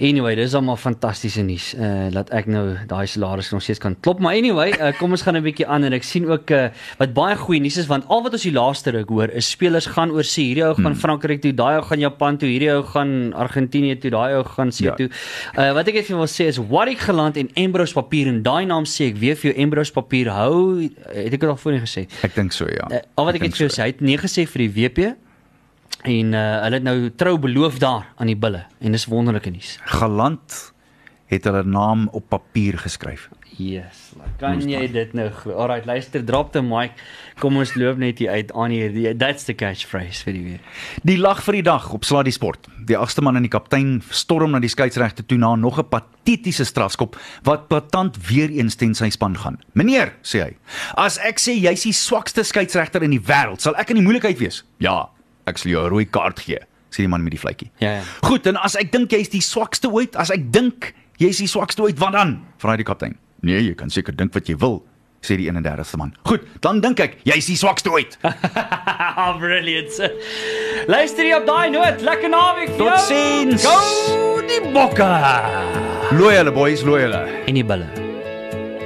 Anyway, 0.00 0.36
dis 0.38 0.52
almal 0.54 0.76
fantastiese 0.78 1.42
nuus. 1.42 1.72
Uh 1.74 2.06
laat 2.14 2.28
ek 2.30 2.46
nou 2.46 2.76
daai 2.86 3.08
salaris 3.10 3.48
nog 3.50 3.64
steeds 3.64 3.80
kan 3.82 3.96
klop, 4.00 4.20
maar 4.22 4.36
anyway, 4.38 4.70
uh, 4.78 4.92
kom 4.94 5.10
ons 5.10 5.24
gaan 5.26 5.34
'n 5.36 5.42
bietjie 5.42 5.66
aan 5.66 5.82
en 5.84 5.92
ek 5.92 6.04
sien 6.06 6.24
ook 6.30 6.50
uh 6.54 6.68
wat 7.00 7.12
baie 7.14 7.34
goeie 7.36 7.58
nuus 7.60 7.78
is 7.82 7.88
want 7.90 8.04
al 8.08 8.22
wat 8.22 8.32
ons 8.32 8.42
die 8.46 8.52
laaste 8.54 8.92
ruk 8.94 9.08
hoor 9.10 9.28
is 9.34 9.50
spelers 9.50 9.86
gaan 9.86 10.10
oor 10.14 10.22
see. 10.22 10.54
Hierdie 10.54 10.64
ou 10.68 10.74
gaan 10.74 10.94
Hmm. 10.94 11.00
Frankryk 11.02 11.42
toe, 11.42 11.52
daai 11.52 11.76
ou 11.78 11.82
gaan 11.82 11.98
Japan 11.98 12.38
toe, 12.38 12.48
hierdie 12.48 12.70
ou 12.76 12.82
gaan 12.84 13.32
Argentinië 13.34 13.98
toe, 14.00 14.10
daai 14.10 14.34
ou 14.38 14.44
gaan 14.44 14.70
see 14.72 14.86
Ja. 14.86 14.94
toe. 14.94 15.08
Uh 15.58 15.72
wat 15.74 15.88
ek 15.88 15.94
net 15.94 16.04
vir 16.06 16.14
jou 16.14 16.18
wil 16.18 16.26
sê 16.30 16.46
is 16.46 16.58
Warwick 16.58 16.98
geland 17.00 17.36
en 17.36 17.48
Embrose 17.56 17.92
papier 17.92 18.28
en 18.28 18.42
daai 18.42 18.66
naam 18.66 18.84
sê 18.84 19.08
ek 19.10 19.16
weer 19.18 19.34
vir 19.34 19.52
jou 19.52 19.60
Embrose 19.62 19.92
papier 19.92 20.30
hou, 20.30 20.80
het 21.10 21.32
ek 21.34 21.40
dit 21.40 21.48
al 21.50 21.56
voorheen 21.56 21.82
gesê. 21.82 22.06
Ek 22.22 22.34
dink 22.36 22.52
so 22.52 22.66
ja. 22.66 22.86
Uh, 22.90 23.00
al 23.16 23.24
wat 23.24 23.34
ek 23.34 23.42
net 23.42 23.56
vir 23.56 23.66
jou 23.66 23.74
sê, 23.74 23.82
hy 23.82 23.86
het 23.90 24.00
nee 24.00 24.16
gesê 24.16 24.46
vir 24.46 24.68
die 24.68 24.70
WP 24.88 25.16
en 26.02 26.32
uh, 26.32 26.60
hulle 26.62 26.78
het 26.78 26.86
nou 26.86 27.10
trou 27.16 27.38
beloof 27.38 27.78
daar 27.78 28.12
aan 28.16 28.30
die 28.30 28.38
bulle 28.38 28.66
en 28.78 28.92
dis 28.92 29.08
wonderlike 29.10 29.50
nuus. 29.50 29.78
Galant 29.98 30.72
het 31.28 31.44
hulle 31.44 31.64
naam 31.64 32.08
op 32.16 32.28
papier 32.28 32.78
geskryf. 32.78 33.28
Yes, 33.58 34.12
like, 34.14 34.36
kan 34.38 34.60
jy 34.70 34.84
dit 34.92 35.14
nou 35.18 35.26
glo? 35.34 35.56
Alright, 35.58 35.86
luister, 35.88 36.22
drop 36.22 36.52
the 36.54 36.60
mic. 36.62 36.94
Kom 37.42 37.58
ons 37.58 37.72
loop 37.74 37.98
net 37.98 38.20
hier 38.22 38.30
uit 38.30 38.52
aan 38.54 38.70
hier. 38.70 38.94
That's 39.18 39.48
the 39.48 39.56
catchphrase 39.58 40.22
vir 40.28 40.36
die 40.36 40.42
weer. 40.44 40.84
Die 41.02 41.16
lag 41.18 41.42
vir 41.42 41.58
die 41.58 41.64
dag 41.66 41.88
op 41.96 42.06
Slaa 42.06 42.22
die 42.26 42.34
Sport. 42.34 42.68
Die 42.86 42.96
agste 42.96 43.24
man 43.24 43.36
en 43.36 43.44
die 43.44 43.52
kaptein 43.52 43.98
storm 44.14 44.54
na 44.54 44.62
die 44.62 44.70
skeieregter 44.70 45.26
toe 45.26 45.40
na 45.42 45.56
nog 45.58 45.80
'n 45.82 45.88
patetiese 45.90 46.64
strafskop 46.64 47.18
wat 47.42 47.68
platant 47.68 48.16
weer 48.30 48.48
eens 48.48 48.76
teen 48.76 48.94
sy 48.94 49.10
span 49.10 49.36
gaan. 49.36 49.58
Meneer, 49.74 50.14
sê 50.22 50.42
hy, 50.42 50.56
as 50.94 51.18
ek 51.18 51.38
sê 51.38 51.58
jy's 51.58 51.82
die 51.82 51.92
swakste 51.92 52.44
skeieregter 52.44 53.02
in 53.02 53.10
die 53.10 53.20
wêreld, 53.20 53.60
sal 53.60 53.74
ek 53.76 53.90
in 53.90 53.96
die 53.96 54.06
moeilikheid 54.06 54.38
wees. 54.38 54.64
Ja, 54.78 55.10
ek 55.48 55.58
sal 55.58 55.72
jou 55.72 55.84
'n 55.84 55.90
rooi 55.90 56.04
kaart 56.06 56.40
gee, 56.44 56.58
sê 56.90 57.04
die 57.04 57.08
man 57.08 57.24
met 57.24 57.32
die 57.32 57.40
vletjie. 57.40 57.70
Ja, 57.80 57.92
ja. 57.98 58.02
Goed, 58.22 58.46
en 58.46 58.56
as 58.56 58.76
ek 58.76 58.92
dink 58.92 59.10
jy's 59.10 59.28
die 59.32 59.40
swakste 59.44 59.90
ooit, 59.90 60.16
as 60.16 60.30
ek 60.30 60.50
dink 60.52 60.92
jy's 61.18 61.38
die 61.38 61.48
swakste 61.48 61.82
ooit, 61.82 61.98
wat 61.98 62.12
dan? 62.12 62.38
Vra 62.58 62.76
die 62.76 62.84
kaptein. 62.84 63.16
Nee, 63.42 63.60
jy 63.62 63.74
kan 63.74 63.90
seker 63.90 64.14
dink 64.16 64.34
wat 64.34 64.48
jy 64.48 64.56
wil, 64.58 64.82
sê 65.22 65.36
die 65.36 65.48
31ste 65.50 65.96
man. 65.98 66.12
Goed, 66.26 66.42
dan 66.60 66.80
dink 66.80 67.00
ek 67.00 67.18
jy's 67.24 67.46
die 67.46 67.56
swakste 67.56 67.90
ooit. 67.90 68.18
Brilliant. 69.42 69.98
Luister 70.88 71.24
jy 71.24 71.34
op 71.36 71.46
daai 71.46 71.70
noot. 71.70 72.02
Lekker 72.02 72.30
naweek 72.30 72.70
vir 72.76 72.84
jou. 72.86 72.90
Totsiens. 72.96 73.62
Go 73.66 74.40
die 74.48 74.62
bokke. 74.72 75.10
Looi 76.18 76.34
hulle 76.38 76.52
boys, 76.52 76.82
looi 76.86 77.02
hulle. 77.02 77.22
En 77.46 77.54
die 77.54 77.64
bulle. 77.66 77.86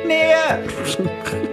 Nee. 0.09 1.49